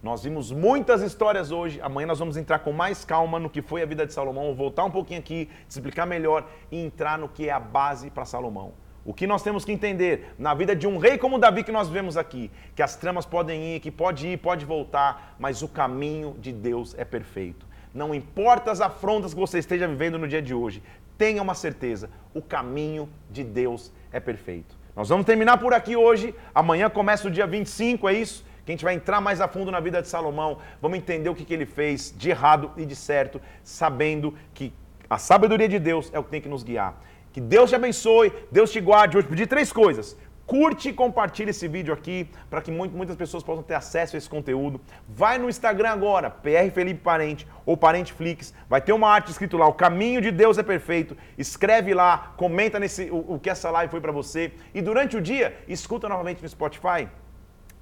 Nós 0.00 0.22
vimos 0.22 0.52
muitas 0.52 1.02
histórias 1.02 1.50
hoje. 1.50 1.80
Amanhã 1.82 2.06
nós 2.06 2.20
vamos 2.20 2.36
entrar 2.36 2.60
com 2.60 2.72
mais 2.72 3.04
calma 3.04 3.40
no 3.40 3.50
que 3.50 3.60
foi 3.60 3.82
a 3.82 3.86
vida 3.86 4.06
de 4.06 4.12
Salomão. 4.12 4.54
Voltar 4.54 4.84
um 4.84 4.90
pouquinho 4.90 5.18
aqui, 5.18 5.50
explicar 5.68 6.06
melhor 6.06 6.48
e 6.70 6.78
entrar 6.78 7.18
no 7.18 7.28
que 7.28 7.48
é 7.48 7.52
a 7.52 7.58
base 7.58 8.08
para 8.08 8.24
Salomão. 8.24 8.72
O 9.04 9.12
que 9.12 9.26
nós 9.26 9.42
temos 9.42 9.64
que 9.64 9.72
entender 9.72 10.34
na 10.38 10.54
vida 10.54 10.76
de 10.76 10.86
um 10.86 10.98
rei 10.98 11.18
como 11.18 11.38
Davi 11.38 11.64
que 11.64 11.72
nós 11.72 11.88
vemos 11.88 12.16
aqui, 12.16 12.50
que 12.76 12.82
as 12.82 12.94
tramas 12.94 13.26
podem 13.26 13.74
ir, 13.74 13.80
que 13.80 13.90
pode 13.90 14.28
ir, 14.28 14.36
pode 14.36 14.64
voltar, 14.64 15.34
mas 15.38 15.62
o 15.62 15.68
caminho 15.68 16.36
de 16.38 16.52
Deus 16.52 16.94
é 16.96 17.04
perfeito. 17.04 17.66
Não 17.92 18.14
importa 18.14 18.70
as 18.70 18.80
afrontas 18.80 19.32
que 19.34 19.40
você 19.40 19.58
esteja 19.58 19.88
vivendo 19.88 20.18
no 20.18 20.28
dia 20.28 20.42
de 20.42 20.54
hoje, 20.54 20.82
tenha 21.16 21.42
uma 21.42 21.54
certeza, 21.54 22.10
o 22.32 22.42
caminho 22.42 23.08
de 23.30 23.42
Deus 23.42 23.90
é 24.12 24.20
perfeito. 24.20 24.76
Nós 24.94 25.08
vamos 25.08 25.26
terminar 25.26 25.58
por 25.58 25.72
aqui 25.72 25.96
hoje. 25.96 26.34
Amanhã 26.54 26.90
começa 26.90 27.28
o 27.28 27.30
dia 27.30 27.46
25, 27.46 28.08
é 28.08 28.12
isso? 28.12 28.44
Que 28.68 28.72
a 28.72 28.74
gente 28.74 28.84
vai 28.84 28.94
entrar 28.94 29.18
mais 29.18 29.40
a 29.40 29.48
fundo 29.48 29.70
na 29.70 29.80
vida 29.80 30.02
de 30.02 30.08
Salomão, 30.08 30.58
vamos 30.82 30.98
entender 30.98 31.30
o 31.30 31.34
que, 31.34 31.42
que 31.42 31.54
ele 31.54 31.64
fez 31.64 32.14
de 32.14 32.28
errado 32.28 32.70
e 32.76 32.84
de 32.84 32.94
certo, 32.94 33.40
sabendo 33.64 34.34
que 34.52 34.74
a 35.08 35.16
sabedoria 35.16 35.66
de 35.66 35.78
Deus 35.78 36.10
é 36.12 36.18
o 36.18 36.22
que 36.22 36.28
tem 36.28 36.40
que 36.42 36.50
nos 36.50 36.62
guiar. 36.62 37.00
Que 37.32 37.40
Deus 37.40 37.70
te 37.70 37.76
abençoe, 37.76 38.30
Deus 38.52 38.70
te 38.70 38.78
guarde. 38.78 39.16
Hoje 39.16 39.26
pedi 39.26 39.46
três 39.46 39.72
coisas. 39.72 40.18
Curte 40.44 40.90
e 40.90 40.92
compartilhe 40.92 41.50
esse 41.50 41.66
vídeo 41.66 41.94
aqui 41.94 42.28
para 42.50 42.60
que 42.60 42.70
muitas 42.70 43.16
pessoas 43.16 43.42
possam 43.42 43.62
ter 43.62 43.72
acesso 43.72 44.16
a 44.16 44.18
esse 44.18 44.28
conteúdo. 44.28 44.78
Vai 45.08 45.38
no 45.38 45.48
Instagram 45.48 45.88
agora, 45.90 46.28
PR 46.28 46.70
Felipe 46.70 47.00
Parente 47.00 47.46
ou 47.64 47.74
Parente 47.74 48.12
Flix. 48.12 48.52
Vai 48.68 48.82
ter 48.82 48.92
uma 48.92 49.08
arte 49.08 49.30
escrito 49.30 49.56
lá, 49.56 49.66
o 49.66 49.72
caminho 49.72 50.20
de 50.20 50.30
Deus 50.30 50.58
é 50.58 50.62
perfeito. 50.62 51.16
Escreve 51.38 51.94
lá, 51.94 52.34
comenta 52.36 52.78
nesse 52.78 53.10
o, 53.10 53.34
o 53.34 53.38
que 53.38 53.48
essa 53.48 53.70
live 53.70 53.90
foi 53.90 54.00
para 54.02 54.12
você. 54.12 54.52
E 54.74 54.82
durante 54.82 55.16
o 55.16 55.22
dia, 55.22 55.56
escuta 55.66 56.06
novamente 56.06 56.42
no 56.42 56.48
Spotify. 56.50 57.08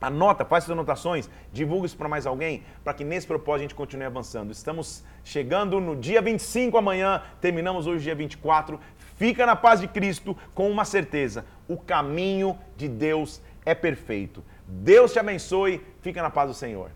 Anota, 0.01 0.45
faz 0.45 0.65
suas 0.65 0.77
anotações, 0.77 1.31
divulga 1.53 1.87
isso 1.87 1.97
para 1.97 2.09
mais 2.09 2.27
alguém, 2.27 2.63
para 2.85 2.93
que 2.93 3.03
nesse 3.03 3.27
propósito 3.27 3.61
a 3.61 3.63
gente 3.63 3.75
continue 3.75 4.05
avançando. 4.05 4.53
Estamos 4.53 5.03
chegando 5.25 5.81
no 5.81 5.97
dia 5.97 6.21
25 6.21 6.77
amanhã, 6.77 7.23
terminamos 7.41 7.87
hoje 7.87 8.05
dia 8.05 8.15
24. 8.15 8.79
Fica 9.17 9.47
na 9.47 9.57
paz 9.57 9.81
de 9.81 9.89
Cristo 9.89 10.37
com 10.55 10.71
uma 10.71 10.85
certeza: 10.85 11.47
o 11.67 11.77
caminho 11.77 12.59
de 12.77 12.89
Deus 12.89 13.41
é 13.65 13.75
perfeito. 13.75 14.45
Deus 14.67 15.13
te 15.13 15.19
abençoe, 15.19 15.85
fica 16.03 16.23
na 16.23 16.31
paz 16.31 16.49
do 16.49 16.55
Senhor. 16.55 16.91